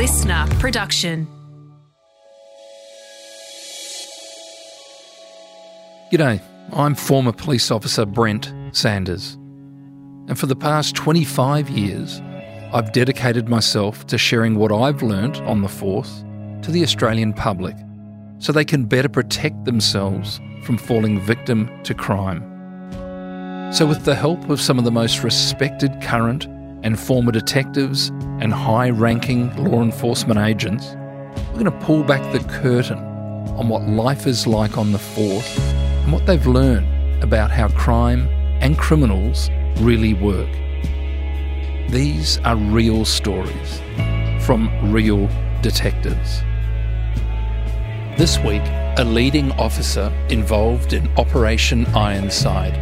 listener 0.00 0.46
production. 0.58 1.28
G'day, 6.10 6.40
I'm 6.72 6.94
former 6.94 7.32
police 7.32 7.70
officer 7.70 8.06
Brent 8.06 8.50
Sanders. 8.72 9.34
And 10.26 10.38
for 10.38 10.46
the 10.46 10.56
past 10.56 10.94
25 10.96 11.68
years, 11.68 12.18
I've 12.72 12.92
dedicated 12.92 13.50
myself 13.50 14.06
to 14.06 14.16
sharing 14.16 14.54
what 14.54 14.72
I've 14.72 15.02
learnt 15.02 15.38
on 15.42 15.60
the 15.60 15.68
force 15.68 16.24
to 16.62 16.70
the 16.70 16.82
Australian 16.82 17.34
public 17.34 17.76
so 18.38 18.52
they 18.52 18.64
can 18.64 18.86
better 18.86 19.10
protect 19.10 19.66
themselves 19.66 20.40
from 20.62 20.78
falling 20.78 21.20
victim 21.20 21.68
to 21.82 21.92
crime. 21.92 22.40
So, 23.70 23.84
with 23.84 24.06
the 24.06 24.14
help 24.14 24.48
of 24.48 24.62
some 24.62 24.78
of 24.78 24.86
the 24.86 24.90
most 24.90 25.22
respected 25.22 25.92
current 26.00 26.48
and 26.82 26.98
former 26.98 27.32
detectives 27.32 28.08
and 28.40 28.52
high 28.52 28.90
ranking 28.90 29.54
law 29.56 29.82
enforcement 29.82 30.40
agents, 30.40 30.94
we're 31.48 31.60
going 31.60 31.64
to 31.64 31.86
pull 31.86 32.02
back 32.02 32.20
the 32.32 32.40
curtain 32.48 32.98
on 33.58 33.68
what 33.68 33.82
life 33.82 34.26
is 34.26 34.46
like 34.46 34.78
on 34.78 34.92
the 34.92 34.98
force 34.98 35.58
and 35.58 36.12
what 36.12 36.24
they've 36.26 36.46
learned 36.46 37.22
about 37.22 37.50
how 37.50 37.68
crime 37.68 38.28
and 38.60 38.78
criminals 38.78 39.50
really 39.78 40.14
work. 40.14 40.50
These 41.90 42.38
are 42.38 42.56
real 42.56 43.04
stories 43.04 43.80
from 44.44 44.70
real 44.92 45.28
detectives. 45.60 46.42
This 48.16 48.38
week, 48.38 48.62
a 48.98 49.04
leading 49.04 49.52
officer 49.52 50.12
involved 50.28 50.92
in 50.92 51.08
Operation 51.16 51.86
Ironside, 51.94 52.76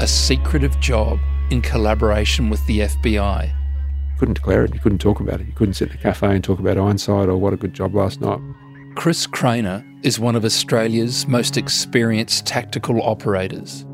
a 0.00 0.06
secretive 0.06 0.78
job 0.80 1.18
in 1.50 1.62
collaboration 1.62 2.50
with 2.50 2.64
the 2.66 2.80
FBI. 2.80 3.52
couldn't 4.18 4.34
declare 4.34 4.64
it. 4.64 4.74
You 4.74 4.80
couldn't 4.80 4.98
talk 4.98 5.20
about 5.20 5.40
it. 5.40 5.46
You 5.46 5.52
couldn't 5.52 5.74
sit 5.74 5.90
in 5.90 5.94
a 5.94 5.98
cafe 5.98 6.34
and 6.34 6.42
talk 6.42 6.58
about 6.58 6.76
Ironside 6.76 7.28
or 7.28 7.36
what 7.36 7.52
a 7.52 7.56
good 7.56 7.74
job 7.74 7.94
last 7.94 8.20
night. 8.20 8.40
Chris 8.94 9.26
Craner 9.26 9.84
is 10.04 10.18
one 10.18 10.34
of 10.34 10.44
Australia's 10.44 11.28
most 11.28 11.56
experienced 11.56 12.46
tactical 12.46 13.02
operators. 13.02 13.84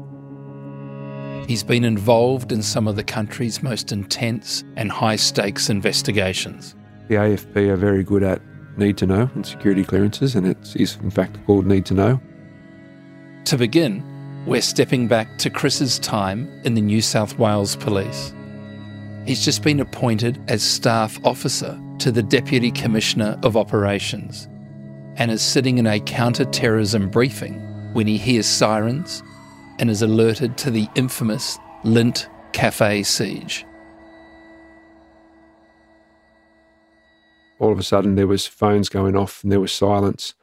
He's 1.48 1.64
been 1.64 1.84
involved 1.84 2.52
in 2.52 2.62
some 2.62 2.86
of 2.86 2.94
the 2.94 3.02
country's 3.02 3.62
most 3.62 3.90
intense 3.90 4.62
and 4.76 4.92
high 4.92 5.16
stakes 5.16 5.68
investigations. 5.68 6.76
The 7.08 7.16
AFP 7.16 7.68
are 7.68 7.76
very 7.76 8.04
good 8.04 8.22
at 8.22 8.40
need 8.76 8.96
to 8.98 9.06
know 9.06 9.28
and 9.34 9.44
security 9.44 9.84
clearances, 9.84 10.36
and 10.36 10.46
it 10.46 10.76
is 10.76 10.96
in 11.02 11.10
fact 11.10 11.44
called 11.46 11.66
need 11.66 11.84
to 11.86 11.94
know. 11.94 12.20
To 13.46 13.58
begin, 13.58 14.04
we're 14.44 14.60
stepping 14.60 15.06
back 15.06 15.38
to 15.38 15.48
Chris's 15.48 16.00
time 16.00 16.50
in 16.64 16.74
the 16.74 16.80
New 16.80 17.00
South 17.00 17.38
Wales 17.38 17.76
Police. 17.76 18.34
He's 19.24 19.44
just 19.44 19.62
been 19.62 19.78
appointed 19.78 20.42
as 20.48 20.64
staff 20.64 21.24
officer 21.24 21.80
to 22.00 22.10
the 22.10 22.24
Deputy 22.24 22.72
Commissioner 22.72 23.38
of 23.44 23.56
Operations 23.56 24.48
and 25.16 25.30
is 25.30 25.42
sitting 25.42 25.78
in 25.78 25.86
a 25.86 26.00
counter 26.00 26.44
terrorism 26.44 27.08
briefing 27.08 27.54
when 27.92 28.08
he 28.08 28.18
hears 28.18 28.46
sirens 28.46 29.22
and 29.78 29.88
is 29.88 30.02
alerted 30.02 30.58
to 30.58 30.72
the 30.72 30.88
infamous 30.96 31.56
Lindt 31.84 32.26
Cafe 32.52 33.04
siege. 33.04 33.64
All 37.60 37.70
of 37.70 37.78
a 37.78 37.84
sudden, 37.84 38.16
there 38.16 38.26
was 38.26 38.44
phones 38.44 38.88
going 38.88 39.14
off 39.14 39.44
and 39.44 39.52
there 39.52 39.60
was 39.60 39.70
silence, 39.70 40.34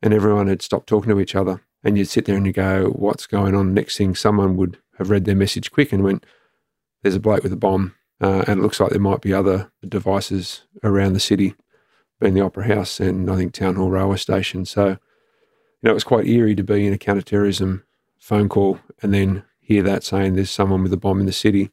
and 0.00 0.14
everyone 0.14 0.46
had 0.46 0.62
stopped 0.62 0.86
talking 0.86 1.10
to 1.10 1.18
each 1.18 1.34
other. 1.34 1.60
And 1.84 1.96
you'd 1.96 2.08
sit 2.08 2.24
there 2.24 2.36
and 2.36 2.46
you 2.46 2.52
go, 2.52 2.88
"What's 2.90 3.26
going 3.26 3.54
on?" 3.54 3.74
Next 3.74 3.96
thing, 3.96 4.14
someone 4.14 4.56
would 4.56 4.78
have 4.98 5.10
read 5.10 5.24
their 5.24 5.36
message 5.36 5.70
quick 5.70 5.92
and 5.92 6.02
went, 6.02 6.26
"There's 7.02 7.14
a 7.14 7.20
bloke 7.20 7.42
with 7.42 7.52
a 7.52 7.56
bomb," 7.56 7.94
uh, 8.20 8.44
and 8.46 8.58
it 8.58 8.62
looks 8.62 8.80
like 8.80 8.90
there 8.90 9.00
might 9.00 9.20
be 9.20 9.32
other 9.32 9.70
devices 9.86 10.62
around 10.82 11.12
the 11.12 11.20
city, 11.20 11.54
being 12.20 12.34
the 12.34 12.40
Opera 12.40 12.66
House 12.66 12.98
and 12.98 13.30
I 13.30 13.36
think 13.36 13.52
Town 13.52 13.76
Hall 13.76 13.90
Railway 13.90 14.16
Station. 14.16 14.64
So, 14.64 14.88
you 14.88 14.96
know, 15.82 15.90
it 15.92 15.94
was 15.94 16.04
quite 16.04 16.26
eerie 16.26 16.56
to 16.56 16.64
be 16.64 16.86
in 16.86 16.92
a 16.92 16.98
counter-terrorism 16.98 17.84
phone 18.18 18.48
call 18.48 18.80
and 19.00 19.14
then 19.14 19.44
hear 19.60 19.82
that 19.84 20.02
saying 20.02 20.34
there's 20.34 20.50
someone 20.50 20.82
with 20.82 20.92
a 20.92 20.96
bomb 20.96 21.20
in 21.20 21.26
the 21.26 21.32
city. 21.32 21.70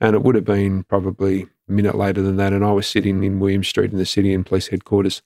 And 0.00 0.14
it 0.14 0.22
would 0.22 0.34
have 0.34 0.44
been 0.44 0.84
probably 0.84 1.46
a 1.68 1.72
minute 1.72 1.94
later 1.94 2.22
than 2.22 2.36
that. 2.36 2.52
And 2.52 2.64
I 2.64 2.72
was 2.72 2.86
sitting 2.86 3.22
in 3.22 3.40
William 3.40 3.62
Street 3.64 3.92
in 3.92 3.98
the 3.98 4.06
city 4.06 4.32
in 4.32 4.44
police 4.44 4.68
headquarters, 4.68 5.22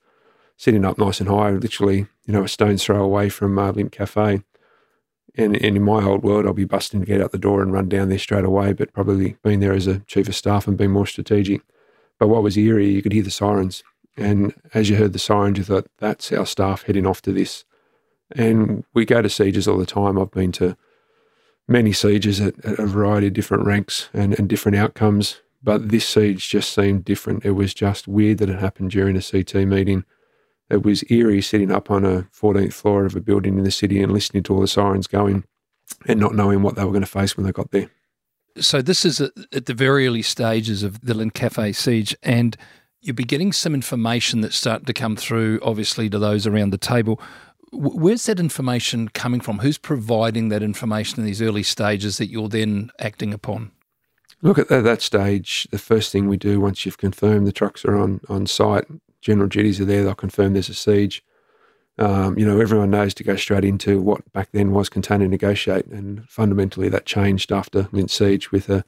sitting 0.59 0.85
up 0.85 0.99
nice 0.99 1.21
and 1.21 1.29
high, 1.29 1.53
literally, 1.53 2.07
you 2.27 2.35
know, 2.35 2.43
a 2.43 2.49
stone's 2.49 2.85
throw 2.85 3.03
away 3.03 3.29
from 3.29 3.59
uh, 3.59 3.73
Lindt 3.73 3.93
Cafe. 3.93 4.43
And, 5.37 5.55
and 5.55 5.77
in 5.77 5.83
my 5.83 6.05
old 6.05 6.25
world, 6.25 6.47
I'll 6.47 6.53
be 6.53 6.65
busting 6.65 7.01
to 7.01 7.07
get 7.07 7.23
out 7.23 7.31
the 7.31 7.39
door 7.39 7.63
and 7.63 7.73
run 7.73 7.89
down 7.89 8.09
there 8.09 8.19
straight 8.19 8.45
away, 8.45 8.73
but 8.73 8.93
probably 8.93 9.37
being 9.45 9.61
there 9.61 9.73
as 9.73 9.87
a 9.87 10.01
chief 10.01 10.29
of 10.29 10.35
staff 10.35 10.67
and 10.67 10.77
being 10.77 10.91
more 10.91 11.07
strategic. 11.07 11.63
But 12.19 12.27
what 12.27 12.43
was 12.43 12.57
eerie, 12.57 12.91
you 12.91 13.03
could 13.03 13.13
hear 13.13 13.23
the 13.23 13.31
sirens. 13.31 13.85
And 14.17 14.53
as 14.75 14.91
you 14.91 14.97
heard 14.97 15.13
the 15.13 15.21
sirens, 15.21 15.59
you 15.59 15.65
thought, 15.65 15.87
that's 15.99 16.33
our 16.33 16.45
staff 16.45 16.83
heading 16.83 17.07
off 17.07 17.23
to 17.23 17.33
this. 17.33 17.65
And 18.33 18.85
we 18.93 19.05
go 19.05 19.23
to 19.23 19.31
sieges 19.31 19.69
all 19.69 19.79
the 19.79 19.87
time. 19.87 20.19
I've 20.19 20.33
been 20.33 20.51
to 20.53 20.77
many 21.69 21.93
sieges 21.93 22.41
at, 22.41 22.63
at 22.65 22.81
a 22.81 22.87
variety 22.87 23.29
of 23.29 23.33
different 23.35 23.65
ranks 23.65 24.09
and, 24.13 24.37
and 24.37 24.49
different 24.49 24.77
outcomes. 24.77 25.41
But 25.63 25.91
this 25.91 26.07
siege 26.07 26.49
just 26.49 26.73
seemed 26.73 27.05
different. 27.05 27.45
It 27.45 27.53
was 27.53 27.75
just 27.75 28.09
weird 28.09 28.39
that 28.39 28.51
it 28.51 28.59
happened 28.59 28.91
during 28.91 29.17
a 29.17 29.23
CT 29.23 29.55
meeting. 29.69 30.05
It 30.71 30.83
was 30.83 31.05
eerie 31.11 31.41
sitting 31.41 31.71
up 31.71 31.91
on 31.91 32.05
a 32.05 32.23
14th 32.35 32.75
floor 32.75 33.07
of 33.07 33.17
a 33.17 33.21
building 33.21 33.59
in 33.59 33.65
the 33.65 33.71
city 33.71 34.03
and 34.03 34.13
listening 34.13 34.43
to 34.45 34.55
all 34.55 34.61
the 34.61 34.69
sirens 34.69 35.07
going 35.07 35.45
and 36.07 36.21
not 36.21 36.35
knowing 36.35 36.63
what 36.63 36.77
they 36.77 36.85
were 36.85 36.91
going 36.91 37.01
to 37.01 37.07
face 37.07 37.37
when 37.37 37.47
they 37.47 37.53
got 37.53 37.71
there. 37.71 37.91
So, 38.59 38.83
this 38.83 39.05
is 39.05 39.21
at 39.21 39.67
the 39.67 39.75
very 39.75 40.07
early 40.07 40.23
stages 40.23 40.83
of 40.83 41.01
the 41.01 41.15
Lindt 41.15 41.35
Cafe 41.35 41.73
siege, 41.73 42.17
and 42.23 42.57
you'll 43.01 43.15
be 43.15 43.25
getting 43.25 43.53
some 43.53 43.73
information 43.73 44.41
that's 44.41 44.57
starting 44.57 44.87
to 44.87 44.93
come 44.93 45.17
through, 45.17 45.61
obviously, 45.63 46.09
to 46.11 46.19
those 46.19 46.47
around 46.47 46.71
the 46.71 46.79
table. 46.79 47.21
Where's 47.73 48.27
that 48.27 48.41
information 48.41 49.09
coming 49.09 49.41
from? 49.41 49.59
Who's 49.61 49.79
providing 49.79 50.49
that 50.49 50.63
information 50.63 51.21
in 51.21 51.27
these 51.27 51.43
early 51.43 51.63
stages 51.63 52.19
that 52.19 52.31
you're 52.31 52.49
then 52.49 52.91
acting 52.99 53.33
upon? 53.33 53.71
Look, 54.43 54.59
at 54.59 54.69
that, 54.69 54.83
that 54.83 55.03
stage, 55.03 55.69
the 55.71 55.79
first 55.79 56.11
thing 56.11 56.29
we 56.29 56.37
do 56.37 56.61
once 56.61 56.85
you've 56.85 56.99
confirmed 56.99 57.47
the 57.47 57.53
trucks 57.53 57.85
are 57.85 57.97
on, 57.97 58.21
on 58.29 58.47
site, 58.47 58.87
general 59.21 59.49
duties 59.49 59.81
are 59.81 59.85
there, 59.85 60.05
they'll 60.05 60.15
confirm 60.15 60.53
there's 60.53 60.69
a 60.69 60.75
siege. 60.75 61.25
Um, 61.99 62.39
you 62.39 62.47
know, 62.47 62.61
everyone 62.61 62.91
knows 62.91 63.13
to 63.15 63.25
go 63.25 63.35
straight 63.35 63.65
into 63.65 64.01
what 64.01 64.33
back 64.33 64.51
then 64.53 64.71
was 64.71 64.89
contain 64.89 65.21
and 65.21 65.31
negotiate. 65.31 65.87
And 65.87 66.29
fundamentally, 66.29 66.89
that 66.89 67.07
changed 67.07 67.51
after 67.51 67.85
Lindt 67.85 68.11
Siege 68.11 68.53
with 68.53 68.69
a 68.69 68.85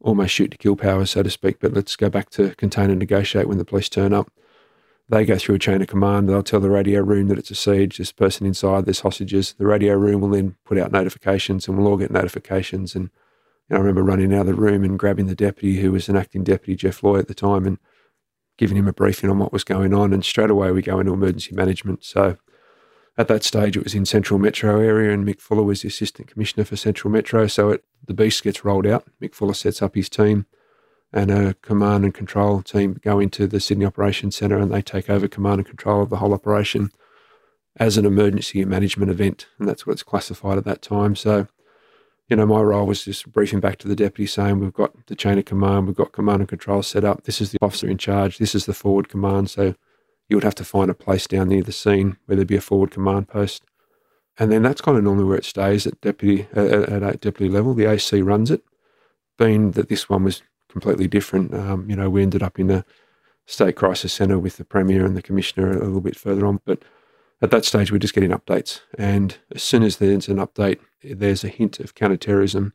almost 0.00 0.32
shoot 0.32 0.52
to 0.52 0.58
kill 0.58 0.76
power, 0.76 1.04
so 1.04 1.22
to 1.22 1.30
speak. 1.30 1.58
But 1.58 1.72
let's 1.72 1.96
go 1.96 2.08
back 2.08 2.30
to 2.30 2.54
contain 2.54 2.90
and 2.90 2.98
negotiate 2.98 3.48
when 3.48 3.58
the 3.58 3.64
police 3.64 3.88
turn 3.88 4.12
up. 4.12 4.30
They 5.08 5.24
go 5.24 5.38
through 5.38 5.56
a 5.56 5.58
chain 5.58 5.80
of 5.80 5.88
command. 5.88 6.28
They'll 6.28 6.42
tell 6.42 6.60
the 6.60 6.70
radio 6.70 7.00
room 7.00 7.28
that 7.28 7.38
it's 7.38 7.50
a 7.50 7.54
siege. 7.54 7.96
There's 7.96 8.10
a 8.10 8.14
person 8.14 8.46
inside. 8.46 8.84
There's 8.84 9.00
hostages. 9.00 9.54
The 9.58 9.66
radio 9.66 9.94
room 9.94 10.20
will 10.20 10.28
then 10.28 10.56
put 10.64 10.78
out 10.78 10.92
notifications, 10.92 11.66
and 11.66 11.76
we'll 11.76 11.88
all 11.88 11.96
get 11.96 12.10
notifications. 12.10 12.94
And 12.94 13.04
you 13.04 13.74
know, 13.74 13.76
I 13.76 13.80
remember 13.80 14.02
running 14.02 14.34
out 14.34 14.42
of 14.42 14.46
the 14.48 14.54
room 14.54 14.84
and 14.84 14.98
grabbing 14.98 15.26
the 15.26 15.34
deputy, 15.34 15.80
who 15.80 15.92
was 15.92 16.08
an 16.08 16.16
acting 16.16 16.44
deputy, 16.44 16.76
Jeff 16.76 17.02
Loy 17.02 17.18
at 17.18 17.26
the 17.26 17.34
time, 17.34 17.66
and 17.66 17.78
giving 18.58 18.76
him 18.76 18.88
a 18.88 18.92
briefing 18.92 19.30
on 19.30 19.38
what 19.38 19.52
was 19.52 19.64
going 19.64 19.94
on. 19.94 20.12
And 20.12 20.24
straight 20.24 20.50
away 20.50 20.70
we 20.70 20.82
go 20.82 21.00
into 21.00 21.14
emergency 21.14 21.54
management. 21.54 22.04
So 22.04 22.36
at 23.16 23.28
that 23.28 23.42
stage, 23.42 23.76
it 23.76 23.82
was 23.82 23.94
in 23.94 24.04
Central 24.04 24.38
Metro 24.38 24.78
area, 24.78 25.12
and 25.12 25.26
Mick 25.26 25.40
Fuller 25.40 25.64
was 25.64 25.82
the 25.82 25.88
assistant 25.88 26.28
commissioner 26.28 26.64
for 26.64 26.76
Central 26.76 27.10
Metro. 27.10 27.46
So 27.48 27.70
it, 27.70 27.84
the 28.06 28.14
beast 28.14 28.44
gets 28.44 28.64
rolled 28.64 28.86
out. 28.86 29.06
Mick 29.20 29.34
Fuller 29.34 29.54
sets 29.54 29.82
up 29.82 29.96
his 29.96 30.08
team, 30.08 30.46
and 31.12 31.30
a 31.30 31.54
command 31.54 32.04
and 32.04 32.14
control 32.14 32.62
team 32.62 33.00
go 33.02 33.18
into 33.18 33.48
the 33.48 33.58
Sydney 33.58 33.86
Operations 33.86 34.36
Centre, 34.36 34.58
and 34.58 34.70
they 34.70 34.82
take 34.82 35.10
over 35.10 35.26
command 35.26 35.58
and 35.58 35.66
control 35.66 36.02
of 36.02 36.10
the 36.10 36.18
whole 36.18 36.32
operation 36.32 36.90
as 37.76 37.96
an 37.96 38.06
emergency 38.06 38.64
management 38.64 39.10
event, 39.10 39.46
and 39.58 39.68
that's 39.68 39.84
what 39.84 39.94
it's 39.94 40.02
classified 40.04 40.58
at 40.58 40.64
that 40.64 40.82
time. 40.82 41.16
So 41.16 41.48
you 42.28 42.36
know, 42.36 42.46
my 42.46 42.60
role 42.60 42.86
was 42.86 43.04
just 43.04 43.30
briefing 43.32 43.60
back 43.60 43.78
to 43.78 43.88
the 43.88 43.96
deputy 43.96 44.26
saying, 44.26 44.60
we've 44.60 44.72
got 44.72 45.06
the 45.06 45.16
chain 45.16 45.38
of 45.38 45.46
command, 45.46 45.86
we've 45.86 45.96
got 45.96 46.12
command 46.12 46.40
and 46.40 46.48
control 46.48 46.82
set 46.82 47.04
up. 47.04 47.24
This 47.24 47.40
is 47.40 47.52
the 47.52 47.58
officer 47.62 47.88
in 47.88 47.96
charge. 47.96 48.38
This 48.38 48.54
is 48.54 48.66
the 48.66 48.74
forward 48.74 49.08
command. 49.08 49.50
So 49.50 49.74
you 50.28 50.36
would 50.36 50.44
have 50.44 50.54
to 50.56 50.64
find 50.64 50.90
a 50.90 50.94
place 50.94 51.26
down 51.26 51.48
near 51.48 51.62
the 51.62 51.72
scene 51.72 52.18
where 52.26 52.36
there'd 52.36 52.48
be 52.48 52.56
a 52.56 52.60
forward 52.60 52.90
command 52.90 53.28
post. 53.28 53.64
And 54.38 54.52
then 54.52 54.62
that's 54.62 54.82
kind 54.82 54.98
of 54.98 55.04
normally 55.04 55.24
where 55.24 55.38
it 55.38 55.44
stays 55.44 55.86
at 55.86 56.00
deputy 56.00 56.46
uh, 56.54 57.02
at 57.02 57.20
deputy 57.20 57.48
level. 57.50 57.74
The 57.74 57.90
AC 57.90 58.22
runs 58.22 58.50
it. 58.50 58.62
Being 59.36 59.72
that 59.72 59.88
this 59.88 60.08
one 60.08 60.24
was 60.24 60.42
completely 60.68 61.08
different, 61.08 61.54
um, 61.54 61.88
you 61.88 61.96
know, 61.96 62.10
we 62.10 62.22
ended 62.22 62.42
up 62.42 62.58
in 62.58 62.66
the 62.66 62.84
state 63.46 63.76
crisis 63.76 64.12
centre 64.12 64.38
with 64.38 64.58
the 64.58 64.64
premier 64.64 65.04
and 65.04 65.16
the 65.16 65.22
commissioner 65.22 65.70
a 65.72 65.84
little 65.84 66.00
bit 66.00 66.16
further 66.16 66.44
on. 66.44 66.60
But 66.66 66.82
at 67.40 67.50
that 67.50 67.64
stage, 67.64 67.90
we're 67.90 67.98
just 67.98 68.14
getting 68.14 68.30
updates. 68.30 68.80
And 68.98 69.38
as 69.54 69.62
soon 69.62 69.82
as 69.82 69.96
there's 69.96 70.28
an 70.28 70.36
update, 70.36 70.80
there's 71.02 71.44
a 71.44 71.48
hint 71.48 71.80
of 71.80 71.94
counterterrorism. 71.94 72.72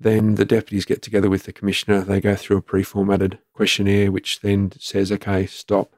Then 0.00 0.36
the 0.36 0.44
deputies 0.44 0.84
get 0.84 1.02
together 1.02 1.28
with 1.28 1.44
the 1.44 1.52
commissioner. 1.52 2.00
They 2.02 2.20
go 2.20 2.36
through 2.36 2.58
a 2.58 2.62
pre 2.62 2.82
formatted 2.82 3.38
questionnaire, 3.52 4.12
which 4.12 4.40
then 4.40 4.72
says, 4.78 5.10
okay, 5.12 5.46
stop. 5.46 5.94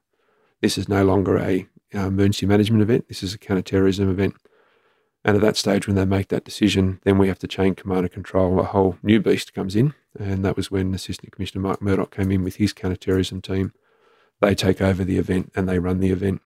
This 0.61 0.79
is 0.79 0.89
no 0.89 1.05
longer 1.05 1.39
a 1.39 1.67
uh, 1.95 2.07
emergency 2.07 2.47
management 2.47 2.83
event. 2.83 3.09
This 3.09 3.23
is 3.23 3.35
a 3.35 3.39
counterterrorism 3.39 4.11
event. 4.11 4.35
And 5.23 5.37
at 5.37 5.43
that 5.43 5.59
stage, 5.59 5.87
when 5.87 5.97
they 5.97 6.07
make 6.07 6.29
that 6.29 6.45
decision, 6.45 7.01
then 7.05 7.19
we 7.19 7.29
have 7.29 7.39
to 7.41 7.47
change 7.47 7.77
command 7.77 8.01
and 8.01 8.13
control. 8.13 8.59
A 8.59 8.65
whole 8.65 8.97
new 9.03 9.21
beast 9.21 9.53
comes 9.53 9.77
in. 9.77 9.93
And 10.19 10.45
that 10.45 10.57
was 10.57 10.71
when 10.71 10.95
Assistant 10.95 11.33
Commissioner 11.33 11.63
Mark 11.63 11.83
Murdoch 11.83 12.15
came 12.15 12.31
in 12.31 12.43
with 12.43 12.57
his 12.57 12.73
counterterrorism 12.73 13.43
team 13.43 13.73
they 14.41 14.55
take 14.55 14.81
over 14.81 15.05
the 15.05 15.19
event 15.19 15.53
and 15.55 15.69
they 15.69 15.79
run 15.79 16.01
the 16.01 16.11
event. 16.11 16.41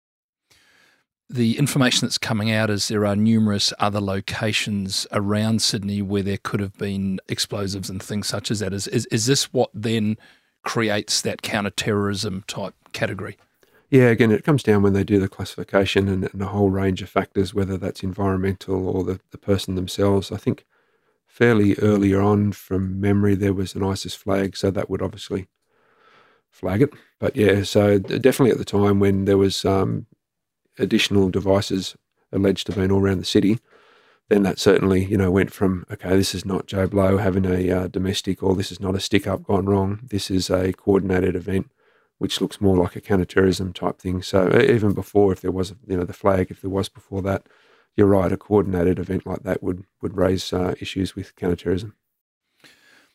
The 1.30 1.58
information 1.58 2.06
that's 2.06 2.18
coming 2.18 2.50
out 2.50 2.68
is 2.70 2.88
there 2.88 3.06
are 3.06 3.16
numerous 3.16 3.72
other 3.78 4.00
locations 4.00 5.06
around 5.10 5.62
Sydney 5.62 6.02
where 6.02 6.22
there 6.22 6.38
could 6.42 6.60
have 6.60 6.76
been 6.76 7.18
explosives 7.28 7.88
and 7.88 8.02
things 8.02 8.26
such 8.26 8.50
as 8.50 8.60
that. 8.60 8.74
Is, 8.74 8.86
is, 8.88 9.06
is 9.06 9.26
this 9.26 9.52
what 9.52 9.70
then 9.72 10.18
creates 10.62 11.22
that 11.22 11.42
counter-terrorism 11.42 12.44
type 12.46 12.74
category? 12.92 13.38
Yeah, 13.90 14.08
again, 14.08 14.32
it 14.32 14.44
comes 14.44 14.62
down 14.62 14.82
when 14.82 14.92
they 14.92 15.04
do 15.04 15.18
the 15.18 15.28
classification 15.28 16.08
and, 16.08 16.28
and 16.32 16.42
a 16.42 16.46
whole 16.46 16.70
range 16.70 17.00
of 17.00 17.08
factors, 17.08 17.54
whether 17.54 17.76
that's 17.78 18.02
environmental 18.02 18.88
or 18.88 19.04
the, 19.04 19.20
the 19.30 19.38
person 19.38 19.76
themselves. 19.76 20.30
I 20.30 20.36
think 20.36 20.64
fairly 21.26 21.74
earlier 21.76 22.20
on, 22.20 22.52
from 22.52 23.00
memory, 23.00 23.34
there 23.34 23.54
was 23.54 23.74
an 23.74 23.82
ISIS 23.82 24.14
flag, 24.14 24.56
so 24.56 24.70
that 24.70 24.90
would 24.90 25.02
obviously 25.02 25.48
flag 26.50 26.82
it. 26.82 26.92
But 27.18 27.34
yeah, 27.34 27.62
so 27.62 27.98
definitely 27.98 28.50
at 28.50 28.58
the 28.58 28.64
time 28.64 29.00
when 29.00 29.24
there 29.24 29.38
was 29.38 29.64
um, 29.64 30.06
additional 30.78 31.30
devices 31.30 31.96
alleged 32.32 32.66
to 32.66 32.72
have 32.72 32.80
been 32.80 32.90
all 32.90 33.00
around 33.00 33.18
the 33.18 33.24
city, 33.24 33.58
then 34.28 34.42
that 34.42 34.58
certainly 34.58 35.04
you 35.04 35.16
know 35.16 35.30
went 35.30 35.52
from 35.52 35.84
okay, 35.90 36.10
this 36.10 36.34
is 36.34 36.44
not 36.44 36.66
Joe 36.66 36.86
Blow 36.86 37.18
having 37.18 37.46
a 37.46 37.70
uh, 37.70 37.88
domestic, 37.88 38.42
or 38.42 38.54
this 38.54 38.72
is 38.72 38.80
not 38.80 38.94
a 38.94 39.00
stick 39.00 39.26
up 39.26 39.44
gone 39.44 39.66
wrong. 39.66 40.00
This 40.02 40.30
is 40.30 40.50
a 40.50 40.72
coordinated 40.72 41.36
event 41.36 41.70
which 42.18 42.40
looks 42.40 42.60
more 42.60 42.76
like 42.76 42.96
a 42.96 43.00
counterterrorism 43.00 43.72
type 43.72 43.98
thing. 43.98 44.22
So 44.22 44.48
even 44.60 44.92
before, 44.92 45.32
if 45.32 45.40
there 45.40 45.50
was, 45.50 45.74
you 45.86 45.96
know, 45.96 46.04
the 46.04 46.12
flag, 46.12 46.50
if 46.50 46.60
there 46.60 46.70
was 46.70 46.88
before 46.88 47.22
that, 47.22 47.46
you're 47.96 48.06
right, 48.06 48.32
a 48.32 48.36
coordinated 48.36 48.98
event 48.98 49.26
like 49.26 49.42
that 49.42 49.62
would 49.62 49.84
would 50.02 50.16
raise 50.16 50.52
uh, 50.52 50.74
issues 50.80 51.14
with 51.14 51.36
counterterrorism. 51.36 51.94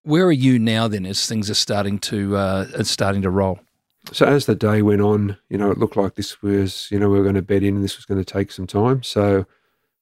Where 0.04 0.26
are 0.26 0.32
you 0.32 0.58
now 0.58 0.88
then, 0.88 1.06
as 1.06 1.28
things 1.28 1.50
are 1.50 1.56
starting 1.56 2.00
to 2.00 2.38
uh, 2.38 2.84
starting 2.84 3.22
to 3.24 3.30
roll? 3.30 3.60
So 4.12 4.26
as 4.26 4.46
the 4.46 4.56
day 4.56 4.82
went 4.82 5.02
on, 5.02 5.38
you 5.50 5.58
know, 5.58 5.72
it 5.72 5.78
looked 5.78 5.98
like 5.98 6.16
this 6.16 6.42
was, 6.42 6.88
you 6.90 7.00
know, 7.00 7.10
we 7.10 7.18
were 7.18 7.24
going 7.24 7.36
to 7.36 7.42
bed 7.42 7.64
in 7.64 7.76
and 7.76 7.84
this 7.84 7.98
was 7.98 8.06
going 8.06 8.24
to 8.24 8.34
take 8.34 8.52
some 8.52 8.66
time. 8.66 9.04
So 9.04 9.46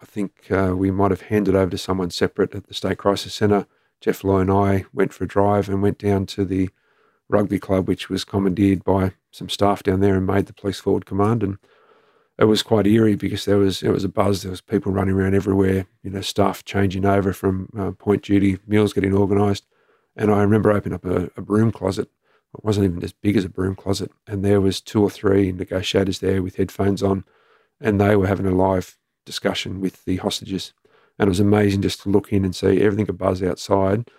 I 0.02 0.06
think 0.06 0.52
uh, 0.52 0.74
we 0.76 0.92
might 0.92 1.12
have 1.12 1.22
handed 1.22 1.56
over 1.56 1.72
to 1.72 1.78
someone 1.78 2.12
separate 2.12 2.54
at 2.54 2.68
the 2.68 2.74
State 2.74 3.00
Crisis 3.00 3.34
Centre. 3.34 3.66
Jeff 4.00 4.24
Loy 4.24 4.40
and 4.42 4.52
I 4.52 4.86
went 4.94 5.14
for 5.14 5.24
a 5.24 5.28
drive 5.28 5.68
and 5.68 5.82
went 5.82 5.98
down 5.98 6.26
to 6.28 6.46
the 6.46 6.70
rugby 7.30 7.60
club, 7.60 7.88
which 7.88 8.10
was 8.10 8.24
commandeered 8.24 8.84
by 8.84 9.14
some 9.32 9.50
staff 9.50 9.84
down 9.84 10.00
there 10.00 10.16
and 10.16 10.28
made 10.28 10.46
the 10.46 10.54
police 10.54 10.80
forward 10.80 11.06
command. 11.06 11.44
And 11.44 11.58
it 12.38 12.46
was 12.46 12.64
quite 12.64 12.86
eerie 12.86 13.16
because 13.16 13.46
there 13.46 13.58
was 13.58 13.82
it 13.82 13.90
was 13.90 14.04
a 14.04 14.10
buzz. 14.10 14.44
There 14.44 14.52
was 14.52 14.62
people 14.62 14.92
running 14.92 15.16
around 15.16 15.34
everywhere. 15.34 15.88
You 16.04 16.12
know, 16.12 16.22
staff 16.22 16.64
changing 16.64 17.06
over 17.06 17.34
from 17.34 17.70
uh, 17.78 17.92
point 17.92 18.24
duty, 18.24 18.60
meals 18.68 18.94
getting 18.94 19.14
organised. 19.14 19.66
And 20.16 20.32
I 20.32 20.42
remember 20.42 20.72
opening 20.72 20.96
up 20.96 21.06
a, 21.06 21.30
a, 21.38 21.42
broom 21.42 21.72
closet. 21.72 22.10
It 22.56 22.64
wasn't 22.64 22.86
even 22.86 23.04
as 23.04 23.14
big 23.14 23.38
as 23.38 23.46
a 23.46 23.50
broom 23.50 23.76
closet, 23.76 24.12
and 24.26 24.44
there 24.44 24.62
was 24.62 24.82
two 24.82 25.02
or 25.02 25.10
three 25.10 25.52
negotiators 25.52 26.20
there 26.20 26.42
with 26.42 26.56
headphones 26.56 27.04
on, 27.04 27.26
and 27.80 28.00
they 28.00 28.16
were 28.16 28.28
having 28.28 28.46
a 28.46 28.56
live 28.56 28.98
discussion 29.26 29.82
with 29.82 30.06
the 30.06 30.18
hostages. 30.18 30.74
And 31.20 31.28
it 31.28 31.30
was 31.30 31.40
amazing 31.40 31.82
just 31.82 32.02
to 32.04 32.10
look 32.10 32.32
in 32.32 32.46
and 32.46 32.56
see 32.56 32.82
everything 32.82 33.10
a 33.10 33.14
buzz 33.14 33.44
outside 33.44 34.10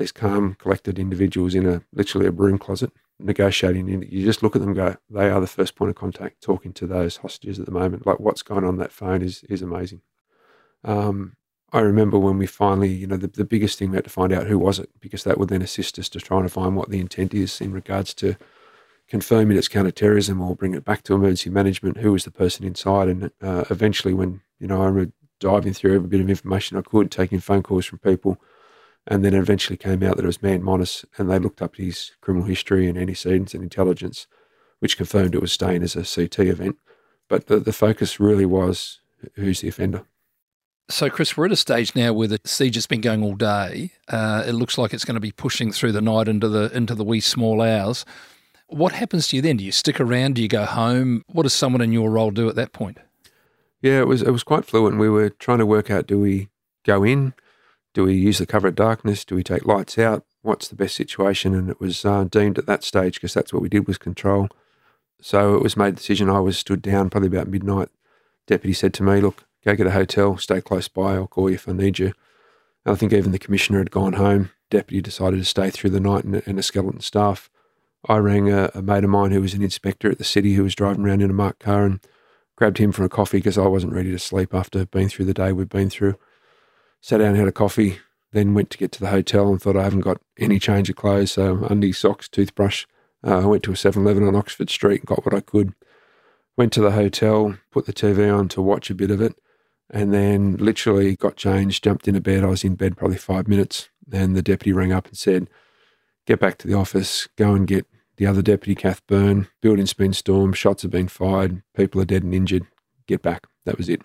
these 0.00 0.12
calm, 0.12 0.54
collected 0.54 0.98
individuals 0.98 1.54
in 1.54 1.66
a 1.66 1.82
literally 1.92 2.26
a 2.26 2.32
broom 2.32 2.58
closet 2.58 2.90
negotiating. 3.18 3.88
You 3.88 4.24
just 4.24 4.42
look 4.42 4.56
at 4.56 4.62
them 4.62 4.74
go, 4.74 4.96
they 5.10 5.28
are 5.28 5.40
the 5.40 5.46
first 5.46 5.76
point 5.76 5.90
of 5.90 5.96
contact 5.96 6.42
talking 6.42 6.72
to 6.74 6.86
those 6.86 7.18
hostages 7.18 7.60
at 7.60 7.66
the 7.66 7.72
moment. 7.72 8.06
Like 8.06 8.18
what's 8.18 8.42
going 8.42 8.64
on 8.64 8.78
that 8.78 8.92
phone 8.92 9.22
is 9.22 9.44
is 9.44 9.62
amazing. 9.62 10.00
Um, 10.82 11.36
I 11.72 11.80
remember 11.80 12.18
when 12.18 12.38
we 12.38 12.46
finally, 12.46 12.88
you 12.88 13.06
know, 13.06 13.16
the, 13.16 13.28
the 13.28 13.44
biggest 13.44 13.78
thing 13.78 13.90
we 13.90 13.96
had 13.96 14.04
to 14.04 14.10
find 14.10 14.32
out 14.32 14.46
who 14.46 14.58
was 14.58 14.78
it 14.78 14.90
because 15.00 15.24
that 15.24 15.38
would 15.38 15.48
then 15.48 15.62
assist 15.62 15.98
us 15.98 16.08
to 16.10 16.20
trying 16.20 16.42
to 16.42 16.48
find 16.48 16.76
what 16.76 16.90
the 16.90 17.00
intent 17.00 17.32
is 17.32 17.60
in 17.60 17.72
regards 17.72 18.12
to 18.14 18.36
confirming 19.08 19.56
it's 19.56 19.68
counterterrorism 19.68 20.40
or 20.40 20.56
bring 20.56 20.74
it 20.74 20.84
back 20.84 21.02
to 21.04 21.14
emergency 21.14 21.50
management. 21.50 21.98
Who 21.98 22.12
was 22.12 22.24
the 22.24 22.30
person 22.30 22.64
inside? 22.64 23.08
And 23.08 23.30
uh, 23.40 23.64
eventually, 23.70 24.14
when 24.14 24.40
you 24.58 24.66
know, 24.66 24.82
I 24.82 24.86
remember 24.86 25.12
diving 25.38 25.72
through 25.72 25.94
every 25.94 26.08
bit 26.08 26.20
of 26.20 26.28
information 26.28 26.76
I 26.76 26.82
could, 26.82 27.10
taking 27.10 27.40
phone 27.40 27.62
calls 27.62 27.86
from 27.86 27.98
people 27.98 28.38
and 29.06 29.24
then 29.24 29.34
it 29.34 29.38
eventually 29.38 29.76
came 29.76 30.02
out 30.02 30.16
that 30.16 30.24
it 30.24 30.26
was 30.26 30.42
Man 30.42 30.62
Monis, 30.62 31.04
and 31.16 31.30
they 31.30 31.38
looked 31.38 31.62
up 31.62 31.76
his 31.76 32.12
criminal 32.20 32.46
history 32.46 32.88
and 32.88 32.98
antecedents 32.98 33.54
and 33.54 33.62
intelligence, 33.62 34.26
which 34.78 34.96
confirmed 34.96 35.34
it 35.34 35.40
was 35.40 35.52
staying 35.52 35.82
as 35.82 35.96
a 35.96 36.04
CT 36.04 36.40
event. 36.46 36.76
But 37.28 37.46
the, 37.46 37.58
the 37.58 37.72
focus 37.72 38.20
really 38.20 38.46
was 38.46 39.00
who's 39.34 39.60
the 39.60 39.68
offender. 39.68 40.04
So, 40.90 41.08
Chris, 41.08 41.36
we're 41.36 41.46
at 41.46 41.52
a 41.52 41.56
stage 41.56 41.94
now 41.94 42.12
where 42.12 42.28
the 42.28 42.40
siege 42.44 42.74
has 42.74 42.86
been 42.86 43.00
going 43.00 43.22
all 43.22 43.34
day. 43.34 43.92
Uh, 44.08 44.44
it 44.46 44.52
looks 44.52 44.76
like 44.76 44.92
it's 44.92 45.04
going 45.04 45.14
to 45.14 45.20
be 45.20 45.32
pushing 45.32 45.72
through 45.72 45.92
the 45.92 46.00
night 46.00 46.28
into 46.28 46.48
the 46.48 46.70
into 46.76 46.94
the 46.94 47.04
wee 47.04 47.20
small 47.20 47.62
hours. 47.62 48.04
What 48.66 48.92
happens 48.92 49.28
to 49.28 49.36
you 49.36 49.42
then? 49.42 49.56
Do 49.56 49.64
you 49.64 49.72
stick 49.72 50.00
around? 50.00 50.34
Do 50.34 50.42
you 50.42 50.48
go 50.48 50.64
home? 50.64 51.24
What 51.28 51.44
does 51.44 51.54
someone 51.54 51.80
in 51.80 51.92
your 51.92 52.10
role 52.10 52.30
do 52.30 52.48
at 52.48 52.56
that 52.56 52.72
point? 52.72 52.98
Yeah, 53.80 54.00
it 54.00 54.08
was 54.08 54.20
it 54.22 54.30
was 54.30 54.42
quite 54.42 54.64
fluent. 54.64 54.98
We 54.98 55.08
were 55.08 55.30
trying 55.30 55.58
to 55.58 55.66
work 55.66 55.90
out: 55.90 56.06
do 56.06 56.18
we 56.18 56.48
go 56.84 57.04
in? 57.04 57.34
do 57.92 58.04
we 58.04 58.14
use 58.14 58.38
the 58.38 58.46
cover 58.46 58.68
of 58.68 58.74
darkness? 58.74 59.24
Do 59.24 59.34
we 59.34 59.42
take 59.42 59.66
lights 59.66 59.98
out? 59.98 60.24
What's 60.42 60.68
the 60.68 60.76
best 60.76 60.94
situation? 60.94 61.54
And 61.54 61.68
it 61.68 61.80
was 61.80 62.04
uh, 62.04 62.24
deemed 62.24 62.58
at 62.58 62.66
that 62.66 62.84
stage, 62.84 63.14
because 63.14 63.34
that's 63.34 63.52
what 63.52 63.62
we 63.62 63.68
did 63.68 63.86
was 63.86 63.98
control. 63.98 64.48
So 65.20 65.54
it 65.56 65.62
was 65.62 65.76
made 65.76 65.96
decision. 65.96 66.30
I 66.30 66.40
was 66.40 66.56
stood 66.56 66.82
down 66.82 67.10
probably 67.10 67.26
about 67.26 67.48
midnight. 67.48 67.88
Deputy 68.46 68.72
said 68.72 68.94
to 68.94 69.02
me, 69.02 69.20
look, 69.20 69.44
go 69.64 69.74
get 69.74 69.86
a 69.86 69.92
hotel, 69.92 70.36
stay 70.36 70.60
close 70.60 70.88
by, 70.88 71.14
I'll 71.14 71.26
call 71.26 71.50
you 71.50 71.56
if 71.56 71.68
I 71.68 71.72
need 71.72 71.98
you. 71.98 72.12
And 72.84 72.92
I 72.92 72.94
think 72.94 73.12
even 73.12 73.32
the 73.32 73.38
commissioner 73.38 73.78
had 73.78 73.90
gone 73.90 74.14
home. 74.14 74.50
Deputy 74.70 75.02
decided 75.02 75.38
to 75.38 75.44
stay 75.44 75.70
through 75.70 75.90
the 75.90 76.00
night 76.00 76.24
and, 76.24 76.58
a 76.58 76.62
skeleton 76.62 77.00
staff. 77.00 77.50
I 78.08 78.16
rang 78.18 78.50
a, 78.50 78.70
a 78.74 78.82
mate 78.82 79.04
of 79.04 79.10
mine 79.10 79.32
who 79.32 79.42
was 79.42 79.52
an 79.52 79.62
inspector 79.62 80.10
at 80.10 80.18
the 80.18 80.24
city 80.24 80.54
who 80.54 80.62
was 80.62 80.74
driving 80.74 81.04
around 81.04 81.22
in 81.22 81.30
a 81.30 81.34
marked 81.34 81.60
car 81.60 81.84
and 81.84 82.00
grabbed 82.56 82.78
him 82.78 82.92
for 82.92 83.04
a 83.04 83.08
coffee 83.08 83.38
because 83.38 83.58
I 83.58 83.66
wasn't 83.66 83.92
ready 83.92 84.10
to 84.12 84.18
sleep 84.18 84.54
after 84.54 84.86
being 84.86 85.08
through 85.08 85.26
the 85.26 85.34
day 85.34 85.52
we'd 85.52 85.68
been 85.68 85.90
through 85.90 86.16
sat 87.00 87.18
down, 87.18 87.34
had 87.34 87.48
a 87.48 87.52
coffee, 87.52 87.98
then 88.32 88.54
went 88.54 88.70
to 88.70 88.78
get 88.78 88.92
to 88.92 89.00
the 89.00 89.08
hotel 89.08 89.48
and 89.48 89.60
thought 89.60 89.76
I 89.76 89.84
haven't 89.84 90.00
got 90.00 90.20
any 90.38 90.58
change 90.58 90.90
of 90.90 90.96
clothes. 90.96 91.32
So 91.32 91.64
undies, 91.68 91.98
socks, 91.98 92.28
toothbrush. 92.28 92.86
Uh, 93.26 93.40
I 93.40 93.46
went 93.46 93.62
to 93.64 93.72
a 93.72 93.74
7-Eleven 93.74 94.26
on 94.26 94.36
Oxford 94.36 94.70
Street, 94.70 95.00
and 95.00 95.06
got 95.06 95.24
what 95.24 95.34
I 95.34 95.40
could. 95.40 95.74
Went 96.56 96.72
to 96.74 96.80
the 96.80 96.92
hotel, 96.92 97.56
put 97.70 97.86
the 97.86 97.92
TV 97.92 98.34
on 98.34 98.48
to 98.48 98.62
watch 98.62 98.90
a 98.90 98.94
bit 98.94 99.10
of 99.10 99.20
it, 99.20 99.34
and 99.90 100.14
then 100.14 100.56
literally 100.56 101.16
got 101.16 101.36
changed, 101.36 101.84
jumped 101.84 102.08
into 102.08 102.20
bed. 102.20 102.44
I 102.44 102.46
was 102.48 102.64
in 102.64 102.76
bed 102.76 102.96
probably 102.96 103.18
five 103.18 103.48
minutes, 103.48 103.88
and 104.12 104.36
the 104.36 104.42
deputy 104.42 104.72
rang 104.72 104.92
up 104.92 105.06
and 105.08 105.16
said, 105.16 105.48
"Get 106.26 106.40
back 106.40 106.58
to 106.58 106.68
the 106.68 106.74
office, 106.74 107.28
go 107.36 107.54
and 107.54 107.66
get 107.66 107.86
the 108.16 108.26
other 108.26 108.42
deputy, 108.42 108.74
Kath 108.74 109.06
Burn. 109.06 109.48
Building's 109.60 109.94
been 109.94 110.12
stormed, 110.12 110.56
shots 110.56 110.82
have 110.82 110.90
been 110.90 111.08
fired, 111.08 111.62
people 111.74 112.00
are 112.00 112.06
dead 112.06 112.22
and 112.22 112.34
injured. 112.34 112.66
Get 113.06 113.22
back." 113.22 113.46
That 113.64 113.78
was 113.78 113.88
it. 113.88 114.02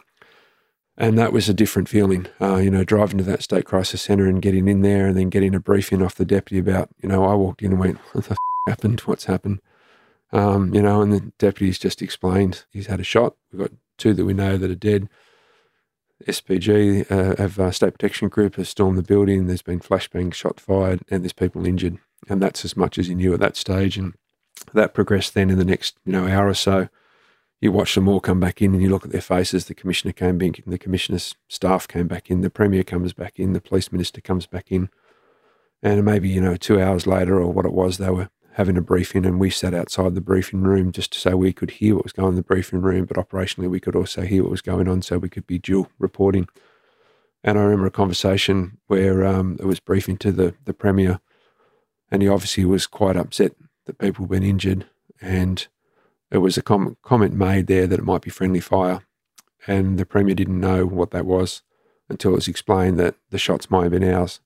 And 0.98 1.18
that 1.18 1.34
was 1.34 1.50
a 1.50 1.54
different 1.54 1.90
feeling, 1.90 2.28
uh, 2.40 2.56
you 2.58 2.72
know, 2.72 2.86
driving 2.86 3.18
to 3.18 3.24
that 3.26 3.44
state 3.44 3.66
crisis 3.66 4.02
centre 4.02 4.28
and 4.28 4.42
getting 4.42 4.68
in 4.70 4.82
there 4.82 5.08
and 5.08 5.18
then 5.18 5.30
getting 5.30 5.54
a 5.54 5.60
briefing 5.60 6.02
off 6.02 6.16
the 6.16 6.24
deputy 6.24 6.58
about, 6.58 6.90
you 7.02 7.10
know, 7.10 7.26
I 7.26 7.34
walked 7.34 7.62
in 7.62 7.72
and 7.72 7.80
went, 7.80 7.98
what 8.14 8.26
the 8.26 8.32
f- 8.32 8.38
happened? 8.68 9.02
What's 9.02 9.26
happened? 9.26 9.60
Um, 10.32 10.74
you 10.74 10.82
know, 10.82 11.02
and 11.02 11.12
the 11.12 11.32
deputy's 11.38 11.80
just 11.80 12.02
explained 12.02 12.64
he's 12.72 12.88
had 12.88 13.02
a 13.02 13.04
shot. 13.04 13.36
We've 13.52 13.62
got 13.62 13.72
two 13.98 14.14
that 14.14 14.24
we 14.26 14.34
know 14.34 14.58
that 14.58 14.72
are 14.72 14.76
dead. 14.76 15.10
SPG 16.28 17.12
uh, 17.12 17.64
uh, 17.64 17.72
State 17.72 17.94
Protection 17.94 18.30
Group 18.30 18.56
has 18.56 18.70
stormed 18.70 18.98
the 18.98 19.04
building. 19.04 19.48
There's 19.48 19.62
been 19.62 19.80
flashbang 19.80 20.34
shot 20.34 20.60
fired 20.60 21.02
and 21.10 21.24
there's 21.24 21.34
people 21.34 21.66
injured. 21.66 21.98
And 22.30 22.42
that's 22.42 22.66
as 22.66 22.78
much 22.78 22.98
as 22.98 23.10
you 23.10 23.16
knew 23.16 23.34
at 23.34 23.40
that 23.42 23.58
stage. 23.58 23.98
And 23.98 24.14
that 24.74 24.94
progressed 24.94 25.34
then 25.34 25.50
in 25.50 25.58
the 25.58 25.66
next, 25.66 25.98
you 26.06 26.12
know, 26.12 26.28
hour 26.28 26.48
or 26.48 26.54
so 26.54 26.90
you 27.62 27.72
watch 27.72 27.96
them 27.96 28.08
all 28.08 28.20
come 28.20 28.40
back 28.40 28.62
in 28.62 28.74
and 28.74 28.84
you 28.84 28.90
look 28.90 29.06
at 29.06 29.12
their 29.12 29.22
faces. 29.22 29.66
The 29.66 29.74
commissioner 29.74 30.14
came 30.14 30.38
back 30.38 30.60
in, 30.60 30.70
the 30.72 30.78
commissioner's 30.78 31.36
staff 31.48 31.88
came 31.88 32.08
back 32.08 32.30
in, 32.30 32.42
the 32.42 32.50
premier 32.50 32.84
comes 32.84 33.14
back 33.14 33.40
in, 33.40 33.54
the 33.54 33.62
police 33.62 33.92
minister 33.92 34.22
comes 34.22 34.46
back 34.46 34.72
in. 34.72 34.90
And 35.82 36.04
maybe, 36.04 36.30
you 36.30 36.42
know, 36.42 36.56
two 36.56 36.82
hours 36.82 37.06
later 37.06 37.40
or 37.40 37.52
what 37.52 37.66
it 37.66 37.74
was, 37.74 37.98
they 37.98 38.10
were 38.10 38.30
having 38.56 38.78
a 38.78 38.82
briefing 38.82 39.26
and 39.26 39.38
we 39.38 39.50
sat 39.50 39.74
outside 39.74 40.16
the 40.16 40.22
briefing 40.22 40.62
room 40.62 40.90
just 40.90 41.14
so 41.14 41.36
we 41.36 41.52
could 41.52 41.72
hear 41.72 41.94
what 41.94 42.06
was 42.06 42.14
going 42.14 42.28
on 42.28 42.32
in 42.32 42.38
the 42.38 42.42
briefing 42.42 42.80
room, 42.80 43.04
but 43.04 43.18
operationally 43.18 43.70
we 43.70 43.82
could 43.82 43.98
also 43.98 44.22
hear 44.22 44.44
what 44.44 44.52
was 44.52 44.62
going 44.62 44.88
on 44.88 45.02
so 45.02 45.18
we 45.18 45.28
could 45.28 45.46
be 45.46 45.60
dual 45.60 45.90
reporting. 46.00 46.48
And 47.44 47.60
I 47.60 47.64
remember 47.64 47.88
a 47.88 47.92
conversation 47.92 48.78
where 48.88 49.26
um, 49.26 49.58
it 49.60 49.66
was 49.66 49.82
briefing 49.82 50.16
to 50.20 50.32
the, 50.32 50.56
the 50.64 50.74
Premier, 50.74 51.20
and 52.10 52.22
he 52.22 52.30
obviously 52.30 52.64
was 52.64 52.88
quite 52.88 53.18
upset 53.18 53.52
that 53.88 53.98
people 53.98 54.24
had 54.24 54.32
been 54.32 54.44
injured. 54.44 54.86
And 55.22 55.68
there 56.32 56.40
was 56.40 56.58
a 56.58 56.62
com- 56.62 56.96
comment 57.04 57.34
made 57.34 57.68
there 57.68 57.88
that 57.88 58.00
it 58.00 58.06
might 58.06 58.22
be 58.22 58.32
friendly 58.32 58.62
fire, 58.62 59.02
and 59.68 60.00
the 60.00 60.06
Premier 60.06 60.34
didn't 60.34 60.62
know 60.62 60.86
what 60.86 61.12
that 61.12 61.26
was 61.26 61.62
until 62.08 62.32
it 62.32 62.36
was 62.36 62.48
explained 62.48 62.98
that 63.00 63.16
the 63.32 63.38
shots 63.38 63.70
might 63.70 63.84
have 63.84 63.92
been 63.92 64.14
ours. 64.14 64.40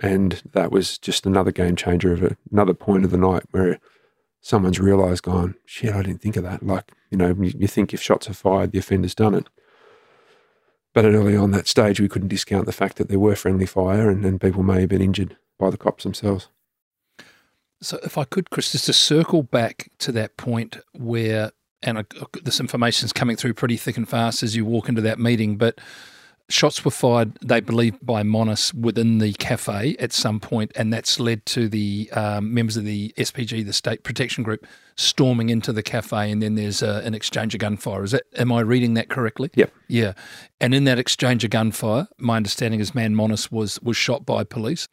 And 0.00 0.42
that 0.52 0.70
was 0.70 0.98
just 0.98 1.26
another 1.26 1.50
game 1.50 1.76
changer 1.76 2.12
of 2.12 2.22
it, 2.22 2.36
another 2.52 2.74
point 2.74 3.04
of 3.04 3.10
the 3.10 3.18
night 3.18 3.42
where 3.50 3.80
someone's 4.40 4.78
realised, 4.78 5.24
gone, 5.24 5.56
shit, 5.64 5.92
I 5.92 6.02
didn't 6.02 6.22
think 6.22 6.36
of 6.36 6.44
that. 6.44 6.62
Like, 6.62 6.92
you 7.10 7.18
know, 7.18 7.34
you, 7.40 7.52
you 7.58 7.66
think 7.66 7.92
if 7.92 8.00
shots 8.00 8.30
are 8.30 8.34
fired, 8.34 8.72
the 8.72 8.78
offender's 8.78 9.14
done 9.14 9.34
it. 9.34 9.48
But 10.94 11.04
early 11.04 11.36
on 11.36 11.50
that 11.50 11.66
stage, 11.66 12.00
we 12.00 12.08
couldn't 12.08 12.28
discount 12.28 12.66
the 12.66 12.72
fact 12.72 12.96
that 12.96 13.08
there 13.08 13.18
were 13.18 13.36
friendly 13.36 13.66
fire 13.66 14.08
and, 14.08 14.24
and 14.24 14.40
people 14.40 14.62
may 14.62 14.80
have 14.80 14.88
been 14.88 15.02
injured 15.02 15.36
by 15.58 15.70
the 15.70 15.76
cops 15.76 16.04
themselves. 16.04 16.48
So, 17.80 17.98
if 18.02 18.18
I 18.18 18.24
could, 18.24 18.50
Chris, 18.50 18.72
just 18.72 18.86
to 18.86 18.92
circle 18.92 19.42
back 19.42 19.90
to 19.98 20.12
that 20.12 20.36
point 20.36 20.78
where, 20.94 21.52
and 21.82 21.98
I, 21.98 22.04
this 22.42 22.58
information 22.58 23.06
is 23.06 23.12
coming 23.12 23.36
through 23.36 23.54
pretty 23.54 23.76
thick 23.76 23.96
and 23.96 24.08
fast 24.08 24.42
as 24.42 24.56
you 24.56 24.64
walk 24.64 24.88
into 24.88 25.00
that 25.02 25.20
meeting, 25.20 25.56
but 25.56 25.80
shots 26.48 26.84
were 26.84 26.90
fired, 26.90 27.38
they 27.44 27.60
believe, 27.60 27.98
by 28.02 28.22
Monis 28.22 28.72
within 28.72 29.18
the 29.18 29.32
cafe 29.34 29.96
at 29.98 30.12
some 30.12 30.40
point, 30.40 30.72
and 30.74 30.92
that's 30.92 31.20
led 31.20 31.44
to 31.46 31.68
the 31.68 32.10
um, 32.12 32.52
members 32.54 32.76
of 32.76 32.84
the 32.84 33.12
SPG, 33.16 33.64
the 33.64 33.72
State 33.72 34.02
Protection 34.02 34.42
Group, 34.44 34.66
storming 34.96 35.50
into 35.50 35.72
the 35.72 35.82
cafe, 35.82 36.30
and 36.30 36.42
then 36.42 36.54
there's 36.54 36.82
uh, 36.82 37.02
an 37.04 37.14
exchange 37.14 37.54
of 37.54 37.60
gunfire. 37.60 38.04
Is 38.04 38.12
that? 38.12 38.24
Am 38.36 38.50
I 38.50 38.60
reading 38.60 38.94
that 38.94 39.08
correctly? 39.08 39.50
Yep. 39.54 39.72
Yeah. 39.88 40.12
And 40.60 40.74
in 40.74 40.84
that 40.84 40.98
exchange 40.98 41.44
of 41.44 41.50
gunfire, 41.50 42.08
my 42.18 42.36
understanding 42.36 42.80
is 42.80 42.94
Man 42.94 43.14
Monis 43.14 43.52
was 43.52 43.80
was 43.82 43.96
shot 43.96 44.24
by 44.24 44.44
police, 44.44 44.88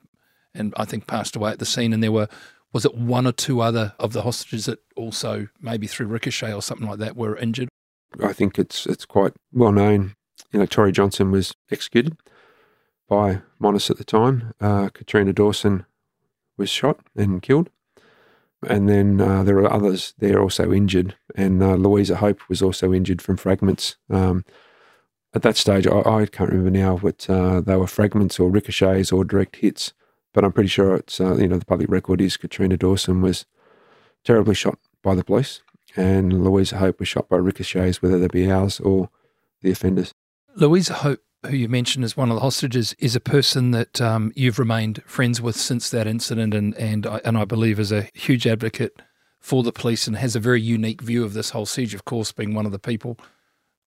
and 0.53 0.73
I 0.77 0.85
think 0.85 1.07
passed 1.07 1.35
away 1.35 1.51
at 1.51 1.59
the 1.59 1.65
scene. 1.65 1.93
And 1.93 2.03
there 2.03 2.11
were 2.11 2.27
was 2.73 2.85
it 2.85 2.95
one 2.95 3.25
or 3.25 3.31
two 3.31 3.61
other 3.61 3.93
of 3.99 4.11
the 4.11 4.23
hostages 4.23 4.65
that 4.65 4.79
also 4.97 5.47
maybe 5.61 5.87
through 5.87 6.07
ricochet 6.07 6.53
or 6.53 6.61
something 6.61 6.87
like 6.87 6.99
that 6.99 7.15
were 7.15 7.37
injured? 7.37 7.69
I 8.21 8.33
think 8.33 8.59
it's 8.59 8.85
it's 8.85 9.05
quite 9.05 9.33
well 9.53 9.71
known 9.71 10.15
you 10.51 10.59
know, 10.59 10.65
Tori 10.65 10.91
Johnson 10.91 11.31
was 11.31 11.53
executed 11.71 12.17
by 13.07 13.41
Monis 13.61 13.89
at 13.89 13.97
the 13.97 14.03
time. 14.03 14.53
Uh, 14.59 14.89
Katrina 14.89 15.33
Dawson 15.33 15.85
was 16.57 16.69
shot 16.69 16.99
and 17.15 17.41
killed. 17.41 17.69
And 18.67 18.89
then 18.89 19.21
uh, 19.21 19.43
there 19.43 19.55
were 19.55 19.71
others 19.71 20.13
there 20.17 20.41
also 20.41 20.71
injured. 20.71 21.15
And 21.35 21.61
uh, 21.61 21.75
Louisa 21.75 22.15
Hope 22.15 22.39
was 22.49 22.61
also 22.61 22.93
injured 22.93 23.21
from 23.21 23.37
fragments. 23.37 23.97
Um, 24.09 24.43
at 25.33 25.41
that 25.43 25.57
stage, 25.57 25.85
I, 25.85 25.99
I, 25.99 26.25
can't 26.25 26.49
remember 26.49 26.71
now 26.71 26.97
what 26.97 27.29
uh, 27.29 27.59
they 27.59 27.75
were 27.75 27.87
fragments 27.87 28.39
or 28.39 28.49
ricochets 28.49 29.11
or 29.11 29.23
direct 29.23 29.57
hits. 29.57 29.93
But 30.33 30.43
I'm 30.43 30.53
pretty 30.53 30.69
sure 30.69 30.95
it's, 30.95 31.19
uh, 31.19 31.35
you 31.35 31.47
know, 31.47 31.57
the 31.57 31.65
public 31.65 31.89
record 31.89 32.21
is 32.21 32.37
Katrina 32.37 32.77
Dawson 32.77 33.21
was 33.21 33.45
terribly 34.23 34.55
shot 34.55 34.79
by 35.03 35.15
the 35.15 35.23
police. 35.23 35.61
And 35.95 36.43
Louisa 36.43 36.77
Hope 36.77 36.99
was 36.99 37.07
shot 37.07 37.29
by 37.29 37.37
ricochets, 37.37 38.01
whether 38.01 38.19
they 38.19 38.27
be 38.27 38.49
ours 38.49 38.79
or 38.79 39.09
the 39.61 39.71
offenders. 39.71 40.13
Louisa 40.55 40.93
Hope, 40.93 41.21
who 41.45 41.55
you 41.55 41.67
mentioned 41.67 42.05
as 42.05 42.15
one 42.15 42.29
of 42.29 42.35
the 42.35 42.41
hostages, 42.41 42.93
is 42.97 43.15
a 43.15 43.19
person 43.19 43.71
that 43.71 43.99
um, 43.99 44.31
you've 44.35 44.57
remained 44.57 45.03
friends 45.05 45.41
with 45.41 45.57
since 45.57 45.89
that 45.89 46.07
incident, 46.07 46.53
and 46.53 46.73
and 46.75 47.05
I, 47.05 47.19
and 47.25 47.37
I 47.37 47.45
believe 47.45 47.79
is 47.79 47.91
a 47.91 48.09
huge 48.13 48.47
advocate 48.47 49.01
for 49.39 49.63
the 49.63 49.73
police 49.73 50.07
and 50.07 50.15
has 50.15 50.35
a 50.35 50.39
very 50.39 50.61
unique 50.61 51.01
view 51.01 51.25
of 51.25 51.33
this 51.33 51.49
whole 51.49 51.65
siege. 51.65 51.93
Of 51.93 52.05
course, 52.05 52.31
being 52.31 52.53
one 52.53 52.65
of 52.65 52.71
the 52.71 52.79
people 52.79 53.17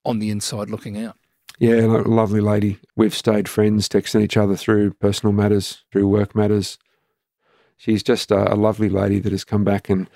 on 0.04 0.18
the 0.18 0.30
inside 0.30 0.68
looking 0.68 1.02
out. 1.02 1.16
Yeah, 1.58 1.86
lovely 2.06 2.40
lady. 2.40 2.78
We've 2.94 3.14
stayed 3.14 3.48
friends, 3.48 3.88
texting 3.88 4.22
each 4.22 4.36
other 4.36 4.54
through 4.54 4.92
personal 4.94 5.32
matters, 5.32 5.84
through 5.90 6.06
work 6.06 6.34
matters. 6.34 6.78
She's 7.76 8.02
just 8.02 8.30
a, 8.30 8.52
a 8.52 8.54
lovely 8.54 8.88
lady 8.88 9.18
that 9.20 9.32
has 9.32 9.44
come 9.44 9.64
back 9.64 9.88
and 9.88 10.08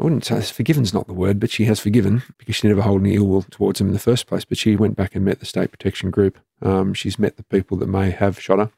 I 0.00 0.04
wouldn't 0.04 0.24
say 0.24 0.40
forgiven's 0.40 0.94
not 0.94 1.06
the 1.06 1.12
word, 1.12 1.38
but 1.38 1.50
she 1.50 1.66
has 1.66 1.78
forgiven 1.78 2.22
because 2.38 2.56
she 2.56 2.68
never 2.68 2.80
held 2.80 3.02
any 3.02 3.16
ill 3.16 3.26
will 3.26 3.42
towards 3.42 3.82
him 3.82 3.88
in 3.88 3.92
the 3.92 3.98
first 3.98 4.26
place. 4.26 4.46
But 4.46 4.56
she 4.56 4.74
went 4.74 4.96
back 4.96 5.14
and 5.14 5.26
met 5.26 5.40
the 5.40 5.46
state 5.46 5.70
protection 5.70 6.10
group. 6.10 6.38
Um, 6.62 6.94
she's 6.94 7.18
met 7.18 7.36
the 7.36 7.42
people 7.42 7.76
that 7.76 7.86
may 7.86 8.10
have 8.10 8.40
shot 8.40 8.58
her, 8.58 8.70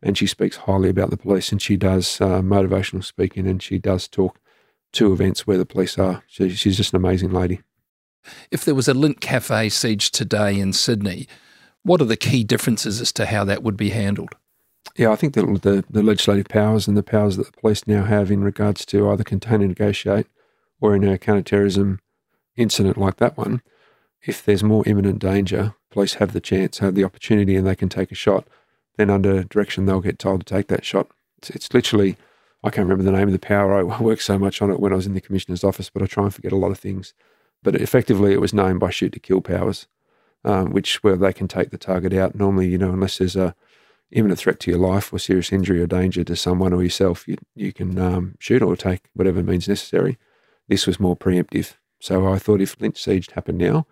and 0.00 0.16
she 0.16 0.28
speaks 0.28 0.58
highly 0.58 0.88
about 0.88 1.10
the 1.10 1.16
police. 1.16 1.50
And 1.50 1.60
she 1.60 1.76
does 1.76 2.20
uh, 2.20 2.40
motivational 2.40 3.02
speaking, 3.02 3.48
and 3.48 3.60
she 3.60 3.78
does 3.78 4.06
talk 4.06 4.38
to 4.92 5.12
events 5.12 5.44
where 5.44 5.58
the 5.58 5.66
police 5.66 5.98
are. 5.98 6.22
So 6.28 6.48
she's 6.48 6.76
just 6.76 6.92
an 6.92 6.98
amazing 6.98 7.32
lady. 7.32 7.62
If 8.52 8.64
there 8.64 8.76
was 8.76 8.86
a 8.86 8.94
Lindt 8.94 9.18
Cafe 9.18 9.70
siege 9.70 10.12
today 10.12 10.60
in 10.60 10.72
Sydney, 10.72 11.26
what 11.82 12.00
are 12.00 12.04
the 12.04 12.16
key 12.16 12.44
differences 12.44 13.00
as 13.00 13.10
to 13.14 13.26
how 13.26 13.42
that 13.42 13.64
would 13.64 13.76
be 13.76 13.90
handled? 13.90 14.36
Yeah, 14.96 15.10
I 15.10 15.16
think 15.16 15.34
that 15.34 15.62
the, 15.62 15.84
the 15.90 16.02
legislative 16.04 16.46
powers 16.46 16.86
and 16.86 16.96
the 16.96 17.02
powers 17.02 17.36
that 17.38 17.46
the 17.46 17.60
police 17.60 17.88
now 17.88 18.04
have 18.04 18.30
in 18.30 18.44
regards 18.44 18.86
to 18.86 19.10
either 19.10 19.24
contain 19.24 19.62
and 19.62 19.70
negotiate 19.70 20.28
or 20.80 20.94
in 20.94 21.06
a 21.06 21.18
counterterrorism 21.18 22.00
incident 22.56 22.96
like 22.96 23.16
that 23.16 23.36
one, 23.36 23.62
if 24.22 24.44
there's 24.44 24.62
more 24.62 24.82
imminent 24.86 25.18
danger, 25.18 25.74
police 25.90 26.14
have 26.14 26.32
the 26.32 26.40
chance, 26.40 26.78
have 26.78 26.94
the 26.94 27.04
opportunity, 27.04 27.56
and 27.56 27.66
they 27.66 27.76
can 27.76 27.88
take 27.88 28.12
a 28.12 28.14
shot, 28.16 28.46
then 28.96 29.10
under 29.10 29.44
direction 29.44 29.86
they'll 29.86 30.00
get 30.00 30.18
told 30.18 30.40
to 30.40 30.54
take 30.54 30.68
that 30.68 30.84
shot. 30.84 31.08
It's, 31.38 31.50
it's 31.50 31.74
literally, 31.74 32.16
I 32.62 32.70
can't 32.70 32.86
remember 32.86 33.04
the 33.04 33.16
name 33.16 33.28
of 33.28 33.32
the 33.32 33.38
power. 33.38 33.74
I 33.74 33.82
worked 34.00 34.22
so 34.22 34.38
much 34.38 34.60
on 34.60 34.70
it 34.70 34.80
when 34.80 34.92
I 34.92 34.96
was 34.96 35.06
in 35.06 35.14
the 35.14 35.20
commissioner's 35.20 35.64
office, 35.64 35.90
but 35.90 36.02
I 36.02 36.06
try 36.06 36.24
and 36.24 36.34
forget 36.34 36.52
a 36.52 36.56
lot 36.56 36.70
of 36.70 36.78
things. 36.78 37.14
But 37.62 37.76
effectively, 37.76 38.32
it 38.32 38.40
was 38.40 38.54
known 38.54 38.78
by 38.78 38.90
shoot 38.90 39.12
to 39.12 39.20
kill 39.20 39.40
powers, 39.40 39.86
um, 40.44 40.70
which 40.70 41.02
where 41.02 41.16
they 41.16 41.32
can 41.32 41.48
take 41.48 41.70
the 41.70 41.78
target 41.78 42.12
out. 42.12 42.34
Normally, 42.34 42.68
you 42.68 42.78
know, 42.78 42.90
unless 42.90 43.18
there's 43.18 43.36
a 43.36 43.54
imminent 44.12 44.40
threat 44.40 44.58
to 44.60 44.70
your 44.70 44.80
life 44.80 45.12
or 45.12 45.18
serious 45.18 45.52
injury 45.52 45.80
or 45.80 45.86
danger 45.86 46.24
to 46.24 46.36
someone 46.36 46.72
or 46.72 46.82
yourself, 46.82 47.28
you, 47.28 47.36
you 47.54 47.72
can 47.72 47.98
um, 47.98 48.34
shoot 48.38 48.62
or 48.62 48.76
take 48.76 49.02
whatever 49.14 49.42
means 49.42 49.68
necessary. 49.68 50.18
This 50.70 50.86
was 50.86 51.00
more 51.00 51.16
preemptive. 51.16 51.74
So 52.00 52.32
I 52.32 52.38
thought 52.38 52.60
if 52.60 52.78
Lindt 52.78 52.96
siege 52.96 53.28
happened 53.32 53.58
now, 53.58 53.86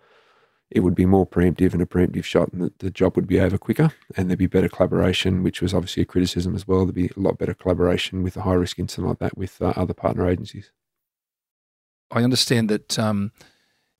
it 0.71 0.79
would 0.79 0.95
be 0.95 1.05
more 1.05 1.27
preemptive 1.27 1.73
and 1.73 1.81
a 1.81 1.85
preemptive 1.85 2.23
shot, 2.23 2.53
and 2.53 2.61
the, 2.61 2.73
the, 2.79 2.89
job 2.89 3.17
would 3.17 3.27
be 3.27 3.39
over 3.39 3.57
quicker, 3.57 3.91
and 4.15 4.29
there'd 4.29 4.39
be 4.39 4.47
better 4.47 4.69
collaboration, 4.69 5.43
which 5.43 5.61
was 5.61 5.73
obviously 5.73 6.03
a 6.03 6.05
criticism 6.05 6.55
as 6.55 6.65
well. 6.65 6.85
There'd 6.85 6.95
be 6.95 7.07
a 7.07 7.19
lot 7.19 7.37
better 7.37 7.53
collaboration 7.53 8.23
with 8.23 8.37
a 8.37 8.43
high 8.43 8.53
risk 8.53 8.79
incident 8.79 9.09
like 9.09 9.19
that 9.19 9.37
with 9.37 9.61
uh, 9.61 9.73
other 9.75 9.93
partner 9.93 10.29
agencies. 10.29 10.71
I 12.11 12.23
understand 12.23 12.69
that 12.69 12.97
um, 12.97 13.33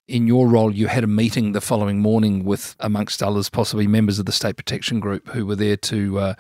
in 0.08 0.26
your 0.26 0.48
role, 0.48 0.74
you 0.74 0.88
had 0.88 1.04
a 1.04 1.08
meeting 1.08 1.52
the 1.52 1.62
following 1.62 2.00
morning 2.00 2.46
with, 2.46 2.78
amongst 2.80 3.22
others, 3.22 3.50
possibly 3.50 3.88
members 3.88 4.20
of 4.20 4.26
the 4.26 4.32
State 4.32 4.56
Protection 4.56 5.02
Group 5.02 5.28
who 5.30 5.46
were 5.46 5.58
there 5.58 5.78
to 5.78 6.20
uh, 6.20 6.34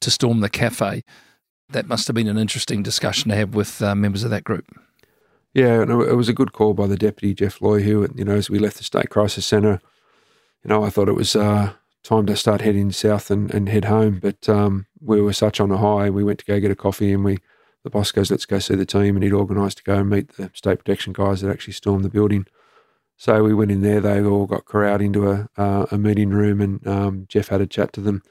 to 0.00 0.10
storm 0.10 0.38
the 0.38 0.48
cafe. 0.48 1.02
That 1.68 1.88
must 1.88 2.06
have 2.06 2.14
been 2.14 2.28
an 2.28 2.38
interesting 2.38 2.84
discussion 2.84 3.30
to 3.30 3.36
have 3.36 3.56
with 3.56 3.82
uh, 3.82 3.96
members 3.96 4.22
of 4.22 4.30
that 4.30 4.44
group. 4.44 4.66
Yeah, 5.52 5.82
and 5.82 5.90
it 5.90 6.14
was 6.14 6.28
a 6.28 6.32
good 6.34 6.52
call 6.52 6.74
by 6.74 6.86
the 6.86 6.96
deputy 6.96 7.34
Jeff 7.34 7.60
Loy, 7.60 7.82
who 7.82 8.08
you 8.14 8.24
know, 8.24 8.36
as 8.36 8.48
we 8.50 8.58
left 8.58 8.78
the 8.78 8.84
state 8.84 9.10
crisis 9.10 9.46
centre, 9.46 9.80
you 10.64 10.68
know, 10.68 10.84
I 10.84 10.90
thought 10.90 11.08
it 11.08 11.14
was 11.14 11.34
uh, 11.34 11.72
time 12.04 12.26
to 12.26 12.36
start 12.36 12.60
heading 12.60 12.92
south 12.92 13.30
and, 13.30 13.52
and 13.52 13.68
head 13.68 13.86
home. 13.86 14.20
But 14.20 14.48
um, 14.48 14.86
we 15.00 15.20
were 15.20 15.32
such 15.32 15.60
on 15.60 15.72
a 15.72 15.78
high. 15.78 16.08
We 16.10 16.22
went 16.22 16.38
to 16.40 16.44
go 16.44 16.60
get 16.60 16.70
a 16.70 16.76
coffee, 16.76 17.12
and 17.12 17.24
we 17.24 17.38
the 17.82 17.90
boss 17.90 18.12
goes, 18.12 18.30
"Let's 18.30 18.46
go 18.46 18.60
see 18.60 18.76
the 18.76 18.86
team," 18.86 19.16
and 19.16 19.24
he'd 19.24 19.32
organised 19.32 19.78
to 19.78 19.84
go 19.84 19.96
and 19.96 20.10
meet 20.10 20.36
the 20.36 20.50
state 20.54 20.78
protection 20.78 21.12
guys 21.12 21.40
that 21.40 21.50
actually 21.50 21.74
stormed 21.74 22.04
the 22.04 22.10
building. 22.10 22.46
So 23.16 23.42
we 23.42 23.52
went 23.52 23.72
in 23.72 23.82
there. 23.82 24.00
They 24.00 24.22
all 24.22 24.46
got 24.46 24.66
corralled 24.66 25.02
into 25.02 25.30
a 25.30 25.48
uh, 25.56 25.86
a 25.90 25.98
meeting 25.98 26.30
room, 26.30 26.60
and 26.60 26.86
um, 26.86 27.26
Jeff 27.28 27.48
had 27.48 27.60
a 27.60 27.66
chat 27.66 27.92
to 27.94 28.00
them 28.00 28.22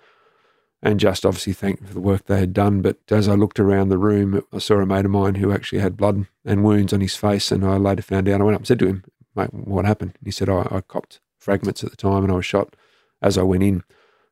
and 0.82 1.00
just 1.00 1.26
obviously 1.26 1.54
thank 1.54 1.80
them 1.80 1.88
for 1.88 1.94
the 1.94 2.00
work 2.00 2.26
they 2.26 2.40
had 2.40 2.54
done. 2.54 2.82
But 2.82 2.98
as 3.10 3.28
I 3.28 3.34
looked 3.34 3.60
around 3.60 3.90
the 3.90 3.98
room, 3.98 4.42
I 4.54 4.60
saw 4.60 4.76
a 4.76 4.86
mate 4.86 5.06
of 5.06 5.12
mine 5.12 5.36
who 5.36 5.52
actually 5.52 5.80
had 5.80 5.98
blood 5.98 6.26
and 6.46 6.64
wounds 6.64 6.94
on 6.94 7.02
his 7.02 7.16
face. 7.16 7.52
And 7.52 7.66
I 7.66 7.78
later 7.78 8.02
found 8.02 8.30
out, 8.30 8.40
I 8.40 8.44
went 8.44 8.56
up 8.56 8.62
and 8.62 8.68
said 8.68 8.80
to 8.80 8.88
him, 8.88 9.04
mate, 9.36 9.54
what 9.54 9.86
happened? 9.86 10.14
And 10.18 10.26
he 10.26 10.32
said, 10.32 10.48
oh, 10.48 10.68
I 10.72 10.82
copped 10.82 11.20
fragments 11.38 11.84
at 11.84 11.92
the 11.92 11.98
time 11.98 12.24
and 12.24 12.32
I 12.32 12.36
was 12.36 12.46
shot 12.46 12.76
as 13.22 13.38
I 13.38 13.44
went 13.44 13.64
in. 13.64 13.84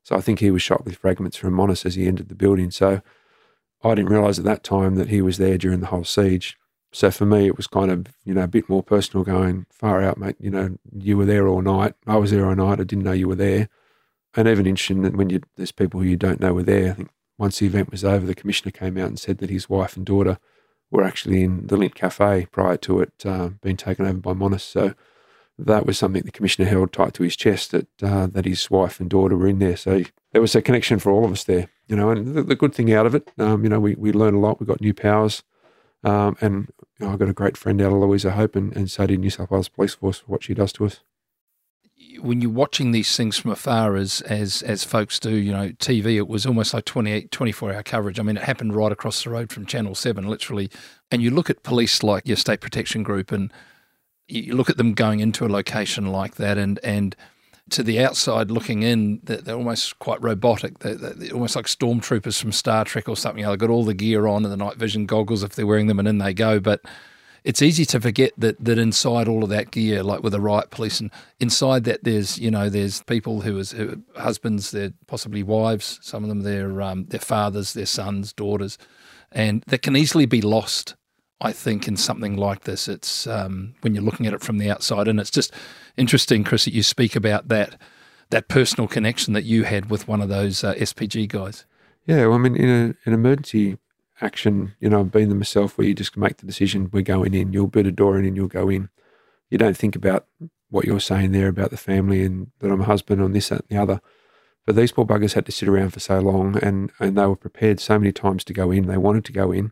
So 0.03 0.15
I 0.15 0.21
think 0.21 0.39
he 0.39 0.51
was 0.51 0.61
shot 0.61 0.85
with 0.85 0.95
fragments 0.95 1.35
from 1.35 1.53
Monis 1.53 1.85
as 1.85 1.95
he 1.95 2.07
entered 2.07 2.29
the 2.29 2.35
building. 2.35 2.71
So 2.71 3.01
I 3.83 3.95
didn't 3.95 4.11
realise 4.11 4.39
at 4.39 4.45
that 4.45 4.63
time 4.63 4.95
that 4.95 5.09
he 5.09 5.21
was 5.21 5.37
there 5.37 5.57
during 5.57 5.81
the 5.81 5.87
whole 5.87 6.05
siege. 6.05 6.57
So 6.93 7.11
for 7.11 7.25
me, 7.25 7.45
it 7.45 7.57
was 7.57 7.67
kind 7.67 7.91
of, 7.91 8.07
you 8.23 8.33
know, 8.33 8.43
a 8.43 8.47
bit 8.47 8.69
more 8.69 8.81
personal 8.81 9.25
going, 9.25 9.65
far 9.69 10.01
out, 10.01 10.17
mate. 10.17 10.37
You 10.39 10.49
know, 10.49 10.77
you 10.97 11.17
were 11.17 11.25
there 11.25 11.45
all 11.45 11.61
night. 11.61 11.95
I 12.07 12.15
was 12.15 12.31
there 12.31 12.47
all 12.47 12.55
night. 12.55 12.79
I 12.79 12.85
didn't 12.85 13.03
know 13.03 13.11
you 13.11 13.27
were 13.27 13.35
there 13.35 13.67
and 14.37 14.47
even 14.47 14.67
interesting 14.67 15.01
that 15.01 15.15
when 15.15 15.31
you, 15.31 15.41
there's 15.55 15.71
people 15.71 15.99
who 15.99 16.05
you 16.05 16.15
don't 16.15 16.39
know 16.39 16.53
were 16.53 16.63
there. 16.63 16.91
I 16.91 16.93
think 16.93 17.09
once 17.39 17.57
the 17.59 17.65
event 17.65 17.91
was 17.91 18.05
over, 18.05 18.25
the 18.25 18.35
commissioner 18.35 18.71
came 18.71 18.97
out 18.97 19.07
and 19.07 19.19
said 19.19 19.39
that 19.39 19.49
his 19.49 19.67
wife 19.67 19.97
and 19.97 20.05
daughter 20.05 20.37
were 20.91 21.03
actually 21.03 21.43
in 21.43 21.65
the 21.67 21.75
Lindt 21.75 21.95
Cafe 21.95 22.45
prior 22.51 22.77
to 22.77 23.01
it 23.01 23.25
uh, 23.25 23.49
being 23.61 23.77
taken 23.77 24.05
over 24.05 24.19
by 24.19 24.33
Monis. 24.33 24.61
So 24.61 24.93
that 25.57 25.87
was 25.87 25.97
something 25.97 26.21
the 26.21 26.31
commissioner 26.31 26.69
held 26.69 26.93
tight 26.93 27.15
to 27.15 27.23
his 27.23 27.35
chest 27.35 27.71
that 27.71 27.87
uh, 28.01 28.27
that 28.27 28.45
his 28.45 28.69
wife 28.69 28.99
and 28.99 29.09
daughter 29.09 29.35
were 29.35 29.47
in 29.47 29.57
there. 29.57 29.75
So 29.75 30.03
there 30.31 30.41
was 30.41 30.55
a 30.55 30.61
connection 30.61 30.99
for 30.99 31.11
all 31.11 31.25
of 31.25 31.31
us 31.31 31.43
there, 31.43 31.67
you 31.87 31.95
know. 31.95 32.11
And 32.11 32.35
the, 32.35 32.43
the 32.43 32.55
good 32.55 32.75
thing 32.75 32.93
out 32.93 33.07
of 33.07 33.15
it, 33.15 33.31
um, 33.39 33.63
you 33.63 33.69
know, 33.69 33.79
we 33.79 33.95
we 33.95 34.11
learned 34.11 34.37
a 34.37 34.39
lot. 34.39 34.59
We 34.59 34.67
got 34.67 34.81
new 34.81 34.93
powers, 34.93 35.41
um, 36.03 36.37
and 36.41 36.71
you 36.99 37.07
know, 37.07 37.13
I 37.13 37.17
got 37.17 37.29
a 37.29 37.33
great 37.33 37.57
friend 37.57 37.81
out 37.81 37.91
of 37.91 37.97
Louisa 37.97 38.31
Hope, 38.31 38.55
and, 38.55 38.75
and 38.75 38.89
so 38.89 39.07
did 39.07 39.19
New 39.19 39.31
South 39.31 39.49
Wales 39.49 39.67
Police 39.67 39.95
Force 39.95 40.19
for 40.19 40.27
what 40.27 40.43
she 40.43 40.53
does 40.53 40.71
to 40.73 40.85
us 40.85 41.01
when 42.21 42.41
you're 42.41 42.51
watching 42.51 42.91
these 42.91 43.15
things 43.15 43.37
from 43.37 43.51
afar 43.51 43.95
as 43.95 44.21
as 44.21 44.61
as 44.63 44.83
folks 44.83 45.19
do, 45.19 45.35
you 45.35 45.51
know, 45.51 45.69
TV, 45.69 46.15
it 46.15 46.27
was 46.27 46.45
almost 46.45 46.73
like 46.73 46.85
28, 46.85 47.31
24 47.31 47.73
hour 47.73 47.83
coverage. 47.83 48.19
I 48.19 48.23
mean, 48.23 48.37
it 48.37 48.43
happened 48.43 48.75
right 48.75 48.91
across 48.91 49.23
the 49.23 49.29
road 49.29 49.51
from 49.51 49.65
Channel 49.65 49.95
7, 49.95 50.27
literally. 50.27 50.69
And 51.11 51.21
you 51.21 51.31
look 51.31 51.49
at 51.49 51.63
police 51.63 52.03
like 52.03 52.27
your 52.27 52.37
state 52.37 52.61
protection 52.61 53.03
group 53.03 53.31
and 53.31 53.51
you 54.27 54.55
look 54.55 54.69
at 54.69 54.77
them 54.77 54.93
going 54.93 55.19
into 55.19 55.45
a 55.45 55.47
location 55.47 56.07
like 56.07 56.35
that 56.35 56.57
and 56.57 56.79
and 56.83 57.15
to 57.69 57.83
the 57.83 57.99
outside 57.99 58.49
looking 58.49 58.83
in, 58.83 59.19
they're, 59.23 59.41
they're 59.41 59.55
almost 59.55 59.99
quite 59.99 60.21
robotic. 60.21 60.79
They're, 60.79 60.95
they're, 60.95 61.33
almost 61.33 61.55
like 61.55 61.65
stormtroopers 61.65 62.39
from 62.39 62.51
Star 62.51 62.85
Trek 62.85 63.09
or 63.09 63.17
something. 63.17 63.39
You 63.39 63.45
know, 63.45 63.51
they've 63.51 63.59
got 63.59 63.69
all 63.69 63.83
the 63.83 63.93
gear 63.93 64.27
on 64.27 64.45
and 64.45 64.51
the 64.51 64.57
night 64.57 64.77
vision 64.77 65.05
goggles 65.05 65.43
if 65.43 65.55
they're 65.55 65.67
wearing 65.67 65.87
them, 65.87 65.99
and 65.99 66.07
in 66.07 66.17
they 66.17 66.33
go. 66.33 66.59
But 66.59 66.81
it's 67.47 67.61
easy 67.61 67.85
to 67.85 68.01
forget 68.01 68.33
that 68.37 68.63
that 68.63 68.77
inside 68.77 69.29
all 69.29 69.41
of 69.41 69.49
that 69.49 69.71
gear, 69.71 70.03
like 70.03 70.21
with 70.21 70.33
the 70.33 70.41
riot 70.41 70.69
police, 70.69 70.99
and 70.99 71.09
inside 71.39 71.85
that 71.85 72.03
there's 72.03 72.37
you 72.37 72.51
know 72.51 72.69
there's 72.69 73.01
people 73.03 73.41
who 73.41 73.57
is 73.57 73.71
who, 73.71 74.03
husbands, 74.17 74.71
they're 74.71 74.91
possibly 75.07 75.43
wives, 75.43 75.97
some 76.01 76.23
of 76.23 76.29
them 76.29 76.41
they're 76.41 76.81
um, 76.81 77.05
their 77.05 77.21
fathers, 77.21 77.73
their 77.73 77.85
sons, 77.85 78.33
daughters, 78.33 78.77
and 79.31 79.63
that 79.67 79.81
can 79.81 79.95
easily 79.95 80.25
be 80.25 80.41
lost 80.41 80.95
I 81.39 81.51
think, 81.51 81.87
in 81.87 81.97
something 81.97 82.35
like 82.35 82.63
this. 82.63 82.87
It's 82.87 83.27
um, 83.27 83.75
when 83.81 83.93
you're 83.93 84.03
looking 84.03 84.25
at 84.25 84.33
it 84.33 84.41
from 84.41 84.57
the 84.57 84.71
outside, 84.71 85.07
and 85.07 85.19
it's 85.19 85.29
just 85.29 85.53
interesting, 85.95 86.43
Chris, 86.43 86.65
that 86.65 86.73
you 86.73 86.83
speak 86.83 87.15
about 87.15 87.47
that 87.47 87.79
that 88.29 88.49
personal 88.49 88.87
connection 88.89 89.33
that 89.33 89.45
you 89.45 89.63
had 89.63 89.89
with 89.89 90.07
one 90.07 90.21
of 90.21 90.27
those 90.27 90.63
uh, 90.63 90.73
SPG 90.73 91.29
guys. 91.29 91.65
Yeah, 92.05 92.25
well, 92.25 92.33
I 92.33 92.37
mean, 92.39 92.55
in 92.57 92.69
a, 92.69 93.07
an 93.07 93.13
emergency 93.13 93.77
action, 94.21 94.75
you 94.79 94.89
know, 94.89 95.01
I've 95.01 95.11
been 95.11 95.29
there 95.29 95.37
myself 95.37 95.77
where 95.77 95.87
you 95.87 95.93
just 95.93 96.17
make 96.17 96.37
the 96.37 96.45
decision, 96.45 96.89
we're 96.91 97.01
going 97.01 97.33
in, 97.33 97.53
you'll 97.53 97.67
boot 97.67 97.87
a 97.87 97.91
door 97.91 98.17
in 98.17 98.25
and 98.25 98.35
you'll 98.35 98.47
go 98.47 98.69
in. 98.69 98.89
You 99.49 99.57
don't 99.57 99.77
think 99.77 99.95
about 99.95 100.27
what 100.69 100.85
you're 100.85 100.99
saying 100.99 101.31
there 101.31 101.47
about 101.47 101.71
the 101.71 101.77
family 101.77 102.23
and 102.23 102.51
that 102.59 102.71
I'm 102.71 102.81
a 102.81 102.85
husband 102.85 103.21
on 103.21 103.31
this, 103.31 103.49
that, 103.49 103.61
and 103.61 103.69
the 103.69 103.81
other. 103.81 104.01
But 104.65 104.75
these 104.75 104.91
poor 104.91 105.05
buggers 105.05 105.33
had 105.33 105.45
to 105.45 105.51
sit 105.51 105.69
around 105.69 105.91
for 105.91 106.01
so 106.01 106.19
long 106.19 106.57
and, 106.57 106.91
and 106.99 107.17
they 107.17 107.25
were 107.25 107.37
prepared 107.37 107.79
so 107.79 107.97
many 107.97 108.11
times 108.11 108.43
to 108.45 108.53
go 108.53 108.71
in. 108.71 108.87
They 108.87 108.97
wanted 108.97 109.23
to 109.25 109.31
go 109.31 109.51
in, 109.51 109.71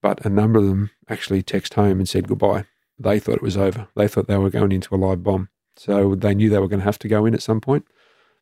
but 0.00 0.24
a 0.24 0.30
number 0.30 0.58
of 0.58 0.66
them 0.66 0.90
actually 1.08 1.42
text 1.42 1.74
home 1.74 1.98
and 1.98 2.08
said 2.08 2.28
goodbye. 2.28 2.64
They 2.98 3.18
thought 3.18 3.36
it 3.36 3.42
was 3.42 3.56
over. 3.56 3.88
They 3.96 4.08
thought 4.08 4.28
they 4.28 4.38
were 4.38 4.50
going 4.50 4.72
into 4.72 4.94
a 4.94 4.96
live 4.96 5.22
bomb. 5.22 5.48
So 5.76 6.14
they 6.14 6.34
knew 6.34 6.48
they 6.48 6.58
were 6.58 6.68
going 6.68 6.80
to 6.80 6.84
have 6.84 7.00
to 7.00 7.08
go 7.08 7.26
in 7.26 7.34
at 7.34 7.42
some 7.42 7.60
point, 7.60 7.86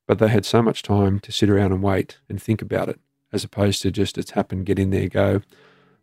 but 0.07 0.19
they 0.19 0.29
had 0.29 0.45
so 0.45 0.63
much 0.63 0.83
time 0.83 1.19
to 1.21 1.33
sit 1.33 1.49
around 1.49 1.73
and 1.73 1.83
wait 1.83 2.19
and 2.29 2.41
think 2.41 2.61
about 2.63 2.89
it, 2.89 3.01
as 3.33 3.45
opposed 3.45 3.83
to 3.83 3.91
just 3.91 4.19
it's 4.19 4.33
happened, 4.33 4.67
get 4.67 4.79
in 4.79 4.91
there, 4.91 5.09
go. 5.09 5.43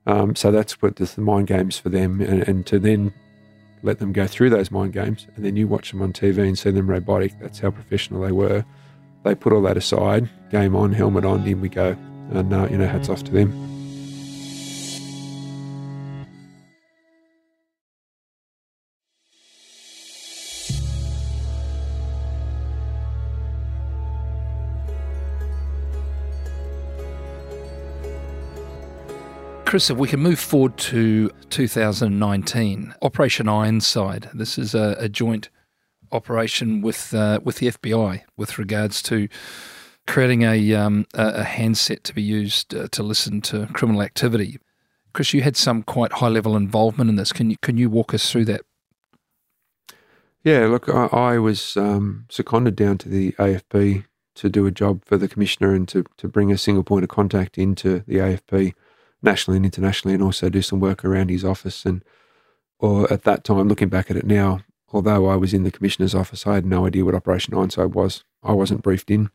Um, 0.06 0.36
so 0.36 0.52
that's 0.52 0.82
what 0.82 0.96
the, 0.96 1.22
mind 1.22 1.48
games 1.48 1.78
for 1.78 1.90
them, 1.90 2.22
and, 2.22 2.42
and, 2.48 2.66
to 2.68 2.80
then 2.80 3.14
let 3.84 4.00
them 4.00 4.12
go 4.12 4.26
through 4.26 4.50
those 4.50 4.72
mind 4.72 4.94
games, 4.94 5.28
and 5.36 5.46
then 5.46 5.56
you 5.56 5.68
watch 5.68 5.92
them 5.92 6.02
on 6.02 6.14
TV 6.14 6.40
and 6.40 6.58
see 6.58 6.72
them 6.72 6.90
robotic. 6.90 7.38
That's 7.40 7.60
how 7.60 7.72
professional 7.72 8.22
they 8.22 8.32
were. 8.32 8.66
They 9.24 9.36
put 9.36 9.54
all 9.54 9.62
that 9.64 9.78
aside, 9.78 10.30
game 10.50 10.76
on, 10.76 10.94
helmet 10.94 11.26
on, 11.26 11.46
in 11.48 11.62
we 11.62 11.70
go, 11.70 11.96
and 12.32 12.54
uh, 12.54 12.68
you 12.72 12.78
know, 12.78 12.88
hats 12.88 13.10
off 13.10 13.24
to 13.26 13.32
them. 13.32 13.79
Chris, 29.70 29.92
if 29.92 29.98
we 29.98 30.08
can 30.08 30.20
move 30.20 30.40
forward 30.40 30.76
to 30.80 31.30
2019, 31.52 32.96
Operation 33.04 33.48
Ironside. 33.48 34.28
This 34.34 34.58
is 34.58 34.74
a, 34.74 34.96
a 34.98 35.08
joint 35.08 35.52
operation 36.12 36.82
with 36.82 37.14
uh, 37.14 37.40
with 37.44 37.58
the 37.58 37.68
FBI 37.68 38.24
with 38.36 38.58
regards 38.58 39.04
to 39.04 39.28
creating 40.08 40.42
a 40.42 40.74
um, 40.74 41.06
a 41.14 41.44
handset 41.44 42.04
to 42.06 42.16
be 42.16 42.22
used 42.24 42.74
uh, 42.74 42.88
to 42.88 43.04
listen 43.04 43.42
to 43.42 43.68
criminal 43.68 44.02
activity. 44.02 44.58
Chris, 45.14 45.36
you 45.36 45.44
had 45.44 45.56
some 45.56 45.84
quite 45.84 46.14
high 46.14 46.30
level 46.30 46.56
involvement 46.56 47.08
in 47.08 47.16
this. 47.16 47.32
Can 47.32 47.52
you 47.52 47.58
can 47.62 47.78
you 47.78 47.92
walk 47.92 48.12
us 48.12 48.32
through 48.32 48.46
that? 48.46 48.62
Yeah, 50.44 50.66
look, 50.66 50.90
I, 50.90 51.06
I 51.12 51.38
was 51.38 51.78
um, 51.78 52.26
seconded 52.28 52.76
down 52.76 52.98
to 52.98 53.08
the 53.08 53.34
AFP 53.34 54.06
to 54.34 54.50
do 54.50 54.66
a 54.66 54.72
job 54.72 55.06
for 55.06 55.16
the 55.16 55.28
commissioner 55.28 55.76
and 55.76 55.88
to 55.90 56.06
to 56.18 56.28
bring 56.28 56.52
a 56.52 56.58
single 56.58 56.84
point 56.84 57.04
of 57.04 57.10
contact 57.10 57.60
into 57.60 58.00
the 58.08 58.16
AFP 58.16 58.74
nationally 59.22 59.58
and 59.58 59.66
internationally, 59.66 60.14
and 60.16 60.24
also 60.24 60.50
do 60.50 60.62
some 60.62 60.80
work 60.80 61.04
around 61.04 61.30
his 61.30 61.46
office. 61.46 61.86
And 61.86 62.04
or 62.80 63.12
at 63.12 63.24
that 63.24 63.44
time, 63.44 63.68
looking 63.68 63.90
back 63.90 64.10
at 64.10 64.18
it 64.18 64.26
now, 64.26 64.62
although 64.92 65.28
I 65.28 65.36
was 65.36 65.54
in 65.54 65.64
the 65.64 65.72
commissioner's 65.72 66.16
office, 66.16 66.48
I 66.48 66.56
had 66.56 66.66
no 66.66 66.86
idea 66.86 67.06
what 67.06 67.16
Operation 67.16 67.54
Ironside 67.54 67.94
was. 67.94 68.24
I 68.44 68.54
wasn't 68.54 68.84
briefed 68.84 69.12
in. 69.12 69.30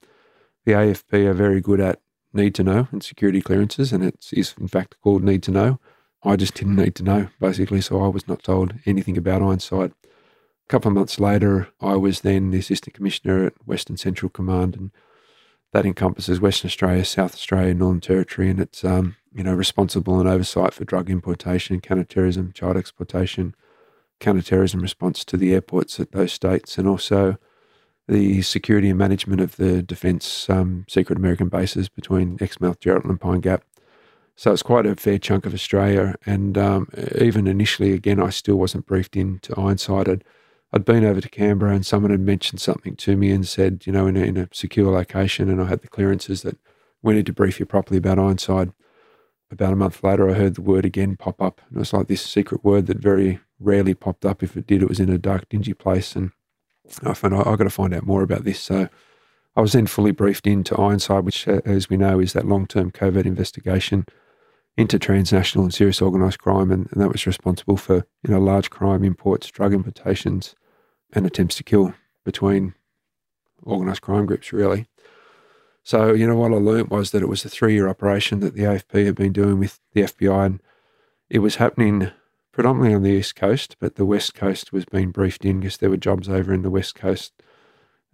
The 0.64 0.72
AFP 0.72 1.26
are 1.26 1.34
very 1.34 1.60
good 1.60 1.80
at 1.80 2.00
need 2.32 2.54
to 2.56 2.64
know 2.64 2.88
and 2.90 3.02
security 3.02 3.40
clearances, 3.40 3.92
and 3.92 4.02
it 4.02 4.26
is 4.32 4.54
in 4.58 4.68
fact 4.68 4.96
called 5.02 5.22
need 5.22 5.42
to 5.44 5.50
know. 5.50 5.78
I 6.22 6.36
just 6.36 6.54
didn't 6.54 6.76
need 6.76 6.94
to 6.96 7.02
know, 7.02 7.28
basically, 7.38 7.82
so 7.82 8.02
I 8.02 8.08
was 8.08 8.26
not 8.26 8.42
told 8.42 8.74
anything 8.86 9.18
about 9.18 9.42
Ironside. 9.42 9.92
A 10.02 10.68
couple 10.68 10.88
of 10.88 10.94
months 10.94 11.20
later, 11.20 11.68
I 11.80 11.96
was 11.96 12.22
then 12.22 12.50
the 12.50 12.58
Assistant 12.58 12.94
Commissioner 12.94 13.46
at 13.46 13.66
Western 13.66 13.98
Central 13.98 14.30
Command, 14.30 14.74
and 14.74 14.90
that 15.74 15.84
encompasses 15.84 16.40
Western 16.40 16.68
Australia, 16.68 17.04
South 17.04 17.34
Australia, 17.34 17.74
Northern 17.74 18.00
Territory, 18.00 18.48
and 18.48 18.60
it's 18.60 18.84
um, 18.84 19.16
you 19.34 19.42
know 19.42 19.52
responsible 19.52 20.20
and 20.20 20.28
oversight 20.28 20.72
for 20.72 20.84
drug 20.84 21.10
importation, 21.10 21.80
counterterrorism, 21.80 22.52
child 22.52 22.76
exploitation, 22.76 23.56
counterterrorism 24.20 24.80
response 24.80 25.24
to 25.24 25.36
the 25.36 25.52
airports 25.52 25.98
at 25.98 26.12
those 26.12 26.32
states, 26.32 26.78
and 26.78 26.86
also 26.86 27.36
the 28.06 28.40
security 28.42 28.88
and 28.88 28.98
management 29.00 29.40
of 29.40 29.56
the 29.56 29.82
defence 29.82 30.48
um, 30.48 30.84
secret 30.88 31.18
American 31.18 31.48
bases 31.48 31.88
between 31.88 32.38
Exmouth, 32.40 32.78
Geraldton, 32.78 33.10
and 33.10 33.20
Pine 33.20 33.40
Gap. 33.40 33.64
So 34.36 34.52
it's 34.52 34.62
quite 34.62 34.86
a 34.86 34.94
fair 34.94 35.18
chunk 35.18 35.44
of 35.44 35.54
Australia. 35.54 36.14
And 36.24 36.56
um, 36.56 36.88
even 37.20 37.48
initially, 37.48 37.92
again, 37.92 38.20
I 38.20 38.30
still 38.30 38.56
wasn't 38.56 38.86
briefed 38.86 39.16
into 39.16 39.58
Ironside. 39.58 40.08
I'd, 40.08 40.24
I'd 40.74 40.84
been 40.84 41.04
over 41.04 41.20
to 41.20 41.28
Canberra 41.28 41.72
and 41.72 41.86
someone 41.86 42.10
had 42.10 42.20
mentioned 42.20 42.60
something 42.60 42.96
to 42.96 43.16
me 43.16 43.30
and 43.30 43.46
said, 43.46 43.84
you 43.86 43.92
know, 43.92 44.08
in 44.08 44.16
a, 44.16 44.20
in 44.20 44.36
a 44.36 44.48
secure 44.52 44.90
location, 44.90 45.48
and 45.48 45.62
I 45.62 45.66
had 45.66 45.82
the 45.82 45.88
clearances 45.88 46.42
that 46.42 46.58
we 47.00 47.14
need 47.14 47.26
to 47.26 47.32
brief 47.32 47.60
you 47.60 47.66
properly 47.66 47.98
about 47.98 48.18
Ironside. 48.18 48.72
About 49.52 49.72
a 49.72 49.76
month 49.76 50.02
later, 50.02 50.28
I 50.28 50.32
heard 50.32 50.56
the 50.56 50.62
word 50.62 50.84
again 50.84 51.16
pop 51.16 51.40
up. 51.40 51.60
And 51.68 51.76
it 51.76 51.78
was 51.78 51.92
like 51.92 52.08
this 52.08 52.22
secret 52.22 52.64
word 52.64 52.86
that 52.86 52.98
very 52.98 53.38
rarely 53.60 53.94
popped 53.94 54.24
up. 54.24 54.42
If 54.42 54.56
it 54.56 54.66
did, 54.66 54.82
it 54.82 54.88
was 54.88 54.98
in 54.98 55.10
a 55.10 55.18
dark, 55.18 55.48
dingy 55.48 55.74
place. 55.74 56.16
And 56.16 56.32
I 57.04 57.14
found 57.14 57.34
I've 57.36 57.44
got 57.44 57.58
to 57.58 57.70
find 57.70 57.94
out 57.94 58.04
more 58.04 58.22
about 58.22 58.42
this. 58.42 58.58
So 58.58 58.88
I 59.54 59.60
was 59.60 59.74
then 59.74 59.86
fully 59.86 60.10
briefed 60.10 60.48
into 60.48 60.74
Ironside, 60.76 61.24
which, 61.24 61.46
uh, 61.46 61.60
as 61.64 61.88
we 61.88 61.96
know, 61.96 62.18
is 62.18 62.32
that 62.32 62.48
long 62.48 62.66
term 62.66 62.90
covert 62.90 63.26
investigation 63.26 64.06
into 64.76 64.98
transnational 64.98 65.64
and 65.64 65.72
serious 65.72 66.02
organised 66.02 66.40
crime. 66.40 66.72
And, 66.72 66.88
and, 66.90 67.00
that 67.00 67.12
was 67.12 67.28
responsible 67.28 67.76
for 67.76 68.06
you 68.24 68.30
know 68.30 68.40
large 68.40 68.70
crime 68.70 69.04
imports, 69.04 69.52
drug 69.52 69.72
importations, 69.72 70.56
and 71.14 71.26
attempts 71.26 71.54
to 71.56 71.62
kill 71.62 71.94
between 72.24 72.74
organised 73.66 74.02
crime 74.02 74.26
groups, 74.26 74.52
really. 74.52 74.86
So, 75.82 76.12
you 76.12 76.26
know, 76.26 76.36
what 76.36 76.52
I 76.52 76.56
learnt 76.56 76.90
was 76.90 77.10
that 77.10 77.22
it 77.22 77.28
was 77.28 77.44
a 77.44 77.48
three 77.48 77.74
year 77.74 77.88
operation 77.88 78.40
that 78.40 78.54
the 78.54 78.62
AFP 78.62 79.04
had 79.04 79.14
been 79.14 79.32
doing 79.32 79.58
with 79.58 79.80
the 79.92 80.02
FBI, 80.02 80.46
and 80.46 80.62
it 81.28 81.40
was 81.40 81.56
happening 81.56 82.10
predominantly 82.52 82.94
on 82.94 83.02
the 83.02 83.10
east 83.10 83.36
coast, 83.36 83.76
but 83.80 83.96
the 83.96 84.06
west 84.06 84.34
coast 84.34 84.72
was 84.72 84.84
being 84.84 85.10
briefed 85.10 85.44
in 85.44 85.60
because 85.60 85.76
there 85.78 85.90
were 85.90 85.96
jobs 85.96 86.28
over 86.28 86.54
in 86.54 86.62
the 86.62 86.70
west 86.70 86.94
coast. 86.94 87.32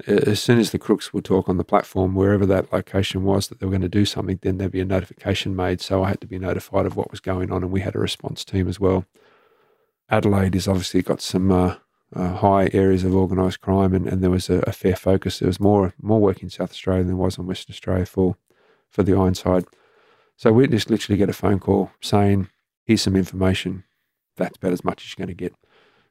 As 0.06 0.40
soon 0.40 0.58
as 0.58 0.70
the 0.70 0.78
crooks 0.78 1.12
would 1.12 1.26
talk 1.26 1.48
on 1.48 1.58
the 1.58 1.64
platform, 1.64 2.14
wherever 2.14 2.46
that 2.46 2.72
location 2.72 3.22
was 3.22 3.48
that 3.48 3.60
they 3.60 3.66
were 3.66 3.72
going 3.72 3.82
to 3.82 3.88
do 3.88 4.06
something, 4.06 4.38
then 4.40 4.56
there'd 4.56 4.72
be 4.72 4.80
a 4.80 4.84
notification 4.86 5.54
made. 5.54 5.82
So 5.82 6.02
I 6.02 6.08
had 6.08 6.22
to 6.22 6.26
be 6.26 6.38
notified 6.38 6.86
of 6.86 6.96
what 6.96 7.10
was 7.10 7.20
going 7.20 7.52
on, 7.52 7.62
and 7.62 7.70
we 7.70 7.80
had 7.80 7.94
a 7.94 8.00
response 8.00 8.44
team 8.44 8.66
as 8.66 8.80
well. 8.80 9.04
Adelaide 10.08 10.54
has 10.54 10.66
obviously 10.66 11.02
got 11.02 11.20
some 11.20 11.52
uh, 11.52 11.76
uh, 12.14 12.34
high 12.36 12.68
areas 12.72 13.04
of 13.04 13.14
organised 13.14 13.60
crime, 13.60 13.94
and, 13.94 14.06
and 14.06 14.22
there 14.22 14.30
was 14.30 14.50
a, 14.50 14.58
a, 14.66 14.72
fair 14.72 14.96
focus. 14.96 15.38
There 15.38 15.46
was 15.46 15.60
more 15.60 15.94
more 16.00 16.20
work 16.20 16.42
in 16.42 16.50
South 16.50 16.70
Australia 16.70 17.02
than 17.02 17.08
there 17.08 17.24
was 17.24 17.38
in 17.38 17.46
Western 17.46 17.72
Australia 17.72 18.06
for 18.06 18.36
for 18.88 19.02
the 19.02 19.12
Ironside. 19.12 19.64
So 20.36 20.52
we 20.52 20.66
just 20.66 20.90
literally 20.90 21.18
get 21.18 21.28
a 21.28 21.34
phone 21.34 21.60
call 21.60 21.92
saying, 22.00 22.48
"Here's 22.84 23.02
some 23.02 23.16
information 23.16 23.84
that's 24.40 24.56
about 24.56 24.72
as 24.72 24.84
much 24.84 25.04
as 25.04 25.14
you're 25.16 25.26
going 25.26 25.36
to 25.36 25.40
get. 25.40 25.54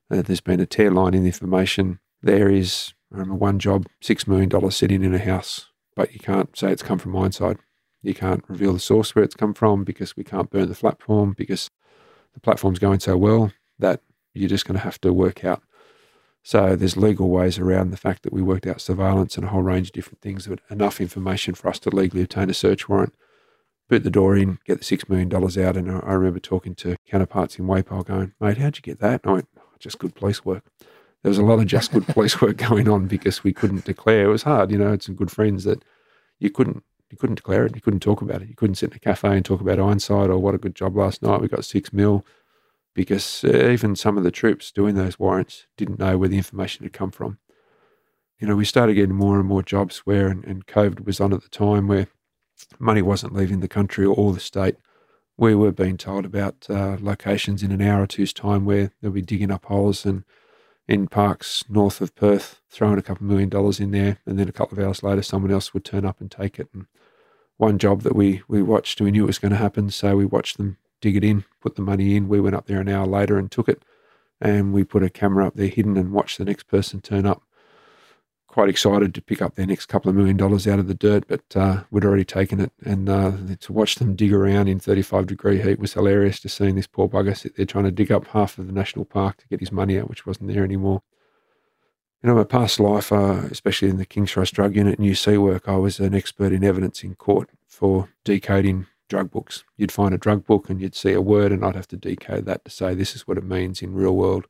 Uh, 0.10 0.22
there's 0.22 0.42
been 0.42 0.60
a 0.60 0.66
tear 0.66 0.92
line 0.92 1.14
in 1.14 1.24
the 1.24 1.30
information. 1.30 2.00
There 2.22 2.50
is 2.50 2.94
um, 3.14 3.38
one 3.40 3.60
job, 3.60 3.88
$6 4.04 4.28
million 4.28 4.72
sitting 4.72 5.04
in 5.04 5.14
a 5.14 5.20
house, 5.20 5.68
but 5.96 6.14
you 6.14 6.20
can't 6.20 6.56
say 6.58 6.72
it's 6.72 6.84
come 6.84 7.00
from 7.00 7.16
Ironside. 7.16 7.58
You 8.02 8.14
can't 8.14 8.44
reveal 8.48 8.74
the 8.74 8.80
source 8.80 9.14
where 9.14 9.26
it's 9.26 9.36
come 9.36 9.54
from 9.54 9.84
because 9.84 10.16
we 10.16 10.24
can't 10.24 10.50
burn 10.50 10.70
the 10.70 10.76
platform 10.76 11.34
because 11.38 11.70
the 12.34 12.40
platform's 12.40 12.80
going 12.80 13.02
so 13.02 13.18
well 13.18 13.52
that 13.78 14.02
you're 14.34 14.50
just 14.50 14.66
going 14.66 14.78
to 14.78 14.84
have 14.84 15.02
to 15.02 15.12
work 15.12 15.44
out. 15.44 15.62
So 16.44 16.76
there's 16.76 16.98
legal 16.98 17.30
ways 17.30 17.60
around 17.60 17.92
the 17.92 17.98
fact 17.98 18.24
that 18.24 18.34
we 18.34 18.42
worked 18.42 18.66
out 18.66 18.82
surveillance 18.82 19.36
and 19.36 19.46
a 19.46 19.50
whole 19.50 19.62
range 19.62 19.88
of 19.90 19.94
different 19.94 20.22
things, 20.22 20.48
but 20.48 20.62
enough 20.70 21.02
information 21.02 21.54
for 21.54 21.70
us 21.70 21.80
to 21.80 21.90
legally 21.90 22.24
obtain 22.24 22.50
a 22.50 22.54
search 22.54 22.88
warrant 22.88 23.14
boot 23.90 24.04
the 24.04 24.10
door 24.10 24.38
in, 24.38 24.60
get 24.66 24.80
the 24.80 24.98
$6 24.98 25.10
million 25.10 25.34
out. 25.34 25.76
And 25.76 25.92
I, 25.92 26.14
remember 26.14 26.40
talking 26.40 26.76
to 26.76 26.96
counterparts 27.08 27.58
in 27.58 27.66
WAPOL 27.66 28.06
going, 28.06 28.34
mate, 28.40 28.58
how'd 28.58 28.78
you 28.78 28.82
get 28.82 29.00
that? 29.00 29.22
And 29.24 29.32
I 29.32 29.34
went, 29.34 29.48
oh, 29.58 29.64
just 29.80 30.00
good 30.00 30.16
police 30.16 30.46
work. 30.46 30.64
There 31.24 31.30
was 31.30 31.40
a 31.40 31.44
lot 31.44 31.60
of 31.60 31.66
just 31.66 31.92
good 31.92 32.08
police 32.08 32.40
work 32.40 32.58
going 32.58 32.88
on 32.88 33.08
because 33.08 33.44
we 33.44 33.52
couldn't 33.52 33.86
declare. 33.86 34.26
It 34.26 34.30
was 34.30 34.44
hard, 34.44 34.72
you 34.72 34.78
know, 34.78 34.92
had 34.92 35.04
some 35.04 35.16
good 35.16 35.32
friends 35.32 35.64
that 35.66 35.84
you 36.40 36.50
couldn't 36.50 36.84
you 37.12 37.18
couldn't 37.18 37.38
declare 37.38 37.66
it. 37.66 37.76
You 37.76 37.82
couldn't 37.82 38.02
talk 38.02 38.22
about 38.22 38.44
it. 38.44 38.50
You 38.50 38.56
couldn't 38.56 38.76
sit 38.76 38.92
in 38.92 38.98
a 38.98 39.00
cafe 39.00 39.30
and 39.36 39.44
talk 39.44 39.62
about 39.62 39.80
Ironside 39.80 40.30
or 40.30 40.38
what 40.38 40.54
a 40.54 40.60
good 40.60 40.76
job 40.76 40.96
last 40.96 41.24
night. 41.24 41.42
We 41.42 41.48
got 41.48 41.66
six 41.66 41.92
mil 41.92 42.24
because 43.00 43.46
uh, 43.46 43.70
even 43.70 43.96
some 43.96 44.18
of 44.18 44.26
the 44.26 44.30
troops 44.30 44.74
doing 44.74 44.96
those 44.96 45.18
warrants 45.18 45.68
didn't 45.78 46.00
know 46.00 46.18
where 46.18 46.28
the 46.28 46.36
information 46.36 46.84
had 46.84 46.92
come 46.92 47.12
from. 47.12 47.40
You 48.40 48.48
know, 48.50 48.58
we 48.58 48.66
started 48.66 48.96
getting 48.96 49.16
more 49.16 49.40
and 49.40 49.48
more 49.48 49.64
jobs 49.64 50.00
where, 50.00 50.28
and, 50.28 50.44
and 50.44 50.68
COVID 50.68 51.06
was 51.06 51.22
on 51.22 51.32
at 51.32 51.42
the 51.42 51.48
time, 51.48 51.88
where 51.88 52.08
money 52.78 53.02
wasn't 53.02 53.34
leaving 53.34 53.62
the 53.62 53.70
country 53.70 54.06
or 54.06 54.34
the 54.34 54.42
state. 54.42 54.76
We 55.38 55.56
were 55.56 55.72
being 55.72 55.96
told 55.96 56.26
about 56.26 56.68
uh, 56.70 56.98
locations 57.00 57.64
in 57.64 57.72
an 57.72 57.82
hour 57.82 58.04
or 58.04 58.08
two's 58.08 58.34
time 58.34 58.66
where 58.66 58.92
they'll 59.02 59.12
be 59.12 59.22
digging 59.22 59.50
up 59.50 59.64
holes 59.64 60.06
and 60.06 60.26
in 60.86 61.08
parks 61.08 61.64
north 61.70 62.02
of 62.02 62.14
Perth, 62.16 62.60
throwing 62.70 63.00
a 63.00 63.02
couple 63.02 63.28
million 63.28 63.48
dollars 63.48 63.80
in 63.80 63.92
there, 63.92 64.18
and 64.26 64.38
then 64.38 64.50
a 64.50 64.52
couple 64.52 64.78
of 64.78 64.86
hours 64.86 65.04
later, 65.04 65.22
someone 65.22 65.52
else 65.54 65.74
would 65.74 65.86
turn 65.86 66.04
up 66.04 66.20
and 66.20 66.30
take 66.30 66.60
it. 66.60 66.68
And 66.74 66.88
one 67.56 67.78
job 67.78 68.02
that 68.02 68.16
we 68.16 68.42
we 68.50 68.62
watched, 68.62 69.00
we 69.00 69.12
knew 69.12 69.24
it 69.24 69.28
was 69.28 69.40
going 69.40 69.54
to 69.54 69.58
happen, 69.58 69.90
so 69.90 70.18
we 70.18 70.26
watched 70.26 70.58
them 70.58 70.76
dig 71.02 71.16
it 71.16 71.24
in, 71.24 71.46
put 71.62 71.76
the 71.76 71.82
money 71.82 72.16
in. 72.16 72.28
We 72.28 72.40
went 72.40 72.56
up 72.56 72.68
there 72.68 72.82
an 72.82 72.90
hour 72.90 73.06
later 73.06 73.38
and 73.38 73.52
took 73.52 73.70
it, 73.70 73.84
and 74.42 74.74
we 74.74 74.84
put 74.84 75.04
a 75.04 75.10
camera 75.10 75.48
up 75.48 75.56
there 75.56 75.68
hidden 75.68 75.98
and 75.98 76.12
watched 76.12 76.38
the 76.38 76.46
next 76.46 76.64
person 76.64 77.02
turn 77.02 77.26
up. 77.26 77.44
Quite 78.48 78.70
excited 78.70 79.14
to 79.14 79.22
pick 79.22 79.42
up 79.42 79.56
their 79.56 79.68
next 79.68 79.86
couple 79.86 80.10
of 80.10 80.16
million 80.16 80.36
dollars 80.36 80.68
out 80.68 80.80
of 80.80 80.88
the 80.88 80.96
dirt, 80.96 81.26
but 81.28 81.44
uh, 81.56 81.84
we'd 81.92 82.04
already 82.04 82.26
taken 82.26 82.60
it. 82.60 82.72
And 82.84 83.08
uh, 83.08 83.32
to 83.60 83.74
watch 83.74 83.96
them 83.96 84.16
dig 84.16 84.34
around 84.34 84.68
in 84.68 84.80
35 84.80 85.28
degree 85.28 85.62
heat 85.62 85.80
was 85.80 85.94
hilarious 85.94 86.40
to 86.42 86.50
seeing 86.50 86.76
this 86.76 86.88
poor 86.88 87.08
bugger 87.08 87.38
sit 87.38 87.56
there 87.56 87.68
trying 87.68 87.84
to 87.84 87.92
dig 87.92 88.12
up 88.12 88.28
half 88.28 88.58
of 88.58 88.66
the 88.66 88.74
national 88.74 89.06
park 89.06 89.38
to 89.38 89.48
get 89.48 89.60
his 89.60 89.72
money 89.72 90.00
out, 90.00 90.10
which 90.10 90.26
wasn't 90.26 90.52
there 90.52 90.64
anymore. 90.64 91.04
You 92.24 92.28
know, 92.28 92.36
my 92.36 92.44
past 92.44 92.82
life, 92.82 93.14
uh, 93.14 93.44
especially 93.50 93.88
in 93.88 93.98
the 93.98 94.06
King's 94.06 94.34
Cross 94.34 94.52
Drug 94.52 94.76
Unit 94.76 95.00
and 95.00 95.08
UC 95.08 95.38
work, 95.38 95.70
I 95.70 95.78
was 95.78 96.02
an 96.02 96.14
expert 96.14 96.52
in 96.52 96.66
evidence 96.66 97.02
in 97.02 97.16
court 97.16 97.50
for 97.66 98.10
decoding 98.26 98.88
drug 99.10 99.32
books. 99.32 99.64
You'd 99.76 99.92
find 99.92 100.14
a 100.14 100.18
drug 100.18 100.46
book 100.46 100.70
and 100.70 100.80
you'd 100.80 100.96
see 100.96 101.12
a 101.12 101.22
word, 101.22 101.52
and 101.52 101.66
I'd 101.66 101.76
have 101.76 101.88
to 101.90 101.98
decode 101.98 102.46
that 102.46 102.64
to 102.66 102.72
say 102.72 102.94
this 102.94 103.16
is 103.16 103.28
what 103.28 103.38
it 103.38 103.44
means 103.44 103.82
in 103.82 103.94
real 103.94 104.16
world. 104.16 104.48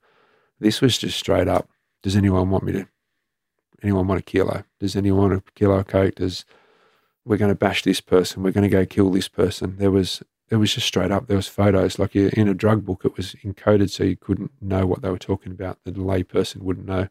This 0.60 0.82
was 0.82 0.98
just 0.98 1.18
straight 1.18 1.48
up. 1.48 1.70
Does 2.04 2.16
anyone 2.16 2.50
want 2.50 2.64
me 2.64 2.74
to? 2.74 2.88
Anyone 3.82 4.08
want 4.08 4.20
a 4.20 4.24
kilo? 4.24 4.64
Does 4.80 4.96
anyone 4.96 5.30
want 5.30 5.44
a 5.48 5.52
kilo 5.54 5.80
of 5.80 5.88
coke? 5.88 6.16
Does 6.16 6.46
we're 7.26 7.38
going 7.38 7.52
to 7.52 7.56
bash 7.56 7.84
this 7.84 8.02
person? 8.02 8.44
We're 8.44 8.52
going 8.52 8.70
to 8.70 8.76
go 8.76 8.86
kill 8.86 9.10
this 9.10 9.28
person. 9.28 9.78
There 9.78 9.92
was 9.92 10.22
it 10.50 10.56
was 10.56 10.74
just 10.74 10.88
straight 10.88 11.12
up. 11.12 11.28
There 11.28 11.38
was 11.38 11.48
photos 11.48 12.00
like 12.00 12.16
in 12.16 12.48
a 12.48 12.54
drug 12.54 12.84
book. 12.84 13.02
It 13.06 13.16
was 13.16 13.36
encoded 13.44 13.90
so 13.90 14.04
you 14.04 14.16
couldn't 14.16 14.52
know 14.62 14.86
what 14.86 15.02
they 15.02 15.10
were 15.10 15.20
talking 15.20 15.52
about. 15.52 15.78
The 15.84 15.92
a 15.92 16.02
lay 16.02 16.24
person 16.24 16.64
wouldn't 16.64 16.88
know 16.88 17.08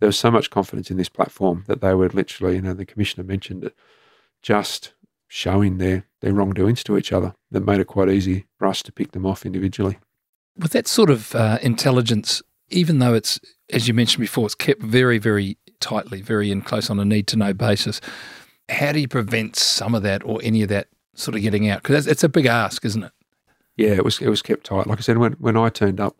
there 0.00 0.08
was 0.08 0.18
so 0.18 0.30
much 0.30 0.50
confidence 0.50 0.90
in 0.90 0.96
this 0.96 1.08
platform 1.08 1.64
that 1.66 1.80
they 1.80 1.94
were 1.94 2.08
literally, 2.08 2.56
you 2.56 2.62
know, 2.62 2.74
the 2.74 2.84
commissioner 2.84 3.24
mentioned 3.24 3.64
it, 3.64 3.76
just 4.42 4.92
showing 5.34 5.78
their, 5.78 6.06
their 6.20 6.32
wrongdoings 6.32 6.84
to 6.84 6.96
each 6.96 7.12
other 7.12 7.34
that 7.50 7.66
made 7.66 7.80
it 7.80 7.88
quite 7.88 8.08
easy 8.08 8.46
for 8.56 8.68
us 8.68 8.84
to 8.84 8.92
pick 8.92 9.10
them 9.10 9.26
off 9.26 9.44
individually. 9.44 9.98
With 10.56 10.70
that 10.70 10.86
sort 10.86 11.10
of 11.10 11.34
uh, 11.34 11.58
intelligence, 11.60 12.40
even 12.70 13.00
though 13.00 13.14
it's, 13.14 13.40
as 13.68 13.88
you 13.88 13.94
mentioned 13.94 14.20
before, 14.20 14.46
it's 14.46 14.54
kept 14.54 14.80
very, 14.80 15.18
very 15.18 15.58
tightly, 15.80 16.22
very 16.22 16.52
in 16.52 16.62
close 16.62 16.88
on 16.88 17.00
a 17.00 17.04
need 17.04 17.26
to 17.26 17.36
know 17.36 17.52
basis, 17.52 18.00
how 18.68 18.92
do 18.92 19.00
you 19.00 19.08
prevent 19.08 19.56
some 19.56 19.92
of 19.92 20.04
that 20.04 20.24
or 20.24 20.38
any 20.44 20.62
of 20.62 20.68
that 20.68 20.86
sort 21.16 21.34
of 21.34 21.42
getting 21.42 21.68
out? 21.68 21.82
Because 21.82 22.06
it's 22.06 22.22
a 22.22 22.28
big 22.28 22.46
ask, 22.46 22.84
isn't 22.84 23.02
it? 23.02 23.12
Yeah, 23.76 23.90
it 23.90 24.04
was 24.04 24.20
it 24.20 24.28
was 24.28 24.40
kept 24.40 24.66
tight. 24.66 24.86
Like 24.86 24.98
I 24.98 25.02
said, 25.02 25.18
when 25.18 25.32
when 25.32 25.56
I 25.56 25.68
turned 25.68 25.98
up, 25.98 26.16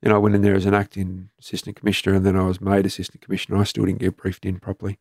you 0.00 0.10
know, 0.10 0.14
I 0.14 0.18
went 0.18 0.36
in 0.36 0.42
there 0.42 0.54
as 0.54 0.64
an 0.64 0.74
acting 0.74 1.30
assistant 1.40 1.74
commissioner 1.74 2.14
and 2.14 2.24
then 2.24 2.36
I 2.36 2.44
was 2.44 2.60
made 2.60 2.86
assistant 2.86 3.20
commissioner. 3.20 3.58
I 3.58 3.64
still 3.64 3.84
didn't 3.84 3.98
get 3.98 4.16
briefed 4.16 4.46
in 4.46 4.60
properly. 4.60 5.00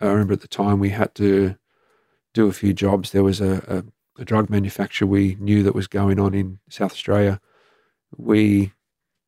I 0.00 0.06
remember 0.06 0.34
at 0.34 0.42
the 0.42 0.48
time 0.48 0.78
we 0.78 0.90
had 0.90 1.12
to 1.16 1.56
do 2.34 2.48
a 2.48 2.52
few 2.52 2.74
jobs. 2.74 3.12
There 3.12 3.22
was 3.22 3.40
a, 3.40 3.84
a, 4.18 4.20
a 4.20 4.24
drug 4.24 4.50
manufacturer 4.50 5.08
we 5.08 5.36
knew 5.40 5.62
that 5.62 5.74
was 5.74 5.86
going 5.86 6.20
on 6.20 6.34
in 6.34 6.58
South 6.68 6.92
Australia. 6.92 7.40
We 8.16 8.72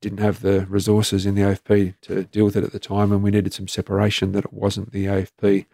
didn't 0.03 0.21
have 0.21 0.42
the 0.42 0.66
resources 0.66 1.25
in 1.25 1.35
the 1.35 1.42
AFP 1.42 1.95
to 2.03 2.25
deal 2.25 2.45
with 2.45 2.57
it 2.57 2.64
at 2.64 2.73
the 2.73 2.79
time, 2.79 3.12
and 3.12 3.23
we 3.23 3.31
needed 3.31 3.55
some 3.55 3.69
separation 3.69 4.33
that 4.33 4.45
it 4.45 4.53
wasn't 4.53 4.92
the 4.92 5.07
AFP 5.07 5.66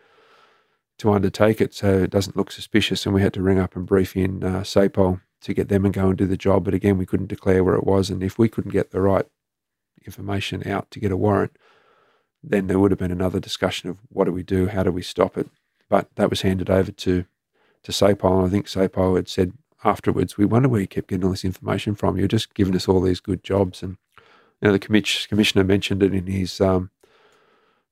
to 0.98 1.12
undertake 1.12 1.60
it 1.60 1.74
so 1.74 1.98
it 1.98 2.10
doesn't 2.10 2.36
look 2.36 2.52
suspicious. 2.52 3.04
And 3.04 3.14
we 3.14 3.22
had 3.22 3.34
to 3.34 3.42
ring 3.42 3.58
up 3.58 3.74
and 3.74 3.86
brief 3.86 4.16
in 4.16 4.44
uh, 4.44 4.62
SAPOL 4.62 5.20
to 5.40 5.54
get 5.54 5.68
them 5.68 5.84
and 5.84 5.92
go 5.92 6.08
and 6.08 6.16
do 6.16 6.26
the 6.26 6.36
job. 6.36 6.64
But 6.64 6.74
again, 6.74 6.98
we 6.98 7.06
couldn't 7.06 7.26
declare 7.26 7.64
where 7.64 7.74
it 7.74 7.84
was. 7.84 8.10
And 8.10 8.22
if 8.22 8.38
we 8.38 8.48
couldn't 8.48 8.70
get 8.70 8.92
the 8.92 9.00
right 9.00 9.26
information 10.06 10.66
out 10.66 10.90
to 10.92 11.00
get 11.00 11.10
a 11.10 11.16
warrant, 11.16 11.56
then 12.42 12.66
there 12.66 12.78
would 12.78 12.90
have 12.90 12.98
been 12.98 13.10
another 13.10 13.40
discussion 13.40 13.90
of 13.90 13.98
what 14.08 14.24
do 14.24 14.32
we 14.32 14.42
do? 14.42 14.68
How 14.68 14.82
do 14.82 14.92
we 14.92 15.02
stop 15.02 15.36
it? 15.36 15.48
But 15.92 16.08
that 16.16 16.30
was 16.30 16.40
handed 16.40 16.70
over 16.70 16.90
to, 16.90 17.24
to 17.82 17.92
SAPOL. 17.92 18.38
And 18.38 18.46
I 18.46 18.48
think 18.48 18.66
SAPOL 18.66 19.16
had 19.16 19.28
said 19.28 19.52
afterwards, 19.84 20.38
we 20.38 20.46
wonder 20.46 20.68
where 20.68 20.80
you 20.80 20.86
kept 20.86 21.08
getting 21.08 21.24
all 21.24 21.32
this 21.32 21.44
information 21.44 21.94
from. 21.94 22.16
You're 22.16 22.28
just 22.28 22.54
giving 22.54 22.74
us 22.74 22.88
all 22.88 23.02
these 23.02 23.20
good 23.20 23.44
jobs. 23.44 23.82
And 23.82 23.98
you 24.60 24.68
know, 24.68 24.72
the 24.72 24.78
commissioner 24.78 25.64
mentioned 25.64 26.02
it 26.02 26.14
in 26.14 26.26
his 26.26 26.60
um, 26.60 26.90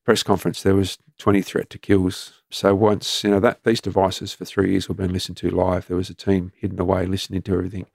press 0.04 0.22
conference. 0.22 0.62
There 0.62 0.74
was 0.74 0.96
20 1.18 1.42
threat 1.42 1.68
to 1.70 1.78
kills 1.78 2.40
so 2.50 2.74
once 2.74 3.22
you 3.22 3.30
know 3.30 3.40
that 3.40 3.62
these 3.64 3.80
devices 3.80 4.32
for 4.32 4.44
three 4.44 4.72
years 4.72 4.88
were 4.88 4.94
being 4.94 5.12
listened 5.12 5.36
to 5.38 5.50
live, 5.50 5.86
there 5.86 5.96
was 5.96 6.10
a 6.10 6.14
team 6.14 6.52
hidden 6.56 6.80
away 6.80 7.06
listening 7.06 7.42
to 7.42 7.54
everything, 7.54 7.86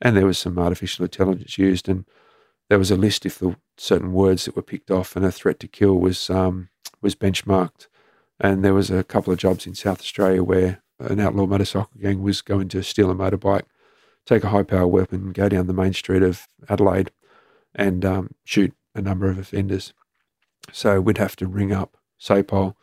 and 0.00 0.16
there 0.16 0.26
was 0.26 0.38
some 0.38 0.58
artificial 0.58 1.04
intelligence 1.04 1.58
used, 1.58 1.88
and 1.88 2.06
there 2.70 2.78
was 2.78 2.90
a 2.90 2.96
list 2.96 3.26
if 3.26 3.38
the 3.38 3.56
certain 3.76 4.12
words 4.12 4.46
that 4.46 4.56
were 4.56 4.62
picked 4.62 4.90
off 4.90 5.14
and 5.14 5.26
a 5.26 5.30
threat 5.30 5.60
to 5.60 5.68
kill 5.68 5.98
was 5.98 6.30
um, 6.30 6.70
was 7.02 7.14
benchmarked, 7.14 7.86
and 8.40 8.64
there 8.64 8.74
was 8.74 8.90
a 8.90 9.04
couple 9.04 9.32
of 9.32 9.38
jobs 9.38 9.66
in 9.66 9.74
South 9.74 10.00
Australia 10.00 10.42
where 10.42 10.82
an 10.98 11.20
outlaw 11.20 11.46
motorcycle 11.46 11.90
gang 12.00 12.22
was 12.22 12.40
going 12.40 12.68
to 12.68 12.82
steal 12.82 13.10
a 13.10 13.14
motorbike, 13.14 13.64
take 14.26 14.44
a 14.44 14.48
high 14.48 14.62
power 14.62 14.86
weapon, 14.86 15.32
go 15.32 15.48
down 15.48 15.66
the 15.66 15.72
main 15.72 15.92
street 15.92 16.22
of 16.22 16.46
Adelaide, 16.68 17.10
and 17.74 18.04
um, 18.04 18.34
shoot 18.44 18.74
a 18.94 19.02
number 19.02 19.30
of 19.30 19.38
offenders. 19.38 19.92
So 20.72 21.00
we'd 21.00 21.18
have 21.18 21.36
to 21.36 21.46
ring 21.46 21.72
up 21.72 21.96
SAPOL 22.20 22.74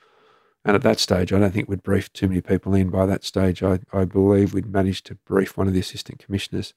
and 0.65 0.75
at 0.75 0.81
that 0.81 0.99
stage, 0.99 1.31
I 1.31 1.37
don't 1.37 1.53
think 1.53 1.69
we'd 1.69 1.83
briefed 1.83 2.15
too 2.15 2.27
many 2.27 2.41
people 2.41 2.73
in. 2.73 2.89
By 2.89 3.05
that 3.05 3.23
stage, 3.23 3.61
I, 3.61 3.79
I 3.93 4.03
believe 4.03 4.53
we'd 4.53 4.65
managed 4.65 5.05
to 5.05 5.15
brief 5.15 5.55
one 5.55 5.67
of 5.67 5.73
the 5.73 5.79
assistant 5.79 6.17
commissioners 6.17 6.73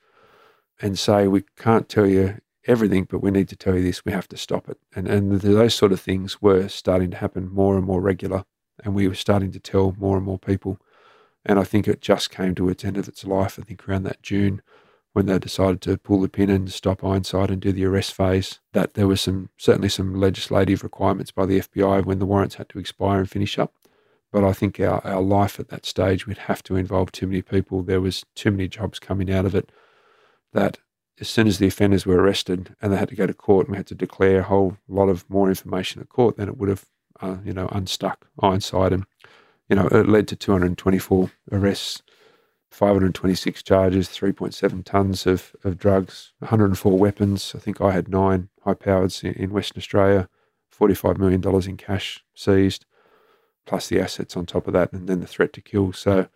and 0.79 0.99
say, 0.99 1.27
we 1.27 1.45
can't 1.57 1.89
tell 1.89 2.07
you 2.07 2.37
everything, 2.67 3.05
but 3.05 3.23
we 3.23 3.31
need 3.31 3.49
to 3.49 3.57
tell 3.57 3.75
you 3.75 3.83
this. 3.83 4.05
We 4.05 4.13
have 4.13 4.29
to 4.29 4.37
stop 4.37 4.69
it. 4.69 4.77
And, 4.95 5.09
and 5.09 5.41
those 5.41 5.75
sort 5.75 5.93
of 5.93 6.03
things 6.03 6.43
were 6.43 6.69
starting 6.69 7.11
to 7.13 7.17
happen 7.17 7.49
more 7.51 7.79
and 7.79 7.87
more 7.87 8.03
regular. 8.03 8.45
And 8.85 8.95
we 8.95 9.09
were 9.09 9.15
starting 9.15 9.53
to 9.53 9.61
tell 9.61 9.95
more 9.99 10.17
and 10.17 10.27
more 10.27 10.39
people. 10.39 10.79
And 11.45 11.59
I 11.59 11.65
think 11.65 11.89
it 11.89 12.01
just 12.01 12.31
came 12.31 12.55
to 12.57 12.69
its 12.69 12.85
end 12.85 12.97
of 12.97 13.09
its 13.09 13.25
life, 13.25 13.59
I 13.59 13.63
think 13.63 13.89
around 13.89 14.05
that 14.05 14.23
June 14.23 14.63
when 15.19 15.27
they 15.27 15.39
decided 15.39 15.81
to 15.81 15.97
pull 15.97 16.21
the 16.21 16.29
pin 16.29 16.49
and 16.49 16.73
stop 16.73 17.03
Ironside 17.03 17.51
and 17.51 17.61
do 17.61 17.73
the 17.73 17.85
arrest 17.85 18.15
phase, 18.15 18.61
that 18.73 18.95
there 18.95 19.09
was 19.09 19.21
some 19.21 19.51
certainly 19.57 19.89
some 19.89 20.15
legislative 20.15 20.85
requirements 20.85 21.33
by 21.33 21.45
the 21.45 21.59
FBI 21.59 22.05
when 22.05 22.21
the 22.21 22.25
warrants 22.25 22.55
had 22.55 22.69
to 22.69 22.79
expire 22.79 23.19
and 23.19 23.29
finish 23.29 23.59
up. 23.59 23.75
But 24.31 24.45
I 24.45 24.53
think 24.53 24.79
our, 24.79 25.05
our 25.05 25.21
life 25.21 25.59
at 25.59 25.71
that 25.71 25.87
stage 25.87 26.27
we'd 26.27 26.39
have 26.39 26.63
to 26.65 26.77
involve 26.77 27.11
too 27.11 27.27
many 27.27 27.43
people. 27.43 27.83
There 27.83 28.01
was 28.01 28.25
too 28.35 28.53
many 28.53 28.69
jobs 28.69 28.99
coming 28.99 29.29
out 29.29 29.45
of 29.45 29.57
it 29.57 29.73
that 30.53 30.79
as 31.21 31.29
soon 31.29 31.49
as 31.49 31.59
the 31.59 31.67
offenders 31.67 32.07
were 32.07 32.23
arrested 32.23 32.77
and 32.81 32.93
they 32.93 32.97
had 32.97 33.09
to 33.09 33.17
go 33.17 33.27
to 33.27 33.35
court 33.35 33.67
and 33.67 33.73
we 33.73 33.79
had 33.79 33.89
to 33.89 33.97
declare 33.97 34.41
a 34.41 34.45
whole 34.45 34.77
lot 34.87 35.09
of 35.09 35.29
more 35.29 35.49
information 35.49 36.01
at 36.01 36.09
court, 36.09 36.37
then 36.37 36.47
it 36.47 36.59
would 36.59 36.69
have, 36.69 36.85
uh, 37.21 37.37
you 37.45 37.53
know, 37.53 37.69
unstuck 37.73 38.27
Ironside. 38.43 38.93
And, 38.93 39.07
you 39.69 39.77
know, 39.77 39.87
it 39.89 40.09
led 40.09 40.29
to 40.29 40.37
224 40.37 41.31
arrests, 41.53 42.03
526 42.71 43.63
charges, 43.63 44.09
3.7 44.09 44.83
tonnes 44.85 45.27
of, 45.27 45.55
of 45.65 45.79
drugs, 45.79 46.33
104 46.41 46.99
weapons. 46.99 47.53
I 47.55 47.59
think 47.59 47.81
I 47.81 47.93
had 47.93 48.09
nine 48.09 48.49
high 48.63 48.75
powers 48.75 49.23
in, 49.23 49.51
Western 49.51 49.81
Australia, 49.81 50.29
$45 50.77 51.19
million 51.19 51.43
in 51.69 51.77
cash 51.77 52.25
seized 52.35 52.85
plus 53.69 53.89
the 53.89 54.01
assets 54.01 54.37
on 54.37 54.47
top 54.47 54.67
of 54.67 54.73
that, 54.73 54.93
and 54.93 55.09
then 55.09 55.21
the 55.21 55.27
threat 55.27 55.53
to 55.53 55.61
kill. 55.61 55.93
So, 55.93 56.29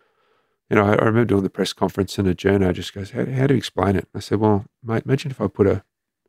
you 0.69 0.75
know, 0.75 0.85
I, 0.85 0.91
I 0.91 1.05
remember 1.05 1.25
doing 1.25 1.43
the 1.43 1.49
press 1.49 1.73
conference, 1.73 2.17
and 2.19 2.27
a 2.27 2.35
journo 2.35 2.71
just 2.71 2.93
goes, 2.93 3.11
how, 3.11 3.25
how 3.25 3.47
do 3.47 3.55
you 3.55 3.57
explain 3.57 3.95
it?" 3.95 4.07
I 4.15 4.19
said, 4.19 4.39
"Well, 4.39 4.65
mate, 4.83 5.03
imagine 5.05 5.31
if 5.31 5.41
I 5.41 5.47
put 5.47 5.65
a, 5.65 5.83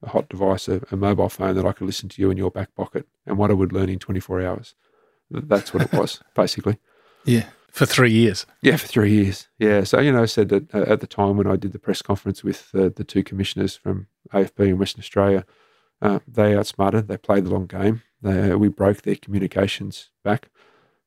a 0.05 0.11
hot 0.11 0.29
device, 0.29 0.69
a, 0.69 0.81
a, 0.91 0.97
mobile 0.97 1.29
phone 1.29 1.55
that 1.57 1.67
I 1.67 1.73
could 1.73 1.87
listen 1.87 2.09
to 2.11 2.23
you 2.23 2.31
in 2.31 2.37
your 2.37 2.51
back 2.51 2.75
pocket, 2.75 3.07
and 3.27 3.39
what 3.39 3.51
I 3.51 3.55
would 3.55 3.73
learn 3.73 3.89
in 3.89 3.99
24 3.99 4.43
hours. 4.43 4.75
That's 5.31 5.73
what 5.73 5.83
it 5.83 5.93
was, 5.93 6.21
basically." 6.35 6.79
Yeah, 7.25 7.47
for 7.71 7.87
three 7.87 8.13
years. 8.13 8.47
Yeah, 8.63 8.77
for 8.77 8.87
three 8.87 9.13
years. 9.13 9.49
Yeah. 9.59 9.85
So, 9.85 10.01
you 10.01 10.13
know, 10.13 10.23
I 10.23 10.27
said 10.27 10.49
that 10.51 10.75
uh, 10.75 10.85
at 10.87 11.01
the 11.01 11.07
time 11.07 11.37
when 11.37 11.47
I 11.47 11.57
did 11.57 11.73
the 11.73 11.79
press 11.79 12.03
conference 12.03 12.45
with 12.45 12.71
uh, 12.75 12.91
the 12.95 13.05
two 13.05 13.23
commissioners 13.23 13.77
from 13.77 14.09
AFP 14.33 14.69
in 14.69 14.79
Western 14.79 15.01
Australia, 15.01 15.45
uh, 16.03 16.19
they 16.29 16.57
outsmarted, 16.57 17.09
they 17.09 17.17
played 17.17 17.47
the 17.47 17.51
long 17.51 17.67
game. 17.67 18.03
They, 18.21 18.55
we 18.55 18.69
broke 18.69 19.03
their 19.03 19.17
communications 19.17 20.11
back 20.23 20.51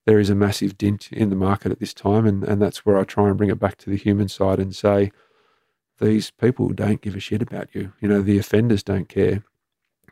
there 0.08 0.20
is 0.20 0.30
a 0.30 0.36
massive 0.36 0.78
dint 0.78 1.12
in 1.12 1.30
the 1.30 1.36
market 1.36 1.70
at 1.70 1.80
this 1.80 1.94
time. 1.94 2.26
And, 2.26 2.42
and 2.46 2.62
that's 2.62 2.86
where 2.86 2.98
I 2.98 3.04
try 3.04 3.28
and 3.28 3.38
bring 3.38 3.50
it 3.50 3.60
back 3.60 3.78
to 3.80 3.90
the 3.90 3.98
human 3.98 4.30
side 4.30 4.58
and 4.58 4.74
say, 4.74 5.12
these 6.00 6.32
people 6.32 6.70
don't 6.70 7.02
give 7.02 7.16
a 7.16 7.20
shit 7.20 7.42
about 7.42 7.74
you. 7.74 7.94
You 8.00 8.08
know, 8.08 8.22
the 8.22 8.38
offenders 8.38 8.84
don't 8.84 9.10
care. 9.10 9.44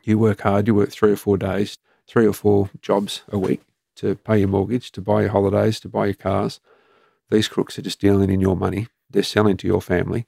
You 0.02 0.18
work 0.18 0.42
hard, 0.42 0.66
you 0.66 0.74
work 0.74 0.90
three 0.90 1.12
or 1.12 1.16
four 1.16 1.36
days, 1.36 1.78
three 2.06 2.26
or 2.26 2.32
four 2.32 2.70
jobs 2.80 3.22
a 3.28 3.38
week 3.38 3.62
to 3.96 4.14
pay 4.14 4.38
your 4.38 4.48
mortgage, 4.48 4.92
to 4.92 5.00
buy 5.00 5.22
your 5.22 5.30
holidays, 5.30 5.80
to 5.80 5.88
buy 5.88 6.06
your 6.06 6.14
cars. 6.14 6.60
These 7.30 7.48
crooks 7.48 7.78
are 7.78 7.82
just 7.82 8.00
dealing 8.00 8.30
in 8.30 8.40
your 8.40 8.56
money. 8.56 8.88
They're 9.10 9.22
selling 9.22 9.56
to 9.58 9.66
your 9.66 9.82
family. 9.82 10.26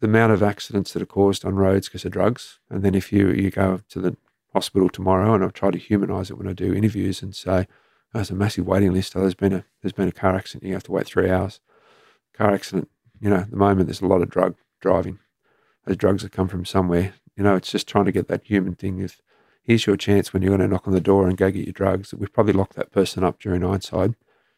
The 0.00 0.06
amount 0.06 0.32
of 0.32 0.42
accidents 0.42 0.92
that 0.92 1.02
are 1.02 1.06
caused 1.06 1.44
on 1.44 1.56
roads 1.56 1.88
because 1.88 2.04
of 2.04 2.12
drugs. 2.12 2.58
And 2.70 2.82
then 2.82 2.94
if 2.94 3.12
you, 3.12 3.30
you 3.30 3.50
go 3.50 3.80
to 3.88 4.00
the 4.00 4.16
hospital 4.52 4.88
tomorrow, 4.88 5.34
and 5.34 5.44
I 5.44 5.48
try 5.48 5.70
to 5.70 5.78
humanize 5.78 6.30
it 6.30 6.38
when 6.38 6.48
I 6.48 6.52
do 6.52 6.74
interviews 6.74 7.22
and 7.22 7.34
say, 7.34 7.66
oh, 8.14 8.18
there's 8.18 8.30
a 8.30 8.34
massive 8.34 8.66
waiting 8.66 8.92
list. 8.92 9.16
Oh, 9.16 9.20
there's 9.20 9.34
been 9.34 9.52
a 9.52 9.64
there's 9.82 9.92
been 9.92 10.08
a 10.08 10.12
car 10.12 10.36
accident. 10.36 10.68
You 10.68 10.74
have 10.74 10.84
to 10.84 10.92
wait 10.92 11.06
three 11.06 11.30
hours. 11.30 11.60
Car 12.34 12.52
accident. 12.52 12.88
You 13.20 13.30
know, 13.30 13.36
at 13.36 13.50
the 13.50 13.56
moment 13.56 13.88
there's 13.88 14.02
a 14.02 14.06
lot 14.06 14.22
of 14.22 14.30
drug 14.30 14.54
driving. 14.80 15.18
Those 15.86 15.96
drugs 15.96 16.22
that 16.22 16.32
come 16.32 16.48
from 16.48 16.64
somewhere. 16.64 17.14
You 17.36 17.44
know, 17.44 17.54
it's 17.54 17.70
just 17.70 17.86
trying 17.86 18.06
to 18.06 18.12
get 18.12 18.28
that 18.28 18.44
human 18.44 18.74
thing. 18.74 19.00
If 19.00 19.20
here's 19.62 19.86
your 19.86 19.96
chance 19.96 20.32
when 20.32 20.42
you're 20.42 20.56
going 20.56 20.68
to 20.68 20.72
knock 20.72 20.86
on 20.86 20.94
the 20.94 21.00
door 21.00 21.28
and 21.28 21.36
go 21.36 21.50
get 21.50 21.66
your 21.66 21.72
drugs, 21.72 22.14
we've 22.14 22.32
probably 22.32 22.52
locked 22.54 22.76
that 22.76 22.92
person 22.92 23.24
up 23.24 23.38
during 23.40 23.64
Ironside. 23.64 24.14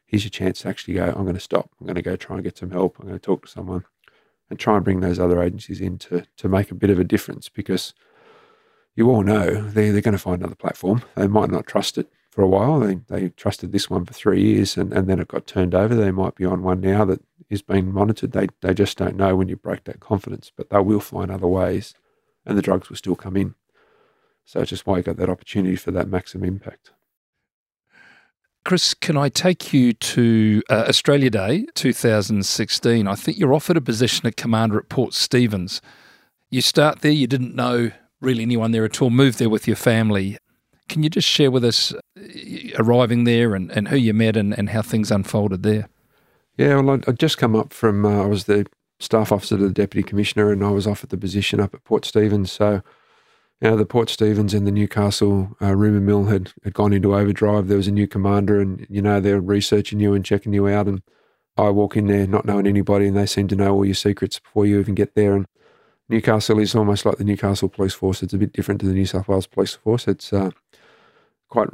Here's 0.07 0.25
your 0.25 0.31
chance 0.31 0.61
to 0.61 0.69
actually 0.69 0.95
go. 0.95 1.07
I'm 1.07 1.25
going 1.25 1.35
to 1.35 1.41
stop. 1.41 1.71
I'm 1.81 1.87
going 1.87 1.97
to 1.97 2.03
go 2.03 2.17
try 2.17 2.37
and 2.37 2.45
get 2.45 2.57
some 2.59 2.71
help. 2.71 2.99
I'm 2.99 3.07
going 3.07 3.19
to 3.19 3.25
talk 3.25 3.45
to 3.45 3.51
someone. 3.51 3.85
and 4.51 4.59
try 4.59 4.77
and 4.77 4.85
bring 4.85 5.01
those 5.01 5.19
other 5.19 5.43
agencies 5.43 5.81
in 5.81 5.99
to, 5.99 6.25
to 6.37 6.49
make 6.49 6.71
a 6.71 6.75
bit 6.75 6.91
of 6.91 6.99
a 6.99 7.05
difference 7.05 7.49
because 7.49 7.95
you 8.95 9.11
all 9.11 9.23
know 9.23 9.63
they're, 9.63 9.93
they're 9.93 10.01
going 10.01 10.13
to 10.13 10.19
find 10.19 10.41
another 10.41 10.55
platform. 10.55 11.03
They 11.15 11.27
might 11.27 11.51
not 11.51 11.67
trust 11.67 11.99
it 11.99 12.09
for 12.39 12.45
a 12.45 12.47
while. 12.47 12.79
They, 12.79 13.01
they 13.09 13.31
trusted 13.31 13.73
this 13.73 13.91
one 13.91 14.05
for 14.05 14.15
three 14.15 14.41
years 14.41 14.77
and, 14.77 14.93
and 14.93 15.09
then 15.09 15.19
it 15.19 15.27
got 15.27 15.49
turned 15.49 15.75
over. 15.75 15.97
They 15.97 16.13
might 16.13 16.37
be 16.37 16.45
on 16.45 16.63
one 16.63 16.81
now 16.81 17.05
that 17.07 17.21
is 17.51 17.63
being 17.63 17.93
monitored. 17.93 18.31
They, 18.31 18.47
they 18.61 18.75
just 18.75 18.97
don't 18.97 19.17
know 19.17 19.35
when 19.35 19.49
you 19.49 19.57
break 19.57 19.83
that 19.85 19.99
confidence, 19.99 20.53
but 20.55 20.71
they 20.71 20.79
will 20.79 21.01
find 21.01 21.33
other 21.33 21.49
ways 21.49 21.95
and 22.47 22.57
the 22.57 22.63
drugs 22.63 22.89
will 22.89 22.97
still 22.97 23.17
come 23.17 23.37
in. 23.37 23.57
So 24.45 24.61
it's 24.61 24.71
just 24.71 24.87
why 24.87 24.99
you 24.99 25.03
got 25.03 25.17
that 25.17 25.29
opportunity 25.29 25.75
for 25.75 25.91
that 25.91 26.07
maximum 26.07 26.45
impact. 26.45 26.93
Chris, 28.65 28.95
can 28.95 29.17
I 29.17 29.31
take 29.31 29.73
you 29.73 29.93
to 29.93 30.63
uh, 30.71 30.85
Australia 30.89 31.31
Day 31.31 31.67
2016? 31.75 33.09
I 33.09 33.15
think 33.17 33.37
you're 33.37 33.53
offered 33.53 33.79
a 33.79 33.81
position 33.81 34.29
at 34.29 34.37
Commander 34.37 34.79
at 34.79 34.89
Port 34.89 35.13
Stephens. 35.13 35.83
You 36.51 36.61
start 36.61 37.01
there, 37.01 37.11
you 37.11 37.27
didn't 37.27 37.57
know 37.57 37.91
really 38.21 38.43
anyone 38.43 38.71
there 38.71 38.85
at 38.85 39.03
all, 39.03 39.11
moved 39.11 39.41
there 39.41 39.51
with 39.51 39.67
your 39.67 39.75
family. 39.75 40.39
Can 40.89 41.03
you 41.03 41.11
just 41.11 41.29
share 41.29 41.51
with 41.51 41.65
us 41.65 41.93
uh, 41.93 42.23
arriving 42.79 43.25
there 43.25 43.55
and, 43.55 43.71
and 43.73 43.89
who 43.89 43.97
you 43.97 44.15
met 44.15 44.37
and, 44.37 44.57
and 44.57 44.71
how 44.71 44.83
things 44.83 45.11
unfolded 45.11 45.63
there? 45.63 45.89
Yeah, 46.57 46.81
well, 46.81 47.01
I'd 47.07 47.19
just 47.19 47.39
come 47.39 47.55
up 47.55 47.73
from, 47.73 48.05
uh, 48.05 48.23
I 48.25 48.27
was 48.27 48.45
the 48.45 48.67
staff 48.99 49.31
officer 49.31 49.57
to 49.57 49.69
the 49.69 49.75
Deputy 49.75 50.03
Commissioner 50.03 50.51
and 50.51 50.65
I 50.65 50.71
was 50.71 50.87
offered 50.87 51.11
the 51.11 51.17
position 51.17 51.61
up 51.61 51.75
at 51.75 51.85
Port 51.85 52.05
Stephens. 52.05 52.51
So 52.51 52.83
you 53.61 53.71
know, 53.71 53.77
the 53.77 53.87
Port 53.87 54.09
Stephens 54.09 54.55
and 54.55 54.67
the 54.67 54.73
Newcastle 54.73 55.57
uh, 55.61 55.75
rumour 55.75 56.01
mill 56.01 56.27
had, 56.27 56.53
had 56.63 56.75
gone 56.75 56.93
into 56.93 57.17
overdrive. 57.17 57.67
There 57.67 57.77
was 57.77 57.89
a 57.89 57.93
new 57.93 58.07
commander, 58.07 58.61
and 58.61 58.87
you 58.89 59.03
know 59.03 59.21
they're 59.21 59.41
researching 59.41 59.99
you 59.99 60.15
and 60.15 60.25
checking 60.25 60.53
you 60.53 60.69
out. 60.69 60.87
And 60.87 61.03
I 61.57 61.71
walk 61.71 61.97
in 61.97 62.07
there 62.07 62.27
not 62.27 62.45
knowing 62.45 62.69
anybody, 62.69 63.09
and 63.09 63.17
they 63.17 63.27
seem 63.27 63.49
to 63.49 63.57
know 63.57 63.75
all 63.75 63.85
your 63.85 63.95
secrets 63.95 64.39
before 64.39 64.65
you 64.65 64.79
even 64.79 64.95
get 64.95 65.17
there. 65.17 65.35
And 65.35 65.47
Newcastle 66.09 66.61
is 66.61 66.77
almost 66.77 67.05
like 67.05 67.19
the 67.19 67.25
Newcastle 67.25 67.69
Police 67.69 67.95
Force. 67.95 68.23
It's 68.23 68.33
a 68.33 68.39
bit 68.39 68.53
different 68.53 68.81
to 68.83 68.87
the 68.87 68.95
New 68.95 69.07
South 69.07 69.27
Wales 69.27 69.49
Police 69.49 69.75
Force. 69.75 70.07
It's 70.07 70.33
uh, 70.33 70.51
quite 71.49 71.69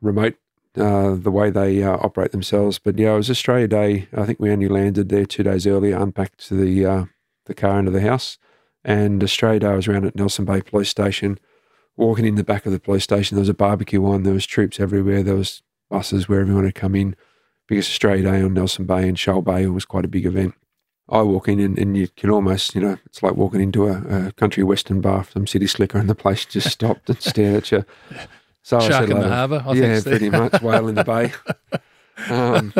remote 0.00 0.36
uh, 0.76 1.14
the 1.14 1.30
way 1.30 1.50
they 1.50 1.82
uh, 1.82 1.96
operate 1.98 2.32
themselves. 2.32 2.78
But 2.78 2.98
yeah, 2.98 3.14
it 3.14 3.16
was 3.16 3.30
Australia 3.30 3.68
Day. 3.68 4.08
I 4.16 4.24
think 4.24 4.40
we 4.40 4.50
only 4.50 4.68
landed 4.68 5.08
there 5.08 5.26
two 5.26 5.42
days 5.42 5.66
earlier, 5.66 5.96
unpacked 5.96 6.50
the 6.50 6.86
uh, 6.86 7.04
the 7.46 7.54
car 7.54 7.78
into 7.78 7.90
the 7.90 8.00
house 8.00 8.38
and 8.84 9.22
Australia 9.22 9.60
Day, 9.60 9.66
I 9.68 9.74
was 9.74 9.88
around 9.88 10.06
at 10.06 10.16
Nelson 10.16 10.44
Bay 10.44 10.60
Police 10.60 10.88
Station, 10.88 11.38
walking 11.96 12.26
in 12.26 12.34
the 12.34 12.44
back 12.44 12.66
of 12.66 12.72
the 12.72 12.80
police 12.80 13.04
station. 13.04 13.36
There 13.36 13.42
was 13.42 13.48
a 13.48 13.54
barbecue 13.54 14.04
on. 14.04 14.22
There 14.22 14.34
was 14.34 14.46
troops 14.46 14.80
everywhere. 14.80 15.22
There 15.22 15.36
was 15.36 15.62
buses 15.88 16.28
where 16.28 16.40
everyone 16.40 16.64
had 16.64 16.74
come 16.74 16.94
in 16.94 17.14
because 17.68 17.86
Australia 17.86 18.24
Day 18.24 18.42
on 18.42 18.54
Nelson 18.54 18.86
Bay 18.86 19.08
and 19.08 19.18
Shoal 19.18 19.42
Bay 19.42 19.66
was 19.66 19.84
quite 19.84 20.04
a 20.04 20.08
big 20.08 20.26
event. 20.26 20.54
I 21.08 21.22
walk 21.22 21.48
in 21.48 21.60
and, 21.60 21.78
and 21.78 21.96
you 21.96 22.08
can 22.08 22.30
almost, 22.30 22.74
you 22.74 22.80
know, 22.80 22.96
it's 23.06 23.22
like 23.22 23.34
walking 23.34 23.60
into 23.60 23.86
a, 23.86 24.28
a 24.28 24.32
country 24.32 24.62
western 24.62 25.00
bar, 25.00 25.24
some 25.24 25.46
city 25.46 25.66
slicker, 25.66 25.98
and 25.98 26.08
the 26.08 26.14
place 26.14 26.44
just 26.44 26.70
stopped 26.70 27.08
and 27.08 27.20
stared 27.20 27.56
at 27.56 27.72
you. 27.72 27.84
So 28.62 28.78
Shark 28.80 28.92
I 28.92 28.98
said, 29.00 29.10
in 29.10 29.20
the 29.20 29.28
harbour, 29.28 29.64
I 29.66 29.72
yeah, 29.72 30.00
pretty 30.00 30.30
much, 30.30 30.62
whale 30.62 30.88
in 30.88 30.94
the 30.94 31.04
bay. 31.04 31.32
Um, 32.28 32.74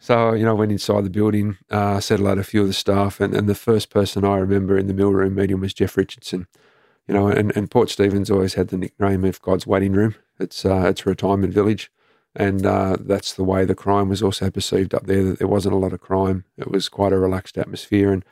so, 0.00 0.32
you 0.32 0.44
know, 0.44 0.50
I 0.50 0.54
went 0.54 0.72
inside 0.72 1.04
the 1.04 1.10
building, 1.10 1.58
uh, 1.70 2.00
said 2.00 2.18
hello 2.18 2.34
to 2.34 2.40
a 2.40 2.44
few 2.44 2.62
of 2.62 2.66
the 2.66 2.72
staff, 2.72 3.20
and, 3.20 3.34
and 3.34 3.48
the 3.48 3.54
first 3.54 3.88
person 3.88 4.24
I 4.24 4.36
remember 4.36 4.76
in 4.76 4.86
the 4.86 4.94
mill 4.94 5.12
room 5.12 5.36
meeting 5.36 5.60
was 5.60 5.74
Jeff 5.74 5.96
Richardson. 5.96 6.46
You 7.06 7.14
know, 7.14 7.28
and, 7.28 7.56
and 7.56 7.70
Port 7.70 7.88
Stephens 7.88 8.30
always 8.30 8.54
had 8.54 8.68
the 8.68 8.76
nickname 8.76 9.24
of 9.24 9.40
God's 9.40 9.66
waiting 9.66 9.92
room. 9.92 10.14
It's 10.38 10.64
uh, 10.64 10.86
it's 10.88 11.06
a 11.06 11.08
retirement 11.08 11.54
village, 11.54 11.90
and 12.34 12.66
uh, 12.66 12.96
that's 13.00 13.32
the 13.32 13.44
way 13.44 13.64
the 13.64 13.74
crime 13.74 14.08
was 14.08 14.22
also 14.22 14.50
perceived 14.50 14.94
up 14.94 15.06
there. 15.06 15.22
That 15.24 15.38
there 15.38 15.48
wasn't 15.48 15.74
a 15.74 15.78
lot 15.78 15.92
of 15.94 16.00
crime. 16.00 16.44
It 16.58 16.70
was 16.70 16.88
quite 16.88 17.12
a 17.12 17.18
relaxed 17.18 17.56
atmosphere, 17.56 18.12
and 18.12 18.24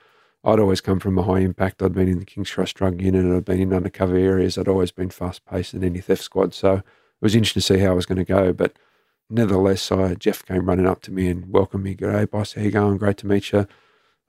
I'd 0.47 0.61
always 0.61 0.81
come 0.81 1.01
from 1.01 1.19
a 1.19 1.25
high 1.25 1.41
impact. 1.41 1.83
I'd 1.83 1.93
been 1.93 2.09
in 2.09 2.21
the 2.21 2.25
King's 2.25 2.53
Cross 2.53 2.75
drug 2.75 3.03
unit, 3.03 3.25
and 3.25 3.37
I'd 3.37 3.45
been 3.45 3.61
in 3.61 3.73
undercover 3.73 4.17
areas. 4.17 4.57
I'd 4.57 4.69
always 4.69 4.93
been 4.93 5.11
fast 5.11 5.45
paced 5.45 5.75
in 5.75 5.83
any 5.83 6.01
theft 6.01 6.23
squad, 6.23 6.55
so 6.55 6.75
it 6.75 6.85
was 7.21 7.35
interesting 7.35 7.63
to 7.63 7.67
see 7.67 7.81
how 7.81 7.91
I 7.91 7.95
was 7.95 8.07
going 8.07 8.19
to 8.19 8.25
go, 8.25 8.53
but 8.53 8.79
nevertheless, 9.29 9.91
I, 9.91 10.15
Jeff 10.15 10.47
came 10.47 10.67
running 10.67 10.87
up 10.87 11.03
to 11.03 11.11
me 11.11 11.29
and 11.29 11.51
welcomed 11.51 11.83
me. 11.83 11.97
G'day, 11.97 12.31
boss. 12.31 12.53
How 12.53 12.63
you 12.63 12.71
going? 12.71 12.97
Great 12.97 13.17
to 13.19 13.27
meet 13.27 13.51
you. 13.51 13.67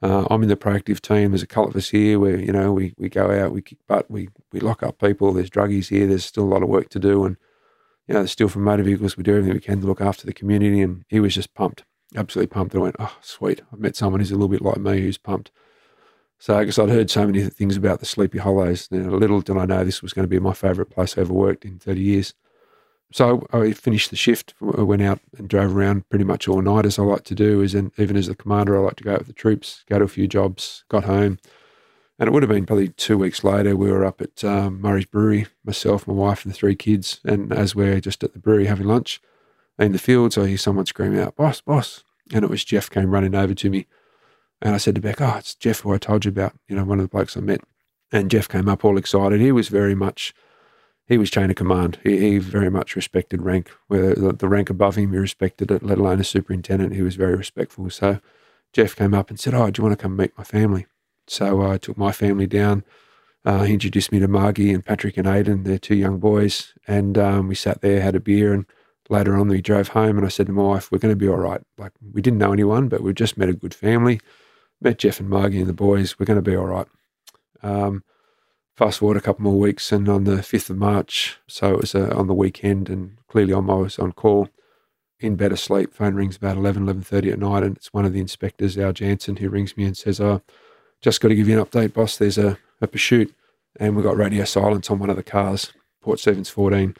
Uh, 0.01 0.25
I'm 0.31 0.41
in 0.41 0.49
the 0.49 0.55
proactive 0.55 1.01
team. 1.01 1.31
There's 1.31 1.43
a 1.43 1.47
couple 1.47 1.69
of 1.69 1.75
us 1.75 1.89
here 1.89 2.19
where, 2.19 2.39
you 2.39 2.51
know, 2.51 2.71
we, 2.71 2.95
we 2.97 3.09
go 3.09 3.31
out, 3.31 3.51
we 3.51 3.61
kick 3.61 3.79
butt, 3.87 4.09
we, 4.09 4.29
we 4.51 4.59
lock 4.59 4.81
up 4.83 4.99
people. 4.99 5.33
There's 5.33 5.49
druggies 5.49 5.89
here. 5.89 6.07
There's 6.07 6.25
still 6.25 6.43
a 6.43 6.53
lot 6.53 6.63
of 6.63 6.69
work 6.69 6.89
to 6.89 6.99
do. 6.99 7.25
And, 7.25 7.37
you 8.07 8.15
know, 8.15 8.25
still 8.25 8.47
from 8.47 8.63
motor 8.63 8.83
vehicles. 8.83 9.17
We 9.17 9.23
do 9.23 9.35
everything 9.35 9.53
we 9.53 9.59
can 9.59 9.81
to 9.81 9.87
look 9.87 10.01
after 10.01 10.25
the 10.25 10.33
community. 10.33 10.81
And 10.81 11.03
he 11.09 11.19
was 11.19 11.35
just 11.35 11.53
pumped, 11.53 11.83
absolutely 12.15 12.47
pumped. 12.47 12.75
I 12.75 12.79
went, 12.79 12.95
oh, 12.99 13.17
sweet. 13.21 13.61
I've 13.71 13.79
met 13.79 13.95
someone 13.95 14.19
who's 14.19 14.31
a 14.31 14.35
little 14.35 14.47
bit 14.47 14.61
like 14.61 14.77
me 14.77 15.01
who's 15.01 15.17
pumped. 15.17 15.51
So 16.39 16.57
I 16.57 16.65
guess 16.65 16.77
I'd 16.77 16.89
heard 16.89 17.09
so 17.09 17.25
many 17.25 17.43
things 17.49 17.75
about 17.75 17.99
the 17.99 18.05
Sleepy 18.05 18.37
Hollows. 18.37 18.87
Little 18.91 19.41
did 19.41 19.57
I 19.57 19.65
know 19.65 19.83
this 19.83 20.01
was 20.01 20.13
going 20.13 20.23
to 20.23 20.29
be 20.29 20.39
my 20.39 20.53
favourite 20.53 20.91
place 20.91 21.17
I 21.17 21.21
ever 21.21 21.33
worked 21.33 21.65
in 21.65 21.79
30 21.79 22.01
years. 22.01 22.33
So 23.11 23.47
I 23.53 23.71
finished 23.71 24.09
the 24.09 24.17
shift, 24.17 24.53
went 24.59 25.01
out 25.01 25.19
and 25.37 25.47
drove 25.47 25.75
around 25.75 26.09
pretty 26.09 26.25
much 26.25 26.47
all 26.47 26.61
night 26.61 26.85
as 26.85 26.99
I 26.99 27.03
like 27.03 27.23
to 27.25 27.35
do. 27.35 27.63
As 27.63 27.73
in, 27.73 27.91
even 27.97 28.17
as 28.17 28.27
a 28.27 28.35
commander, 28.35 28.77
I 28.77 28.81
like 28.81 28.97
to 28.97 29.03
go 29.03 29.13
out 29.13 29.19
with 29.19 29.27
the 29.27 29.33
troops, 29.33 29.83
go 29.89 29.97
to 29.99 30.05
a 30.05 30.09
few 30.09 30.27
jobs, 30.27 30.83
got 30.89 31.05
home. 31.05 31.39
And 32.19 32.27
it 32.27 32.31
would 32.31 32.43
have 32.43 32.49
been 32.49 32.65
probably 32.65 32.89
two 32.89 33.17
weeks 33.17 33.43
later, 33.43 33.75
we 33.75 33.91
were 33.91 34.05
up 34.05 34.21
at 34.21 34.43
um, 34.43 34.81
Murray's 34.81 35.05
Brewery, 35.05 35.47
myself, 35.63 36.07
my 36.07 36.13
wife, 36.13 36.43
and 36.43 36.53
the 36.53 36.57
three 36.57 36.75
kids. 36.75 37.21
And 37.23 37.53
as 37.53 37.75
we're 37.75 38.01
just 38.01 38.23
at 38.23 38.33
the 38.33 38.39
brewery 38.39 38.65
having 38.65 38.87
lunch 38.87 39.21
in 39.79 39.91
the 39.91 39.99
fields, 39.99 40.37
I 40.37 40.47
hear 40.47 40.57
someone 40.57 40.85
screaming 40.85 41.19
out, 41.19 41.35
Boss, 41.35 41.61
boss. 41.61 42.03
And 42.33 42.43
it 42.43 42.49
was 42.49 42.65
Jeff 42.65 42.89
came 42.89 43.11
running 43.11 43.35
over 43.35 43.53
to 43.53 43.69
me. 43.69 43.85
And 44.61 44.73
I 44.73 44.77
said 44.77 44.95
to 44.95 45.01
Beck, 45.01 45.21
Oh, 45.21 45.35
it's 45.37 45.55
Jeff 45.55 45.81
who 45.81 45.93
I 45.93 45.97
told 45.97 46.25
you 46.25 46.29
about, 46.29 46.53
you 46.67 46.75
know, 46.75 46.83
one 46.83 46.99
of 46.99 47.03
the 47.03 47.09
blokes 47.09 47.37
I 47.37 47.41
met. 47.41 47.61
And 48.11 48.31
Jeff 48.31 48.47
came 48.47 48.69
up 48.69 48.85
all 48.85 48.97
excited. 48.97 49.39
He 49.41 49.51
was 49.51 49.67
very 49.67 49.95
much 49.95 50.33
he 51.07 51.17
was 51.17 51.29
chain 51.29 51.49
of 51.49 51.55
command. 51.55 51.99
He, 52.03 52.17
he 52.19 52.37
very 52.37 52.69
much 52.69 52.95
respected 52.95 53.41
rank. 53.41 53.71
Where 53.87 54.13
the, 54.13 54.47
rank 54.47 54.69
above 54.69 54.97
him, 54.97 55.11
he 55.11 55.17
respected 55.17 55.71
it, 55.71 55.81
let 55.81 55.97
alone 55.97 56.19
a 56.19 56.23
superintendent. 56.23 56.93
He 56.93 57.01
was 57.01 57.15
very 57.15 57.35
respectful. 57.35 57.89
So 57.89 58.19
Jeff 58.73 58.95
came 58.95 59.13
up 59.13 59.29
and 59.29 59.39
said, 59.39 59.53
Oh, 59.53 59.69
do 59.71 59.79
you 59.79 59.87
want 59.87 59.97
to 59.97 60.01
come 60.01 60.17
meet 60.17 60.37
my 60.37 60.43
family? 60.43 60.85
So 61.27 61.61
I 61.61 61.77
took 61.77 61.97
my 61.97 62.11
family 62.11 62.47
down. 62.47 62.83
Uh, 63.45 63.63
he 63.63 63.73
introduced 63.73 64.11
me 64.11 64.19
to 64.19 64.27
Margie 64.27 64.73
and 64.73 64.85
Patrick 64.85 65.15
and 65.17 65.25
Aiden. 65.25 65.63
They're 65.63 65.77
two 65.77 65.95
young 65.95 66.19
boys. 66.19 66.73
And 66.87 67.17
um, 67.17 67.47
we 67.47 67.55
sat 67.55 67.81
there, 67.81 68.01
had 68.01 68.15
a 68.15 68.19
beer, 68.19 68.53
and 68.53 68.65
later 69.09 69.37
on 69.37 69.47
we 69.47 69.61
drove 69.61 69.89
home. 69.89 70.17
And 70.17 70.25
I 70.25 70.29
said 70.29 70.47
to 70.47 70.51
my 70.51 70.63
wife, 70.63 70.91
We're 70.91 70.99
going 70.99 71.13
to 71.13 71.15
be 71.15 71.29
all 71.29 71.37
right. 71.37 71.61
Like, 71.77 71.93
we 72.13 72.21
didn't 72.21 72.39
know 72.39 72.51
anyone, 72.51 72.89
but 72.89 73.01
we've 73.01 73.15
just 73.15 73.37
met 73.37 73.47
a 73.47 73.53
good 73.53 73.73
family. 73.73 74.19
Met 74.79 74.99
Jeff 74.99 75.19
and 75.19 75.29
Margie 75.29 75.59
and 75.59 75.69
the 75.69 75.73
boys. 75.73 76.19
We're 76.19 76.25
going 76.25 76.43
to 76.43 76.49
be 76.49 76.55
all 76.55 76.65
right. 76.65 76.87
Um, 77.63 78.03
fast 78.75 78.99
forward 78.99 79.17
a 79.17 79.21
couple 79.21 79.43
more 79.43 79.59
weeks, 79.59 79.91
and 79.91 80.07
on 80.07 80.25
the 80.25 80.37
5th 80.37 80.69
of 80.69 80.77
March, 80.77 81.39
so 81.47 81.73
it 81.73 81.81
was 81.81 81.95
uh, 81.95 82.13
on 82.15 82.27
the 82.27 82.33
weekend, 82.33 82.89
and 82.89 83.17
clearly 83.27 83.53
I'm 83.53 83.67
was 83.67 83.97
on 83.97 84.11
call, 84.11 84.49
in 85.19 85.35
bed 85.35 85.51
asleep. 85.51 85.93
Phone 85.93 86.13
rings 86.13 86.37
about 86.37 86.57
11, 86.57 86.85
11.30 86.85 87.33
at 87.33 87.39
night, 87.39 87.63
and 87.63 87.75
it's 87.75 87.91
one 87.91 88.05
of 88.05 88.13
the 88.13 88.19
inspectors, 88.19 88.77
Al 88.77 88.93
Jansen, 88.93 89.37
who 89.37 89.49
rings 89.49 89.75
me 89.75 89.83
and 89.83 89.97
says, 89.97 90.21
oh, 90.21 90.41
just 91.01 91.21
got 91.21 91.29
to 91.29 91.35
give 91.35 91.47
you 91.47 91.59
an 91.59 91.65
update, 91.65 91.93
boss. 91.93 92.17
There's 92.17 92.37
a, 92.37 92.59
a 92.79 92.87
pursuit, 92.87 93.33
and 93.79 93.95
we've 93.95 94.05
got 94.05 94.15
radio 94.15 94.45
silence 94.45 94.91
on 94.91 94.99
one 94.99 95.09
of 95.09 95.15
the 95.15 95.23
cars, 95.23 95.73
Port 96.01 96.19
Stephens 96.19 96.49
14. 96.49 96.95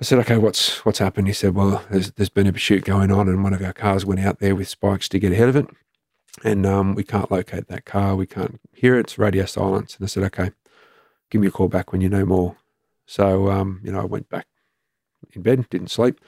I 0.00 0.04
said, 0.04 0.18
okay, 0.18 0.36
what's 0.36 0.84
what's 0.84 0.98
happened? 0.98 1.28
He 1.28 1.32
said, 1.32 1.54
well, 1.54 1.84
there's, 1.90 2.10
there's 2.12 2.28
been 2.28 2.46
a 2.46 2.52
pursuit 2.52 2.84
going 2.84 3.10
on, 3.10 3.28
and 3.28 3.42
one 3.42 3.54
of 3.54 3.62
our 3.62 3.72
cars 3.72 4.04
went 4.04 4.20
out 4.20 4.40
there 4.40 4.54
with 4.54 4.68
spikes 4.68 5.08
to 5.10 5.18
get 5.18 5.32
ahead 5.32 5.48
of 5.48 5.56
it 5.56 5.66
and 6.44 6.66
um, 6.66 6.94
we 6.94 7.04
can't 7.04 7.30
locate 7.30 7.68
that 7.68 7.84
car. 7.84 8.16
We 8.16 8.26
can't 8.26 8.60
hear 8.72 8.96
it. 8.96 9.00
It's 9.00 9.18
radio 9.18 9.44
silence. 9.44 9.96
And 9.96 10.04
I 10.04 10.08
said, 10.08 10.24
okay, 10.24 10.50
give 11.30 11.40
me 11.40 11.48
a 11.48 11.50
call 11.50 11.68
back 11.68 11.92
when 11.92 12.00
you 12.00 12.08
know 12.08 12.24
more. 12.24 12.56
So, 13.06 13.50
um, 13.50 13.80
you 13.84 13.92
know, 13.92 14.00
I 14.00 14.04
went 14.04 14.28
back 14.28 14.46
in 15.32 15.42
bed, 15.42 15.68
didn't 15.68 15.90
sleep. 15.90 16.20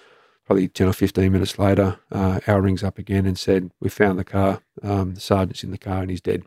Probably 0.44 0.68
10 0.68 0.88
or 0.88 0.92
15 0.92 1.32
minutes 1.32 1.58
later, 1.58 1.98
uh, 2.12 2.40
Al 2.46 2.60
rings 2.60 2.84
up 2.84 2.98
again 2.98 3.24
and 3.24 3.38
said, 3.38 3.70
we 3.80 3.88
found 3.88 4.18
the 4.18 4.24
car. 4.24 4.60
Um, 4.82 5.14
the 5.14 5.20
sergeant's 5.20 5.64
in 5.64 5.70
the 5.70 5.78
car 5.78 6.02
and 6.02 6.10
he's 6.10 6.20
dead. 6.20 6.42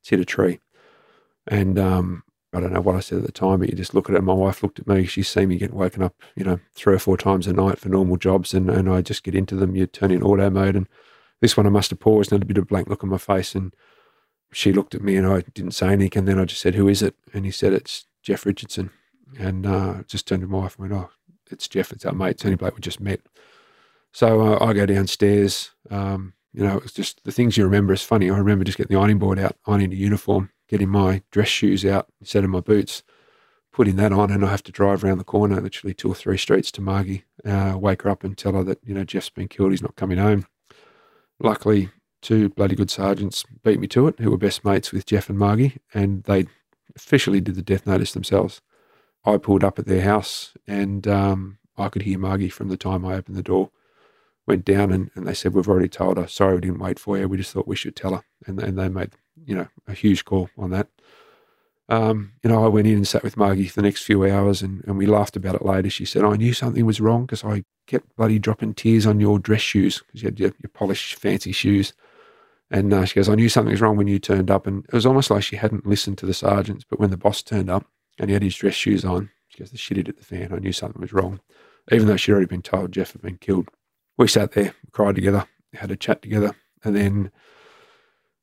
It's 0.00 0.08
hit 0.08 0.18
a 0.18 0.24
tree. 0.24 0.58
And 1.46 1.78
um, 1.78 2.24
I 2.52 2.58
don't 2.58 2.72
know 2.72 2.80
what 2.80 2.96
I 2.96 3.00
said 3.00 3.18
at 3.18 3.24
the 3.24 3.30
time, 3.30 3.60
but 3.60 3.70
you 3.70 3.76
just 3.76 3.94
look 3.94 4.10
at 4.10 4.16
it. 4.16 4.22
My 4.22 4.32
wife 4.32 4.64
looked 4.64 4.80
at 4.80 4.88
me. 4.88 5.06
She's 5.06 5.28
seen 5.28 5.50
me 5.50 5.58
get 5.58 5.72
woken 5.72 6.02
up, 6.02 6.16
you 6.34 6.42
know, 6.42 6.58
three 6.74 6.94
or 6.94 6.98
four 6.98 7.16
times 7.16 7.46
a 7.46 7.52
night 7.52 7.78
for 7.78 7.88
normal 7.88 8.16
jobs. 8.16 8.52
And, 8.52 8.68
and 8.68 8.88
I 8.88 9.00
just 9.00 9.22
get 9.22 9.36
into 9.36 9.54
them. 9.54 9.76
You 9.76 9.86
turn 9.86 10.10
in 10.10 10.24
auto 10.24 10.50
mode 10.50 10.74
and 10.74 10.88
this 11.40 11.56
one 11.56 11.66
I 11.66 11.70
must 11.70 11.90
have 11.90 12.00
paused 12.00 12.32
and 12.32 12.40
had 12.40 12.44
a 12.44 12.46
bit 12.46 12.58
of 12.58 12.64
a 12.64 12.66
blank 12.66 12.88
look 12.88 13.04
on 13.04 13.10
my 13.10 13.18
face. 13.18 13.54
And 13.54 13.74
she 14.52 14.72
looked 14.72 14.94
at 14.94 15.02
me 15.02 15.16
and 15.16 15.26
I 15.26 15.42
didn't 15.54 15.72
say 15.72 15.88
anything. 15.88 16.20
And 16.20 16.28
then 16.28 16.38
I 16.38 16.44
just 16.44 16.62
said, 16.62 16.74
Who 16.74 16.88
is 16.88 17.02
it? 17.02 17.14
And 17.32 17.44
he 17.44 17.50
said, 17.50 17.72
It's 17.72 18.06
Jeff 18.22 18.46
Richardson. 18.46 18.90
And 19.38 19.66
uh, 19.66 20.02
just 20.06 20.26
turned 20.26 20.42
to 20.42 20.48
my 20.48 20.58
wife 20.58 20.78
and 20.78 20.90
went, 20.90 21.02
Oh, 21.02 21.10
it's 21.50 21.68
Jeff. 21.68 21.92
It's 21.92 22.04
our 22.04 22.12
mate. 22.12 22.30
It's 22.30 22.44
only 22.44 22.56
we 22.56 22.80
just 22.80 23.00
met. 23.00 23.20
So 24.12 24.40
uh, 24.40 24.64
I 24.64 24.72
go 24.72 24.86
downstairs. 24.86 25.70
Um, 25.90 26.32
you 26.52 26.64
know, 26.64 26.78
it's 26.78 26.92
just 26.92 27.22
the 27.24 27.32
things 27.32 27.56
you 27.56 27.64
remember 27.64 27.92
is 27.92 28.02
funny. 28.02 28.30
I 28.30 28.38
remember 28.38 28.64
just 28.64 28.78
getting 28.78 28.94
the 28.94 29.00
ironing 29.00 29.18
board 29.18 29.38
out, 29.38 29.56
ironing 29.66 29.90
the 29.90 29.96
uniform, 29.96 30.50
getting 30.68 30.88
my 30.88 31.22
dress 31.30 31.48
shoes 31.48 31.84
out 31.84 32.08
instead 32.18 32.44
of 32.44 32.50
my 32.50 32.60
boots, 32.60 33.02
putting 33.74 33.96
that 33.96 34.12
on, 34.12 34.30
and 34.30 34.42
I 34.42 34.50
have 34.50 34.62
to 34.62 34.72
drive 34.72 35.04
around 35.04 35.18
the 35.18 35.24
corner, 35.24 35.60
literally 35.60 35.92
two 35.92 36.08
or 36.08 36.14
three 36.14 36.38
streets 36.38 36.72
to 36.72 36.80
Margie, 36.80 37.24
uh, 37.44 37.76
wake 37.78 38.02
her 38.02 38.10
up 38.10 38.24
and 38.24 38.38
tell 38.38 38.54
her 38.54 38.64
that, 38.64 38.78
you 38.82 38.94
know, 38.94 39.04
Jeff's 39.04 39.28
been 39.28 39.48
killed. 39.48 39.72
He's 39.72 39.82
not 39.82 39.96
coming 39.96 40.16
home 40.16 40.46
luckily, 41.38 41.90
two 42.22 42.48
bloody 42.50 42.74
good 42.74 42.90
sergeants 42.90 43.44
beat 43.62 43.80
me 43.80 43.86
to 43.88 44.08
it, 44.08 44.18
who 44.18 44.30
were 44.30 44.38
best 44.38 44.64
mates 44.64 44.92
with 44.92 45.06
Jeff 45.06 45.28
and 45.28 45.38
Margie, 45.38 45.78
and 45.94 46.22
they 46.24 46.46
officially 46.94 47.40
did 47.40 47.54
the 47.54 47.62
death 47.62 47.86
notice 47.86 48.12
themselves. 48.12 48.60
I 49.24 49.36
pulled 49.38 49.64
up 49.64 49.78
at 49.78 49.86
their 49.86 50.02
house, 50.02 50.54
and 50.66 51.06
um, 51.08 51.58
I 51.76 51.88
could 51.88 52.02
hear 52.02 52.18
Margie 52.18 52.48
from 52.48 52.68
the 52.68 52.76
time 52.76 53.04
I 53.04 53.14
opened 53.14 53.36
the 53.36 53.42
door. 53.42 53.70
Went 54.46 54.64
down, 54.64 54.92
and, 54.92 55.10
and 55.14 55.26
they 55.26 55.34
said, 55.34 55.54
"We've 55.54 55.68
already 55.68 55.88
told 55.88 56.16
her. 56.18 56.28
Sorry, 56.28 56.54
we 56.54 56.60
didn't 56.60 56.78
wait 56.78 57.00
for 57.00 57.18
you. 57.18 57.28
We 57.28 57.36
just 57.36 57.52
thought 57.52 57.66
we 57.66 57.76
should 57.76 57.96
tell 57.96 58.14
her." 58.14 58.22
And, 58.46 58.62
and 58.62 58.78
they 58.78 58.88
made, 58.88 59.10
you 59.44 59.56
know, 59.56 59.66
a 59.88 59.92
huge 59.92 60.24
call 60.24 60.48
on 60.56 60.70
that. 60.70 60.88
Um, 61.88 62.32
you 62.42 62.50
know, 62.50 62.64
I 62.64 62.68
went 62.68 62.88
in 62.88 62.94
and 62.94 63.06
sat 63.06 63.22
with 63.22 63.36
Margie 63.36 63.68
for 63.68 63.76
the 63.76 63.86
next 63.86 64.02
few 64.02 64.24
hours, 64.26 64.60
and, 64.60 64.82
and 64.86 64.98
we 64.98 65.06
laughed 65.06 65.36
about 65.36 65.54
it 65.54 65.64
later. 65.64 65.90
She 65.90 66.04
said, 66.04 66.24
"I 66.24 66.36
knew 66.36 66.52
something 66.52 66.84
was 66.84 67.00
wrong 67.00 67.26
because 67.26 67.44
I 67.44 67.64
kept 67.86 68.16
bloody 68.16 68.38
dropping 68.38 68.74
tears 68.74 69.06
on 69.06 69.20
your 69.20 69.38
dress 69.38 69.60
shoes 69.60 70.02
because 70.06 70.22
you 70.22 70.26
had 70.26 70.40
your, 70.40 70.52
your 70.62 70.70
polished, 70.72 71.14
fancy 71.14 71.52
shoes." 71.52 71.92
And 72.70 72.92
uh, 72.92 73.04
she 73.04 73.14
goes, 73.14 73.28
I 73.28 73.34
knew 73.34 73.48
something 73.48 73.70
was 73.70 73.80
wrong 73.80 73.96
when 73.96 74.08
you 74.08 74.18
turned 74.18 74.50
up. 74.50 74.66
And 74.66 74.84
it 74.84 74.92
was 74.92 75.06
almost 75.06 75.30
like 75.30 75.42
she 75.42 75.56
hadn't 75.56 75.86
listened 75.86 76.18
to 76.18 76.26
the 76.26 76.34
sergeants. 76.34 76.84
But 76.88 76.98
when 76.98 77.10
the 77.10 77.16
boss 77.16 77.42
turned 77.42 77.70
up 77.70 77.86
and 78.18 78.28
he 78.28 78.34
had 78.34 78.42
his 78.42 78.56
dress 78.56 78.74
shoes 78.74 79.04
on, 79.04 79.30
she 79.48 79.58
goes, 79.58 79.70
the 79.70 79.78
shit 79.78 79.98
hit 79.98 80.16
the 80.16 80.24
fan. 80.24 80.52
I 80.52 80.58
knew 80.58 80.72
something 80.72 81.00
was 81.00 81.12
wrong, 81.12 81.40
even 81.92 82.06
though 82.06 82.16
she'd 82.16 82.32
already 82.32 82.46
been 82.46 82.62
told 82.62 82.92
Jeff 82.92 83.12
had 83.12 83.22
been 83.22 83.38
killed. 83.38 83.68
We 84.18 84.28
sat 84.28 84.52
there, 84.52 84.74
cried 84.92 85.14
together, 85.14 85.46
had 85.74 85.90
a 85.90 85.96
chat 85.96 86.22
together. 86.22 86.56
And 86.82 86.96
then, 86.96 87.30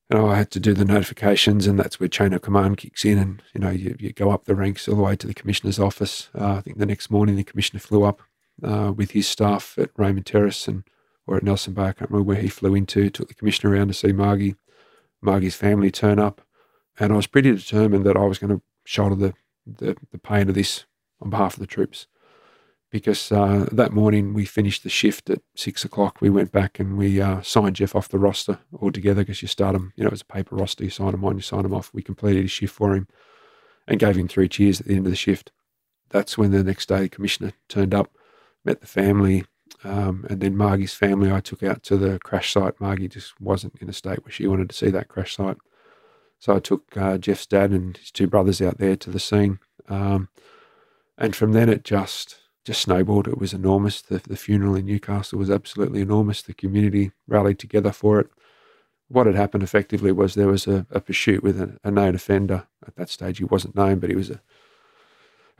you 0.10 0.18
know, 0.18 0.30
I 0.30 0.36
had 0.36 0.52
to 0.52 0.60
do 0.60 0.74
the 0.74 0.86
notifications, 0.86 1.66
and 1.66 1.80
that's 1.80 2.00
where 2.00 2.10
chain 2.10 2.34
of 2.34 2.42
command 2.42 2.78
kicks 2.78 3.06
in. 3.06 3.18
And, 3.18 3.42
you 3.54 3.62
know, 3.62 3.70
you, 3.70 3.96
you 4.00 4.14
go 4.14 4.32
up 4.32 4.46
the 4.46 4.56
ranks 4.56 4.88
all 4.88 4.96
the 4.96 5.02
way 5.02 5.16
to 5.16 5.28
the 5.28 5.34
commissioner's 5.34 5.80
office. 5.80 6.30
Uh, 6.38 6.56
I 6.56 6.62
think 6.62 6.78
the 6.78 6.86
next 6.86 7.10
morning 7.10 7.36
the 7.36 7.44
commissioner 7.44 7.80
flew 7.80 8.04
up 8.04 8.22
uh, 8.62 8.92
with 8.96 9.12
his 9.12 9.28
staff 9.28 9.76
at 9.78 9.90
Raymond 9.98 10.26
Terrace 10.26 10.68
and 10.68 10.84
or 11.26 11.38
at 11.38 11.44
Nelson 11.44 11.74
Bay. 11.74 11.84
I 11.84 11.94
can't 11.94 12.10
remember 12.12 12.28
where 12.28 12.42
he 12.42 12.50
flew 12.50 12.76
into. 12.76 13.10
Took 13.10 13.30
the 13.30 13.34
commissioner 13.34 13.74
around 13.74 13.88
to 13.88 13.94
see 13.94 14.12
Margie. 14.12 14.56
Margie's 15.22 15.56
family 15.56 15.90
turn 15.90 16.20
up, 16.20 16.42
and 17.00 17.14
I 17.14 17.16
was 17.16 17.28
pretty 17.28 17.52
determined 17.56 18.06
that 18.06 18.18
I 18.18 18.26
was 18.26 18.40
going 18.40 18.58
to 18.58 18.62
shoulder 18.84 19.16
the, 19.16 19.34
the, 19.66 19.96
the 20.12 20.18
pain 20.18 20.50
of 20.50 20.56
this 20.56 20.86
on 21.22 21.30
behalf 21.30 21.54
of 21.54 21.62
the 21.62 21.68
troops. 21.68 22.08
Because 22.94 23.32
uh, 23.32 23.68
that 23.72 23.92
morning 23.92 24.36
we 24.36 24.46
finished 24.46 24.84
the 24.84 24.90
shift 24.90 25.32
at 25.32 25.42
six 25.56 25.84
o'clock. 25.84 26.22
We 26.22 26.30
went 26.30 26.52
back 26.52 26.80
and 26.80 26.96
we 26.96 27.20
uh, 27.20 27.42
signed 27.42 27.76
Jeff 27.78 27.96
off 27.96 28.08
the 28.08 28.20
roster 28.20 28.60
altogether 28.80 29.24
because 29.24 29.42
you 29.42 29.48
start 29.48 29.76
him, 29.76 29.94
you 29.96 30.04
know, 30.04 30.10
it 30.10 30.12
was 30.12 30.22
a 30.22 30.26
paper 30.26 30.56
roster. 30.56 30.84
You 30.84 30.92
sign 30.92 31.16
him 31.16 31.26
on, 31.26 31.36
you 31.36 31.42
sign 31.42 31.66
him 31.66 31.74
off. 31.74 31.90
We 31.92 32.04
completed 32.04 32.44
his 32.44 32.52
shift 32.52 32.76
for 32.76 32.94
him 32.94 33.08
and 33.88 34.00
gave 34.00 34.16
him 34.16 34.28
three 34.28 34.48
cheers 34.48 34.80
at 34.80 34.86
the 34.86 34.96
end 34.96 35.08
of 35.08 35.12
the 35.12 35.16
shift. 35.16 35.52
That's 36.12 36.38
when 36.38 36.52
the 36.52 36.64
next 36.64 36.88
day 36.88 37.02
the 37.02 37.10
commissioner 37.10 37.54
turned 37.68 37.96
up, 37.96 38.12
met 38.64 38.82
the 38.82 38.86
family, 38.86 39.46
um, 39.84 40.28
and 40.30 40.40
then 40.40 40.56
Margie's 40.56 40.94
family, 40.94 41.32
I 41.32 41.40
took 41.40 41.64
out 41.64 41.82
to 41.86 41.98
the 41.98 42.20
crash 42.20 42.54
site. 42.54 42.80
Margie 42.80 43.08
just 43.08 43.42
wasn't 43.42 43.74
in 43.82 43.90
a 43.90 43.94
state 43.94 44.24
where 44.24 44.32
she 44.32 44.46
wanted 44.46 44.70
to 44.70 44.76
see 44.76 44.92
that 44.92 45.08
crash 45.08 45.36
site. 45.36 45.58
So 46.38 46.56
I 46.56 46.60
took 46.60 46.96
uh, 46.96 47.18
Jeff's 47.18 47.48
dad 47.48 47.72
and 47.72 47.98
his 47.98 48.12
two 48.12 48.28
brothers 48.28 48.62
out 48.62 48.78
there 48.78 48.96
to 48.98 49.10
the 49.10 49.20
scene. 49.20 49.58
Um, 49.90 50.30
and 51.18 51.36
from 51.36 51.54
then 51.54 51.70
it 51.70 51.84
just 51.84 52.38
just 52.64 52.82
snowballed. 52.82 53.28
It 53.28 53.38
was 53.38 53.54
enormous. 53.54 54.02
The, 54.02 54.20
the 54.20 54.38
funeral 54.38 54.76
in 54.76 54.86
Newcastle 54.86 55.40
was 55.40 55.50
absolutely 55.50 56.02
enormous. 56.02 56.42
The 56.42 56.54
community 56.54 57.12
rallied 57.28 57.60
together 57.60 57.92
for 57.92 58.20
it. 58.20 58.28
What 59.10 59.28
had 59.28 59.36
happened 59.36 59.64
effectively 59.64 60.12
was 60.12 60.34
there 60.34 60.48
was 60.48 60.66
a, 60.66 60.86
a 60.90 61.00
pursuit 61.00 61.44
with 61.44 61.60
a, 61.60 61.80
a 61.84 61.92
known 61.92 62.16
offender. 62.16 62.68
At 62.88 62.96
that 62.96 63.10
stage, 63.10 63.38
he 63.38 63.44
wasn't 63.44 63.76
known, 63.76 64.00
but 64.00 64.10
he 64.10 64.16
was 64.16 64.30
a 64.30 64.42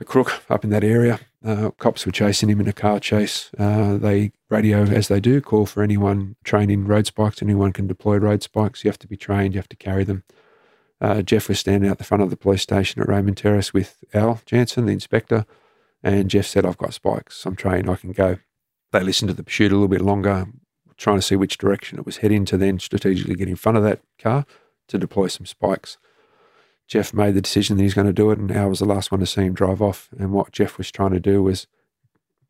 a 0.00 0.04
crook 0.04 0.42
up 0.50 0.64
in 0.64 0.70
that 0.70 0.84
area. 0.84 1.20
Uh, 1.44 1.70
cops 1.70 2.06
were 2.06 2.12
chasing 2.12 2.48
him 2.48 2.60
in 2.60 2.68
a 2.68 2.72
car 2.72 2.98
chase. 2.98 3.50
Uh, 3.58 3.96
they 3.96 4.32
radio, 4.48 4.82
as 4.82 5.08
they 5.08 5.20
do, 5.20 5.40
call 5.40 5.66
for 5.66 5.82
anyone 5.82 6.36
trained 6.42 6.70
in 6.70 6.86
road 6.86 7.06
spikes. 7.06 7.42
Anyone 7.42 7.72
can 7.72 7.86
deploy 7.86 8.16
road 8.16 8.42
spikes. 8.42 8.82
You 8.82 8.90
have 8.90 8.98
to 9.00 9.06
be 9.06 9.16
trained, 9.16 9.54
you 9.54 9.58
have 9.58 9.68
to 9.68 9.76
carry 9.76 10.04
them. 10.04 10.24
Uh, 11.00 11.22
Jeff 11.22 11.48
was 11.48 11.60
standing 11.60 11.90
out 11.90 11.98
the 11.98 12.04
front 12.04 12.22
of 12.22 12.30
the 12.30 12.36
police 12.36 12.62
station 12.62 13.02
at 13.02 13.08
Raymond 13.08 13.36
Terrace 13.36 13.74
with 13.74 14.02
Al 14.14 14.40
Jansen, 14.46 14.86
the 14.86 14.92
inspector, 14.92 15.44
and 16.04 16.28
Jeff 16.28 16.46
said, 16.46 16.66
I've 16.66 16.76
got 16.76 16.92
spikes. 16.92 17.46
I'm 17.46 17.56
trained, 17.56 17.88
I 17.88 17.96
can 17.96 18.12
go. 18.12 18.36
They 18.92 19.00
listened 19.00 19.30
to 19.30 19.34
the 19.34 19.42
pursuit 19.42 19.72
a 19.72 19.74
little 19.74 19.88
bit 19.88 20.02
longer, 20.02 20.46
trying 20.98 21.16
to 21.16 21.22
see 21.22 21.34
which 21.34 21.58
direction 21.58 21.98
it 21.98 22.06
was 22.06 22.18
heading 22.18 22.44
to 22.44 22.58
then 22.58 22.78
strategically 22.78 23.34
get 23.34 23.48
in 23.48 23.56
front 23.56 23.78
of 23.78 23.84
that 23.84 24.00
car 24.18 24.44
to 24.88 24.98
deploy 24.98 25.28
some 25.28 25.46
spikes. 25.46 25.96
Jeff 26.86 27.14
made 27.14 27.34
the 27.34 27.40
decision 27.40 27.76
that 27.76 27.82
he's 27.82 27.94
going 27.94 28.06
to 28.06 28.12
do 28.12 28.30
it, 28.30 28.38
and 28.38 28.52
I 28.52 28.66
was 28.66 28.80
the 28.80 28.84
last 28.84 29.10
one 29.10 29.20
to 29.20 29.26
see 29.26 29.40
him 29.40 29.54
drive 29.54 29.80
off. 29.80 30.10
And 30.18 30.32
what 30.32 30.52
Jeff 30.52 30.76
was 30.76 30.90
trying 30.90 31.12
to 31.12 31.20
do 31.20 31.42
was 31.42 31.66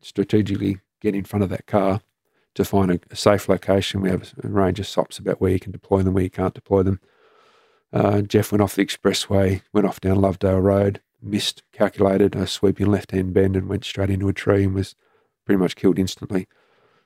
strategically 0.01 0.79
get 1.01 1.15
in 1.15 1.23
front 1.23 1.43
of 1.43 1.49
that 1.49 1.65
car 1.65 2.01
to 2.55 2.65
find 2.65 2.91
a, 2.91 2.99
a 3.09 3.15
safe 3.15 3.47
location. 3.47 4.01
We 4.01 4.09
have 4.09 4.33
a 4.43 4.49
range 4.49 4.81
of 4.81 4.87
SOPs 4.87 5.17
about 5.17 5.39
where 5.39 5.51
you 5.51 5.59
can 5.59 5.71
deploy 5.71 6.01
them, 6.01 6.13
where 6.13 6.23
you 6.23 6.29
can't 6.29 6.53
deploy 6.53 6.83
them. 6.83 6.99
Uh, 7.93 8.21
Jeff 8.21 8.51
went 8.51 8.61
off 8.61 8.75
the 8.75 8.85
expressway, 8.85 9.61
went 9.71 9.87
off 9.87 10.01
down 10.01 10.17
Lovedale 10.17 10.61
Road, 10.61 11.01
missed, 11.25 11.63
calculated 11.71 12.35
a 12.35 12.47
sweeping 12.47 12.87
left 12.87 13.11
hand 13.11 13.33
bend, 13.33 13.55
and 13.55 13.67
went 13.67 13.85
straight 13.85 14.09
into 14.09 14.27
a 14.27 14.33
tree 14.33 14.63
and 14.63 14.73
was 14.73 14.95
pretty 15.45 15.59
much 15.59 15.75
killed 15.75 15.99
instantly. 15.99 16.47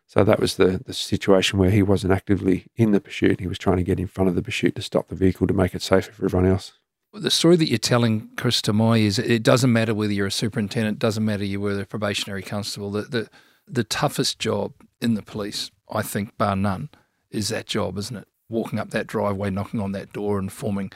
So 0.07 0.23
that 0.23 0.39
was 0.39 0.55
the, 0.55 0.81
the 0.83 0.93
situation 0.93 1.59
where 1.59 1.69
he 1.69 1.83
wasn't 1.83 2.13
actively 2.13 2.65
in 2.75 2.91
the 2.91 2.99
pursuit. 2.99 3.39
He 3.39 3.47
was 3.47 3.59
trying 3.59 3.77
to 3.77 3.83
get 3.83 3.99
in 3.99 4.07
front 4.07 4.27
of 4.27 4.35
the 4.35 4.41
pursuit 4.41 4.73
to 4.75 4.81
stop 4.81 5.07
the 5.07 5.15
vehicle 5.15 5.45
to 5.45 5.53
make 5.53 5.75
it 5.75 5.83
safer 5.83 6.11
for 6.11 6.25
everyone 6.25 6.49
else. 6.49 6.73
The 7.13 7.31
story 7.31 7.55
that 7.57 7.69
you're 7.69 7.77
telling, 7.77 8.29
Chris, 8.35 8.61
to 8.63 8.93
is 8.93 9.19
it 9.19 9.43
doesn't 9.43 9.71
matter 9.71 9.93
whether 9.93 10.13
you're 10.13 10.27
a 10.27 10.31
superintendent, 10.31 10.95
it 10.95 10.99
doesn't 10.99 11.25
matter 11.25 11.43
you 11.43 11.59
were 11.59 11.79
a 11.79 11.85
probationary 11.85 12.41
constable. 12.41 12.91
The, 12.91 13.01
the, 13.03 13.29
the 13.67 13.83
toughest 13.83 14.39
job 14.39 14.73
in 15.01 15.13
the 15.13 15.21
police, 15.21 15.69
I 15.91 16.01
think, 16.01 16.37
bar 16.37 16.55
none, 16.55 16.89
is 17.31 17.49
that 17.49 17.67
job, 17.67 17.97
isn't 17.97 18.15
it? 18.15 18.27
Walking 18.47 18.79
up 18.79 18.89
that 18.91 19.07
driveway, 19.07 19.51
knocking 19.51 19.79
on 19.79 19.91
that 19.91 20.11
door, 20.13 20.39
and 20.39 20.51
forming 20.51 20.91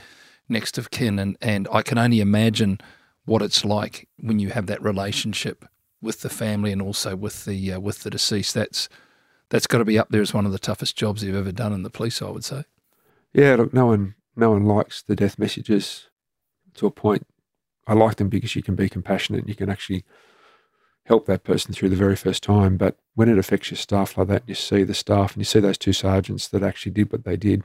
next 0.50 0.78
of 0.78 0.92
kin. 0.92 1.20
And, 1.20 1.38
and 1.42 1.68
I 1.72 1.82
can 1.84 1.98
only 1.98 2.20
imagine 2.20 2.80
what 3.26 3.42
it's 3.42 3.64
like 3.64 4.08
when 4.20 4.40
you 4.40 4.50
have 4.50 4.68
that 4.68 4.82
relationship 4.82 5.66
with 6.02 6.22
the 6.22 6.30
family 6.30 6.72
and 6.72 6.82
also 6.82 7.16
with 7.16 7.46
the 7.46 7.74
uh, 7.74 7.80
with 7.80 8.04
the 8.04 8.10
deceased. 8.10 8.54
That's 8.54 8.90
that's 9.50 9.68
got 9.68 9.80
to 9.80 9.86
be 9.86 10.00
up 10.00 10.10
there 10.10 10.22
as 10.22 10.34
one 10.34 10.46
of 10.46 10.52
the 10.52 10.60
toughest 10.60 10.96
jobs 10.98 11.24
you've 11.24 11.36
ever 11.36 11.52
done 11.52 11.74
in 11.74 11.84
the 11.84 11.90
police. 11.90 12.22
I 12.22 12.30
would 12.30 12.44
say. 12.44 12.64
Yeah, 13.34 13.56
look, 13.56 13.74
no 13.74 13.88
one 13.88 14.16
no 14.36 14.52
one 14.52 14.66
likes 14.66 15.02
the 15.02 15.16
death 15.16 15.40
messages 15.40 16.10
to 16.76 16.88
a 16.88 16.92
point. 16.92 17.26
I 17.86 17.94
like 17.94 18.16
them 18.16 18.30
because 18.30 18.56
you 18.56 18.64
can 18.64 18.76
be 18.76 18.90
compassionate 18.90 19.42
and 19.42 19.50
you 19.50 19.56
can 19.56 19.70
actually 19.70 20.06
help 21.06 21.26
that 21.26 21.44
person 21.44 21.74
through 21.74 21.90
the 21.90 21.96
very 21.96 22.16
first 22.16 22.44
time. 22.44 22.78
But 22.78 22.98
when 23.16 23.30
it 23.30 23.38
affects 23.38 23.72
your 23.72 23.78
staff 23.78 24.18
like 24.18 24.28
that, 24.30 24.44
you 24.48 24.56
see 24.56 24.84
the 24.84 24.94
staff 24.94 25.34
and 25.34 25.42
you 25.42 25.46
see 25.46 25.60
those 25.60 25.78
two 25.78 25.94
sergeants 25.94 26.48
that 26.48 26.64
actually 26.64 26.94
did 26.94 27.12
what 27.12 27.26
they 27.26 27.36
did 27.36 27.64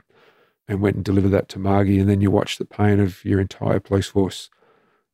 and 0.67 0.81
went 0.81 0.97
and 0.97 1.05
delivered 1.05 1.29
that 1.29 1.49
to 1.49 1.59
Margie, 1.59 1.97
and 1.99 2.07
then 2.07 2.21
you 2.21 2.29
watch 2.29 2.57
the 2.57 2.65
pain 2.65 2.99
of 2.99 3.25
your 3.25 3.39
entire 3.39 3.79
police 3.79 4.07
force. 4.07 4.49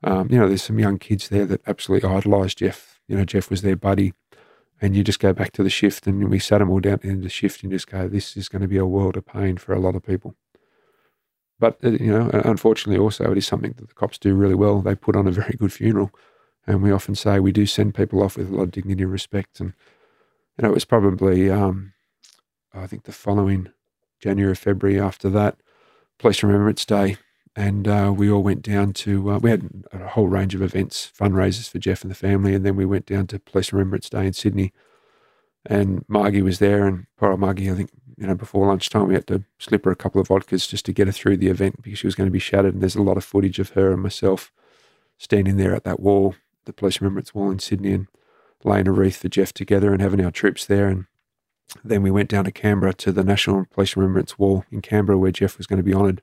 Um, 0.03 0.29
you 0.29 0.38
know, 0.38 0.47
there's 0.47 0.63
some 0.63 0.79
young 0.79 0.99
kids 0.99 1.29
there 1.29 1.45
that 1.45 1.62
absolutely 1.67 2.10
idolised 2.10 2.60
Jeff. 2.60 2.99
You 3.08 3.17
know, 3.17 3.25
Jeff 3.25 3.49
was 3.49 3.62
their 3.62 3.75
buddy. 3.75 4.13
And 4.81 4.95
you 4.95 5.05
just 5.05 5.21
go 5.21 5.31
back 5.31 5.53
to 5.53 5.63
the 5.63 5.69
shift, 5.69 6.05
and 6.05 6.29
we 6.29 6.38
sat 6.38 6.58
them 6.58 6.69
all 6.69 6.81
down 6.81 6.93
at 6.93 7.01
the 7.01 7.08
end 7.08 7.19
of 7.19 7.23
the 7.23 7.29
shift 7.29 7.63
and 7.63 7.71
just 7.71 7.88
go, 7.88 8.10
this 8.10 8.36
is 8.36 8.49
going 8.49 8.62
to 8.62 8.67
be 8.67 8.77
a 8.77 8.86
world 8.86 9.15
of 9.15 9.25
pain 9.25 9.55
for 9.55 9.73
a 9.73 9.79
lot 9.79 9.95
of 9.95 10.03
people. 10.03 10.36
But 11.60 11.77
uh, 11.84 11.91
you 11.91 12.12
know, 12.12 12.29
unfortunately, 12.34 13.01
also 13.01 13.31
it 13.31 13.38
is 13.38 13.47
something 13.47 13.73
that 13.77 13.88
the 13.88 13.93
cops 13.93 14.17
do 14.17 14.36
really 14.36 14.55
well. 14.55 14.81
They 14.81 14.95
put 14.95 15.15
on 15.15 15.27
a 15.27 15.31
very 15.31 15.55
good 15.58 15.71
funeral, 15.71 16.12
and 16.67 16.81
we 16.84 16.91
often 16.91 17.15
say 17.15 17.39
we 17.39 17.51
do 17.51 17.65
send 17.65 17.95
people 17.95 18.21
off 18.21 18.38
with 18.38 18.49
a 18.49 18.55
lot 18.55 18.63
of 18.63 18.71
dignity 18.71 19.03
and 19.03 19.12
respect. 19.12 19.60
And 19.60 19.73
you 20.58 20.63
know, 20.63 20.69
it 20.69 20.73
was 20.73 20.86
probably 20.86 21.49
um, 21.49 21.93
I 22.73 22.88
think 22.88 23.03
the 23.03 23.12
following 23.12 23.69
January, 24.19 24.55
February 24.55 24.99
after 24.99 25.29
that, 25.29 25.58
Police 26.19 26.43
Remembrance 26.43 26.86
Day, 26.86 27.17
and 27.56 27.88
uh, 27.88 28.13
we 28.15 28.30
all 28.30 28.44
went 28.44 28.62
down 28.62 28.94
to 28.94 29.32
uh, 29.32 29.39
we 29.39 29.50
had 29.50 29.70
a 29.94 30.08
whole 30.10 30.28
range 30.28 30.56
of 30.56 30.62
events, 30.62 31.12
fundraisers 31.18 31.70
for 31.70 31.80
Jeff 31.80 32.02
and 32.02 32.12
the 32.12 32.15
family, 32.15 32.54
and 32.54 32.65
then 32.65 32.76
we 32.76 32.86
went 32.86 33.06
down 33.06 33.28
to 33.28 33.39
Police 33.39 33.72
Remembrance 33.72 34.10
Day 34.10 34.28
in 34.28 34.34
Sydney. 34.34 34.74
And 35.68 36.06
Margie 36.08 36.44
was 36.44 36.60
there, 36.60 36.86
and 36.86 37.08
poor 37.18 37.36
Margie, 37.38 37.72
I 37.72 37.76
think 37.76 37.89
you 38.18 38.28
know, 38.28 38.36
before 38.36 38.68
lunchtime, 38.68 39.08
we 39.08 39.14
had 39.14 39.28
to 39.28 39.43
slip 39.60 39.86
her 39.86 39.91
a 39.91 39.95
couple 39.95 40.22
of 40.22 40.28
vodkas 40.28 40.70
just 40.70 40.86
to 40.86 40.93
get 40.93 41.08
her 41.08 41.14
through 41.14 41.38
the 41.38 41.49
event 41.49 41.82
because 41.82 41.99
she 41.99 42.08
was 42.08 42.16
going 42.16 42.28
to 42.28 42.32
be 42.32 42.39
shattered. 42.39 42.74
And 42.74 42.82
there's 42.82 42.95
a 42.95 43.01
lot 43.01 43.18
of 43.18 43.26
footage 43.26 43.60
of 43.60 43.70
her 43.70 43.91
and 43.91 44.01
myself 44.01 44.51
standing 45.18 45.58
there 45.58 45.76
at 45.76 45.84
that 45.84 45.99
wall, 45.99 46.36
the 46.66 46.74
police 46.74 47.01
remembrance 47.01 47.34
wall 47.34 47.51
in 47.51 47.60
Sydney, 47.60 47.93
and 47.93 48.08
laying 48.64 48.88
a 48.88 48.91
wreath 48.91 49.18
for 49.18 49.28
Jeff 49.28 49.53
together 49.53 49.91
and 49.91 50.01
having 50.01 50.24
our 50.24 50.32
troops 50.32 50.66
there. 50.66 50.88
And 50.88 51.06
then 51.84 52.03
we 52.03 52.12
went 52.12 52.30
down 52.30 52.45
to 52.45 52.51
Canberra 52.51 52.93
to 52.93 53.12
the 53.12 53.24
National 53.24 53.66
Police 53.66 53.97
Remembrance 53.97 54.39
Wall 54.39 54.64
in 54.72 54.82
Canberra 54.82 55.18
where 55.18 55.32
Jeff 55.32 55.58
was 55.58 55.68
going 55.68 55.78
to 55.78 55.84
be 55.84 55.93
honoured. 55.93 56.22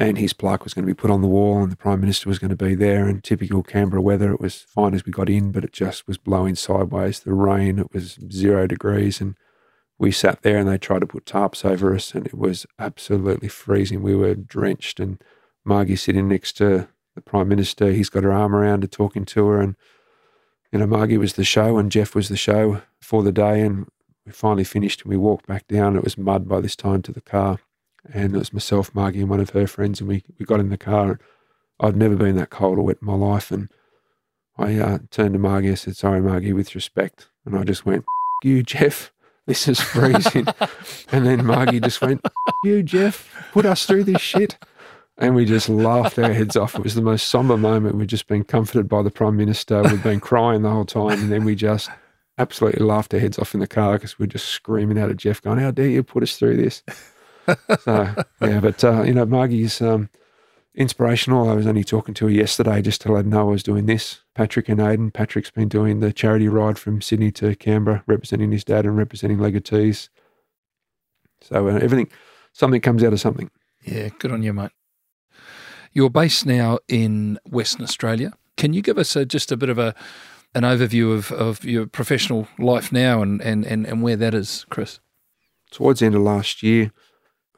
And 0.00 0.16
his 0.16 0.32
plaque 0.32 0.64
was 0.64 0.72
going 0.72 0.86
to 0.86 0.90
be 0.90 0.98
put 0.98 1.10
on 1.10 1.20
the 1.20 1.28
wall, 1.28 1.62
and 1.62 1.70
the 1.70 1.76
Prime 1.76 2.00
Minister 2.00 2.26
was 2.26 2.38
going 2.38 2.48
to 2.48 2.56
be 2.56 2.74
there. 2.74 3.06
And 3.06 3.22
typical 3.22 3.62
Canberra 3.62 4.00
weather, 4.00 4.32
it 4.32 4.40
was 4.40 4.62
fine 4.62 4.94
as 4.94 5.04
we 5.04 5.12
got 5.12 5.28
in, 5.28 5.52
but 5.52 5.62
it 5.62 5.74
just 5.74 6.08
was 6.08 6.16
blowing 6.16 6.54
sideways. 6.54 7.20
The 7.20 7.34
rain, 7.34 7.78
it 7.78 7.92
was 7.92 8.18
zero 8.32 8.66
degrees. 8.66 9.20
And 9.20 9.36
we 9.98 10.10
sat 10.10 10.40
there 10.40 10.56
and 10.56 10.66
they 10.66 10.78
tried 10.78 11.00
to 11.00 11.06
put 11.06 11.26
tarps 11.26 11.66
over 11.66 11.94
us 11.94 12.14
and 12.14 12.26
it 12.26 12.32
was 12.32 12.64
absolutely 12.78 13.48
freezing. 13.48 14.00
We 14.00 14.16
were 14.16 14.34
drenched 14.34 14.98
and 14.98 15.22
Margie 15.66 15.96
sitting 15.96 16.28
next 16.28 16.56
to 16.56 16.88
the 17.14 17.20
Prime 17.20 17.48
Minister. 17.48 17.92
He's 17.92 18.08
got 18.08 18.24
her 18.24 18.32
arm 18.32 18.56
around 18.56 18.82
her, 18.82 18.88
talking 18.88 19.26
to 19.26 19.46
her. 19.48 19.60
And, 19.60 19.76
you 20.72 20.78
know, 20.78 20.86
Margie 20.86 21.18
was 21.18 21.34
the 21.34 21.44
show 21.44 21.76
and 21.76 21.92
Jeff 21.92 22.14
was 22.14 22.30
the 22.30 22.38
show 22.38 22.80
for 23.02 23.22
the 23.22 23.32
day. 23.32 23.60
And 23.60 23.86
we 24.24 24.32
finally 24.32 24.64
finished 24.64 25.02
and 25.02 25.10
we 25.10 25.18
walked 25.18 25.46
back 25.46 25.68
down. 25.68 25.94
It 25.94 26.04
was 26.04 26.16
mud 26.16 26.48
by 26.48 26.62
this 26.62 26.74
time 26.74 27.02
to 27.02 27.12
the 27.12 27.20
car. 27.20 27.58
And 28.12 28.34
it 28.34 28.38
was 28.38 28.52
myself, 28.52 28.94
Margie, 28.94 29.20
and 29.20 29.30
one 29.30 29.40
of 29.40 29.50
her 29.50 29.66
friends. 29.66 30.00
And 30.00 30.08
we, 30.08 30.24
we 30.38 30.46
got 30.46 30.60
in 30.60 30.70
the 30.70 30.78
car. 30.78 31.18
I'd 31.78 31.96
never 31.96 32.16
been 32.16 32.36
that 32.36 32.50
cold 32.50 32.78
or 32.78 32.82
wet 32.82 32.98
in 33.00 33.06
my 33.06 33.14
life. 33.14 33.50
And 33.50 33.68
I 34.56 34.78
uh, 34.78 34.98
turned 35.10 35.34
to 35.34 35.38
Margie 35.38 35.68
and 35.68 35.78
said, 35.78 35.96
Sorry, 35.96 36.20
Margie, 36.20 36.52
with 36.52 36.74
respect. 36.74 37.28
And 37.44 37.58
I 37.58 37.64
just 37.64 37.86
went, 37.86 38.04
You, 38.42 38.62
Jeff, 38.62 39.12
this 39.46 39.68
is 39.68 39.80
freezing. 39.80 40.46
and 41.12 41.26
then 41.26 41.44
Margie 41.44 41.80
just 41.80 42.00
went, 42.00 42.20
You, 42.64 42.82
Jeff, 42.82 43.30
put 43.52 43.66
us 43.66 43.86
through 43.86 44.04
this 44.04 44.20
shit. 44.20 44.58
And 45.18 45.34
we 45.34 45.44
just 45.44 45.68
laughed 45.68 46.18
our 46.18 46.32
heads 46.32 46.56
off. 46.56 46.74
It 46.74 46.82
was 46.82 46.94
the 46.94 47.02
most 47.02 47.28
somber 47.28 47.58
moment. 47.58 47.96
We'd 47.96 48.08
just 48.08 48.26
been 48.26 48.44
comforted 48.44 48.88
by 48.88 49.02
the 49.02 49.10
Prime 49.10 49.36
Minister. 49.36 49.82
We'd 49.82 50.02
been 50.02 50.20
crying 50.20 50.62
the 50.62 50.70
whole 50.70 50.86
time. 50.86 51.20
And 51.20 51.30
then 51.30 51.44
we 51.44 51.54
just 51.54 51.90
absolutely 52.38 52.84
laughed 52.84 53.12
our 53.12 53.20
heads 53.20 53.38
off 53.38 53.52
in 53.52 53.60
the 53.60 53.66
car 53.66 53.94
because 53.94 54.18
we 54.18 54.24
are 54.24 54.28
just 54.28 54.46
screaming 54.46 54.98
out 54.98 55.10
at 55.10 55.18
Jeff, 55.18 55.42
going, 55.42 55.58
How 55.58 55.70
dare 55.70 55.88
you 55.88 56.02
put 56.02 56.22
us 56.22 56.36
through 56.36 56.56
this? 56.56 56.82
So, 57.80 58.14
yeah, 58.40 58.60
but, 58.60 58.82
uh, 58.84 59.02
you 59.02 59.14
know, 59.14 59.26
Margie's 59.26 59.80
um, 59.80 60.08
inspirational. 60.74 61.48
I 61.48 61.54
was 61.54 61.66
only 61.66 61.84
talking 61.84 62.14
to 62.14 62.26
her 62.26 62.30
yesterday 62.30 62.82
just 62.82 63.00
to 63.02 63.12
let 63.12 63.24
her 63.24 63.30
know 63.30 63.48
I 63.48 63.52
was 63.52 63.62
doing 63.62 63.86
this. 63.86 64.20
Patrick 64.34 64.68
and 64.68 64.80
Aiden. 64.80 65.12
Patrick's 65.12 65.50
been 65.50 65.68
doing 65.68 66.00
the 66.00 66.12
charity 66.12 66.48
ride 66.48 66.78
from 66.78 67.00
Sydney 67.00 67.30
to 67.32 67.54
Canberra, 67.56 68.02
representing 68.06 68.52
his 68.52 68.64
dad 68.64 68.86
and 68.86 68.96
representing 68.96 69.38
legatees. 69.38 70.08
So, 71.42 71.68
uh, 71.68 71.76
everything, 71.76 72.10
something 72.52 72.80
comes 72.80 73.02
out 73.02 73.12
of 73.12 73.20
something. 73.20 73.50
Yeah, 73.84 74.08
good 74.18 74.32
on 74.32 74.42
you, 74.42 74.52
mate. 74.52 74.72
You're 75.92 76.10
based 76.10 76.46
now 76.46 76.78
in 76.88 77.38
Western 77.48 77.82
Australia. 77.82 78.32
Can 78.56 78.72
you 78.72 78.82
give 78.82 78.98
us 78.98 79.16
a, 79.16 79.24
just 79.24 79.50
a 79.50 79.56
bit 79.56 79.70
of 79.70 79.78
a 79.78 79.94
an 80.54 80.62
overview 80.62 81.14
of, 81.14 81.30
of 81.32 81.64
your 81.64 81.86
professional 81.86 82.48
life 82.58 82.90
now 82.90 83.22
and, 83.22 83.40
and, 83.40 83.64
and, 83.64 83.86
and 83.86 84.02
where 84.02 84.16
that 84.16 84.34
is, 84.34 84.66
Chris? 84.68 84.98
Towards 85.70 86.00
the 86.00 86.06
end 86.06 86.16
of 86.16 86.22
last 86.22 86.62
year, 86.62 86.90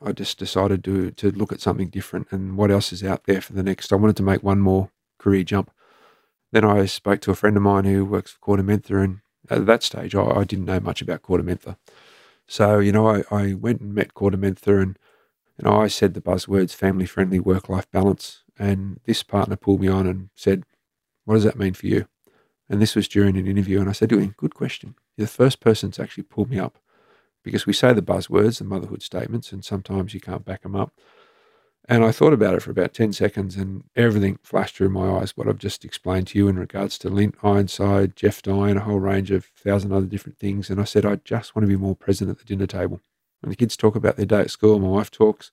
I 0.05 0.13
just 0.13 0.39
decided 0.39 0.85
to 0.85 1.11
to 1.13 1.31
look 1.31 1.53
at 1.53 1.61
something 1.61 1.89
different 1.89 2.29
and 2.31 2.57
what 2.57 2.71
else 2.71 2.93
is 2.93 3.05
out 3.05 3.25
there 3.25 3.41
for 3.41 3.53
the 3.53 3.63
next. 3.63 3.93
I 3.93 3.97
wanted 3.97 4.17
to 4.17 4.23
make 4.23 4.43
one 4.43 4.61
more 4.61 4.91
career 5.19 5.45
jump. 5.45 5.71
Then 6.53 6.65
I 6.65 6.87
spoke 6.87 7.21
to 7.23 7.31
a 7.31 7.35
friend 7.37 7.57
of 7.57 7.63
mine 7.63 7.85
who 7.85 8.05
works 8.05 8.33
for 8.33 8.57
KordaMentha, 8.57 9.03
and 9.03 9.21
at 9.49 9.67
that 9.67 9.83
stage, 9.83 10.15
I, 10.15 10.23
I 10.25 10.45
didn't 10.45 10.67
know 10.67 10.81
much 10.81 11.03
about 11.03 11.23
KordaMentha. 11.23 11.77
So, 12.47 12.81
you 12.81 12.93
know, 12.93 13.09
I, 13.09 13.23
I 13.31 13.55
went 13.55 13.81
and 13.81 13.95
met 13.95 14.15
KordaMentha 14.15 14.83
and 14.83 14.99
and 15.59 15.69
I 15.69 15.87
said 15.89 16.15
the 16.15 16.21
buzzwords 16.21 16.75
family 16.75 17.07
friendly 17.07 17.39
work 17.39 17.69
life 17.69 17.91
balance. 17.91 18.43
And 18.59 19.01
this 19.05 19.23
partner 19.23 19.57
pulled 19.57 19.81
me 19.81 19.89
on 19.89 20.07
and 20.07 20.31
said, 20.35 20.65
What 21.25 21.35
does 21.35 21.45
that 21.45 21.59
mean 21.59 21.75
for 21.75 21.87
you? 21.87 22.07
And 22.69 22.81
this 22.81 22.95
was 22.97 23.09
during 23.09 23.37
an 23.37 23.47
interview. 23.47 23.81
And 23.81 23.89
I 23.89 23.93
said, 23.93 24.09
Doing 24.09 24.35
good 24.37 24.55
question. 24.55 24.95
You're 25.17 25.27
the 25.27 25.33
first 25.33 25.61
person 25.61 25.91
to 25.93 26.03
actually 26.03 26.25
pull 26.25 26.47
me 26.47 26.59
up 26.59 26.79
because 27.43 27.67
we 27.67 27.73
say 27.73 27.93
the 27.93 28.03
buzzwords, 28.03 28.59
the 28.59 28.65
motherhood 28.65 29.03
statements, 29.03 29.53
and 29.53 29.65
sometimes 29.65 30.15
you 30.15 30.21
can't 30.21 30.45
back 30.45 30.63
them 30.63 30.77
up. 30.77 30.93
And 31.89 32.05
I 32.05 32.13
thought 32.13 32.33
about 32.33 32.55
it 32.55 32.63
for 32.63 32.71
about 32.71 32.95
10 32.95 33.13
seconds 33.13 33.57
and 33.57 33.83
everything 33.97 34.39
flashed 34.43 34.77
through 34.77 34.91
my 34.91 35.19
eyes, 35.19 35.37
what 35.37 35.49
I've 35.49 35.59
just 35.59 35.85
explained 35.85 36.29
to 36.29 36.39
you 36.39 36.47
in 36.47 36.57
regards 36.57 36.97
to 36.99 37.11
Lindt 37.11 37.35
Ironside, 37.43 38.15
Jeff 38.15 38.41
Dine, 38.41 38.77
a 38.77 38.81
whole 38.81 39.01
range 39.01 39.33
of 39.33 39.47
thousand 39.47 39.93
other 39.93 40.07
different 40.07 40.39
things. 40.39 40.71
And 40.71 40.81
I 40.81 40.85
said, 40.85 41.05
I 41.05 41.17
just 41.17 41.57
want 41.57 41.65
to 41.65 41.69
be 41.69 41.77
more 41.77 41.97
present 41.97 42.31
at 42.31 42.39
the 42.39 42.45
dinner 42.45 42.69
table. 42.69 43.01
When 43.41 43.51
the 43.51 43.57
kids 43.57 43.77
talk 43.77 43.97
about 43.97 44.17
their 44.17 44.27
day 44.27 44.43
at 44.43 44.51
school, 44.53 44.79
my 44.79 44.89
wife 44.89 45.11
talks, 45.11 45.51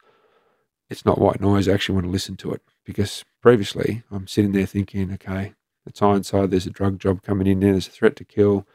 it's 0.88 1.06
not 1.06 1.20
white 1.20 1.42
noise. 1.42 1.68
I 1.68 1.74
actually 1.74 1.96
want 1.96 2.06
to 2.06 2.12
listen 2.12 2.38
to 2.38 2.52
it 2.52 2.62
because 2.86 3.26
previously 3.42 4.04
I'm 4.12 4.28
sitting 4.28 4.52
there 4.52 4.68
thinking, 4.68 5.12
okay, 5.14 5.54
it's 5.88 6.02
Ironside, 6.02 6.52
there's 6.52 6.68
a 6.68 6.72
drug 6.72 7.00
job 7.00 7.24
coming 7.24 7.48
in 7.48 7.60
there, 7.60 7.72
there's 7.72 7.88
a 7.88 7.92
threat 7.92 8.16
to 8.18 8.24
kill, 8.24 8.68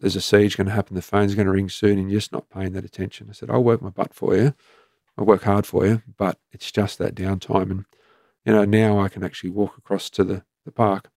there's 0.00 0.16
a 0.16 0.20
siege 0.20 0.56
going 0.56 0.66
to 0.66 0.72
happen, 0.72 0.94
the 0.94 1.02
phone's 1.02 1.34
going 1.34 1.46
to 1.46 1.52
ring 1.52 1.68
soon, 1.68 1.98
and 1.98 2.10
you're 2.10 2.20
just 2.20 2.32
not 2.32 2.50
paying 2.50 2.72
that 2.72 2.84
attention. 2.84 3.28
I 3.30 3.32
said, 3.32 3.50
I'll 3.50 3.64
work 3.64 3.82
my 3.82 3.90
butt 3.90 4.12
for 4.14 4.36
you. 4.36 4.54
I'll 5.16 5.24
work 5.24 5.44
hard 5.44 5.66
for 5.66 5.86
you, 5.86 6.02
but 6.16 6.38
it's 6.52 6.70
just 6.70 6.98
that 6.98 7.14
downtime. 7.14 7.70
And, 7.70 7.84
you 8.44 8.52
know, 8.52 8.64
now 8.64 9.00
I 9.00 9.08
can 9.08 9.24
actually 9.24 9.50
walk 9.50 9.78
across 9.78 10.10
to 10.10 10.24
the, 10.24 10.44
the 10.64 10.72
park 10.72 11.10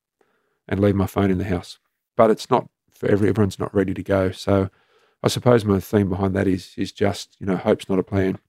and 0.68 0.80
leave 0.80 0.96
my 0.96 1.08
phone 1.08 1.32
in 1.32 1.38
the 1.38 1.44
house. 1.44 1.80
But 2.16 2.32
it's 2.32 2.50
not 2.50 2.70
for 2.94 3.10
every, 3.10 3.30
everyone's 3.30 3.60
not 3.60 3.74
ready 3.74 3.94
to 3.94 4.04
go. 4.04 4.32
So 4.32 4.70
I 5.22 5.28
suppose 5.28 5.66
my 5.66 5.80
theme 5.80 6.10
behind 6.10 6.36
that 6.36 6.48
is 6.48 6.74
is 6.78 6.92
just 6.92 7.36
you 7.40 7.46
know 7.46 7.58
hope's 7.58 7.90
not 7.90 8.00
a 8.00 8.04
plan. 8.04 8.40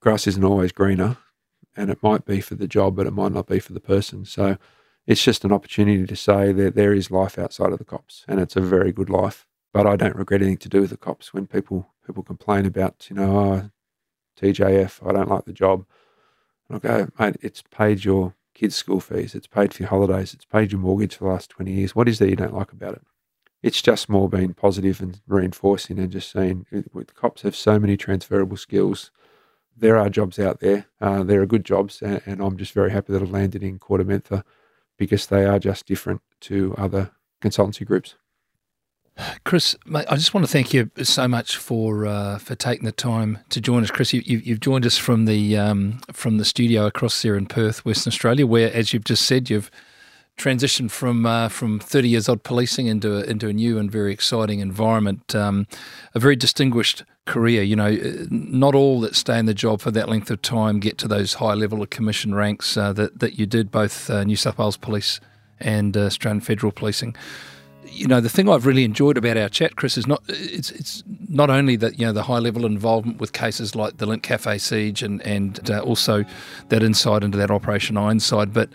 Grass 0.00 0.26
isn't 0.26 0.44
always 0.44 0.72
greener, 0.72 1.16
and 1.76 1.90
it 1.90 2.02
might 2.02 2.24
be 2.24 2.40
for 2.40 2.54
the 2.54 2.68
job, 2.68 2.96
but 2.96 3.06
it 3.06 3.12
might 3.12 3.32
not 3.32 3.46
be 3.46 3.58
for 3.58 3.72
the 3.72 3.80
person. 3.80 4.24
So 4.24 4.56
it's 5.06 5.22
just 5.22 5.44
an 5.44 5.52
opportunity 5.52 6.06
to 6.06 6.16
say 6.16 6.52
that 6.52 6.74
there 6.74 6.92
is 6.92 7.10
life 7.10 7.38
outside 7.38 7.72
of 7.72 7.78
the 7.78 7.84
cops, 7.84 8.24
and 8.28 8.38
it's 8.38 8.56
a 8.56 8.60
very 8.60 8.92
good 8.92 9.10
life. 9.10 9.46
But 9.72 9.86
I 9.86 9.96
don't 9.96 10.16
regret 10.16 10.42
anything 10.42 10.58
to 10.58 10.68
do 10.68 10.80
with 10.80 10.90
the 10.90 10.96
cops. 10.96 11.32
When 11.32 11.46
people 11.46 11.90
people 12.06 12.22
complain 12.22 12.66
about 12.66 13.06
you 13.08 13.16
know 13.16 13.38
oh, 13.38 13.70
TJF, 14.40 15.08
I 15.08 15.12
don't 15.12 15.28
like 15.28 15.44
the 15.44 15.52
job, 15.52 15.86
and 16.68 16.76
I 16.76 16.78
go 16.80 17.08
mate, 17.18 17.36
it's 17.40 17.62
paid 17.62 18.04
your 18.04 18.34
kids' 18.54 18.76
school 18.76 19.00
fees, 19.00 19.34
it's 19.34 19.46
paid 19.46 19.72
for 19.72 19.82
your 19.82 19.90
holidays, 19.90 20.34
it's 20.34 20.44
paid 20.44 20.72
your 20.72 20.80
mortgage 20.80 21.16
for 21.16 21.24
the 21.24 21.30
last 21.30 21.50
twenty 21.50 21.72
years. 21.72 21.94
What 21.94 22.08
is 22.08 22.18
there 22.18 22.28
you 22.28 22.36
don't 22.36 22.54
like 22.54 22.72
about 22.72 22.94
it? 22.94 23.02
it's 23.62 23.82
just 23.82 24.08
more 24.08 24.28
being 24.28 24.54
positive 24.54 25.00
and 25.00 25.20
reinforcing 25.26 25.98
and 25.98 26.10
just 26.10 26.30
saying 26.30 26.66
the 26.70 27.04
cops 27.14 27.42
have 27.42 27.54
so 27.54 27.78
many 27.78 27.96
transferable 27.96 28.56
skills. 28.56 29.10
There 29.76 29.98
are 29.98 30.08
jobs 30.08 30.38
out 30.38 30.60
there. 30.60 30.86
Uh, 31.00 31.22
there 31.22 31.42
are 31.42 31.46
good 31.46 31.64
jobs, 31.64 32.02
and, 32.02 32.22
and, 32.26 32.40
I'm 32.42 32.56
just 32.56 32.72
very 32.72 32.90
happy 32.90 33.12
that 33.12 33.22
I've 33.22 33.30
landed 33.30 33.62
in 33.62 33.78
KordaMentha 33.78 34.44
because 34.98 35.26
they 35.26 35.46
are 35.46 35.58
just 35.58 35.86
different 35.86 36.22
to 36.42 36.74
other 36.76 37.12
consultancy 37.42 37.86
groups. 37.86 38.16
Chris, 39.44 39.76
mate, 39.86 40.06
I 40.08 40.16
just 40.16 40.34
want 40.34 40.46
to 40.46 40.52
thank 40.52 40.72
you 40.72 40.90
so 41.02 41.28
much 41.28 41.56
for 41.56 42.06
uh, 42.06 42.38
for 42.38 42.54
taking 42.54 42.84
the 42.84 42.92
time 42.92 43.38
to 43.50 43.60
join 43.60 43.82
us. 43.82 43.90
Chris, 43.90 44.12
you, 44.12 44.40
have 44.46 44.60
joined 44.60 44.86
us 44.86 44.96
from 44.96 45.24
the 45.24 45.56
um, 45.56 46.00
from 46.12 46.38
the 46.38 46.44
studio 46.44 46.86
across 46.86 47.22
there 47.22 47.36
in 47.36 47.46
Perth, 47.46 47.84
Western 47.84 48.10
Australia, 48.10 48.46
where, 48.46 48.72
as 48.72 48.92
you've 48.92 49.04
just 49.04 49.26
said, 49.26 49.50
you've 49.50 49.70
transitioned 50.40 50.90
from 50.90 51.26
uh, 51.26 51.48
from 51.48 51.78
30 51.78 52.08
years 52.08 52.28
odd 52.28 52.42
policing 52.42 52.86
into 52.86 53.18
a, 53.18 53.22
into 53.24 53.48
a 53.48 53.52
new 53.52 53.78
and 53.78 53.90
very 53.90 54.12
exciting 54.12 54.60
environment. 54.60 55.34
Um, 55.34 55.66
a 56.14 56.18
very 56.18 56.36
distinguished 56.36 57.04
career. 57.26 57.62
You 57.62 57.76
know, 57.76 57.96
not 58.30 58.74
all 58.74 59.00
that 59.00 59.14
stay 59.14 59.38
in 59.38 59.46
the 59.46 59.54
job 59.54 59.80
for 59.80 59.90
that 59.90 60.08
length 60.08 60.30
of 60.30 60.42
time 60.42 60.80
get 60.80 60.98
to 60.98 61.08
those 61.08 61.34
high 61.34 61.54
level 61.54 61.82
of 61.82 61.90
commission 61.90 62.34
ranks 62.34 62.76
uh, 62.76 62.92
that 62.94 63.20
that 63.20 63.38
you 63.38 63.46
did, 63.46 63.70
both 63.70 64.08
uh, 64.10 64.24
New 64.24 64.36
South 64.36 64.58
Wales 64.58 64.76
Police 64.76 65.20
and 65.60 65.96
uh, 65.96 66.06
Australian 66.06 66.40
Federal 66.40 66.72
Policing. 66.72 67.14
You 67.92 68.06
know, 68.06 68.20
the 68.20 68.28
thing 68.28 68.48
I've 68.48 68.66
really 68.66 68.84
enjoyed 68.84 69.18
about 69.18 69.36
our 69.36 69.48
chat, 69.48 69.76
Chris, 69.76 69.98
is 69.98 70.06
not 70.06 70.22
it's 70.28 70.70
it's 70.70 71.02
not 71.28 71.50
only 71.50 71.76
that 71.76 71.98
you 71.98 72.06
know 72.06 72.12
the 72.12 72.22
high 72.22 72.38
level 72.38 72.64
involvement 72.64 73.18
with 73.18 73.32
cases 73.32 73.74
like 73.74 73.98
the 73.98 74.06
Lindt 74.06 74.22
Cafe 74.22 74.58
siege 74.58 75.02
and 75.02 75.20
and 75.22 75.70
uh, 75.70 75.80
also 75.80 76.24
that 76.68 76.82
insight 76.82 77.22
into 77.22 77.36
that 77.38 77.50
Operation 77.50 77.96
Ironside, 77.96 78.52
but 78.52 78.70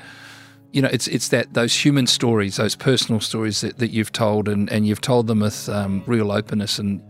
you 0.76 0.82
know, 0.82 0.89
it's 0.91 1.07
it's 1.07 1.30
that 1.30 1.53
those 1.53 1.74
human 1.74 2.05
stories, 2.05 2.57
those 2.57 2.76
personal 2.76 3.22
stories 3.22 3.61
that, 3.61 3.78
that 3.78 3.91
you've 3.91 4.11
told, 4.11 4.49
and, 4.49 4.70
and 4.70 4.86
you've 4.86 4.99
told 4.99 5.28
them 5.28 5.39
with 5.39 5.70
um, 5.70 6.03
real 6.05 6.34
openness, 6.34 6.78
and 6.78 7.01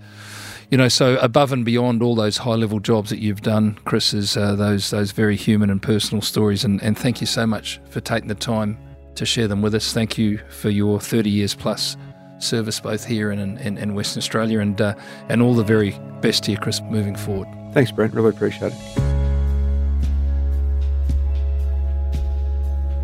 you 0.70 0.78
know, 0.78 0.88
so 0.88 1.18
above 1.18 1.51
and 1.51 1.66
beyond 1.66 2.03
all 2.03 2.14
those 2.14 2.38
high 2.38 2.53
level 2.53 2.80
jobs 2.80 3.10
that 3.10 3.18
you've 3.18 3.41
done, 3.41 3.80
Chris, 3.84 4.14
is 4.14 4.38
uh, 4.38 4.53
those 4.56 4.91
those 4.91 5.12
very 5.12 5.36
human 5.36 5.72
and 5.72 5.82
personal 5.82 6.22
stories, 6.22 6.64
and, 6.64 6.82
and 6.84 6.95
thank 6.95 7.22
you 7.22 7.26
so 7.26 7.47
much 7.47 7.82
for 7.89 8.01
taking 8.01 8.28
the 8.28 8.36
time 8.36 8.78
to 9.16 9.26
share 9.26 9.47
them 9.47 9.61
with 9.61 9.76
us. 9.76 9.93
Thank 9.93 10.18
you 10.18 10.38
for 10.49 10.70
your 10.70 10.99
thirty 10.99 11.30
years 11.30 11.55
plus 11.55 11.97
service 12.39 12.80
both 12.80 13.05
here 13.05 13.32
and 13.32 13.59
in, 13.59 13.78
in, 13.78 13.95
Western 13.95 14.20
Australia, 14.20 14.59
and 14.59 14.80
uh, 14.80 14.93
and 15.30 15.41
all 15.41 15.53
the 15.53 15.63
very 15.63 15.97
best 16.22 16.43
to 16.43 16.51
you, 16.51 16.57
Chris, 16.57 16.82
moving 16.82 17.16
forward. 17.16 17.47
Thanks, 17.74 17.91
Brent. 17.91 18.13
Really 18.13 18.30
appreciate 18.30 18.74
it. 18.74 19.16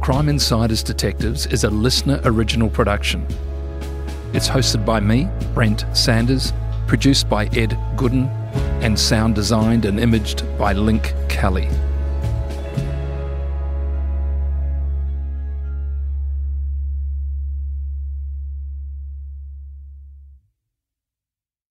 Crime 0.02 0.30
Insiders 0.30 0.82
Detectives 0.82 1.46
is 1.48 1.64
a 1.64 1.70
LiSTNR 1.70 2.22
original 2.26 2.70
production. 2.70 3.26
It's 4.34 4.50
hosted 4.50 4.84
by 4.84 5.00
me, 5.00 5.28
Brent 5.54 5.86
Sanders, 5.94 6.54
produced 6.88 7.30
by 7.30 7.46
Ed 7.48 7.78
Gooden, 7.96 8.28
and 8.82 8.98
sound 8.98 9.36
designed 9.36 9.86
and 9.86 10.00
imaged 10.00 10.44
by 10.58 10.74
Link 10.74 11.14
Kelly. 11.30 11.70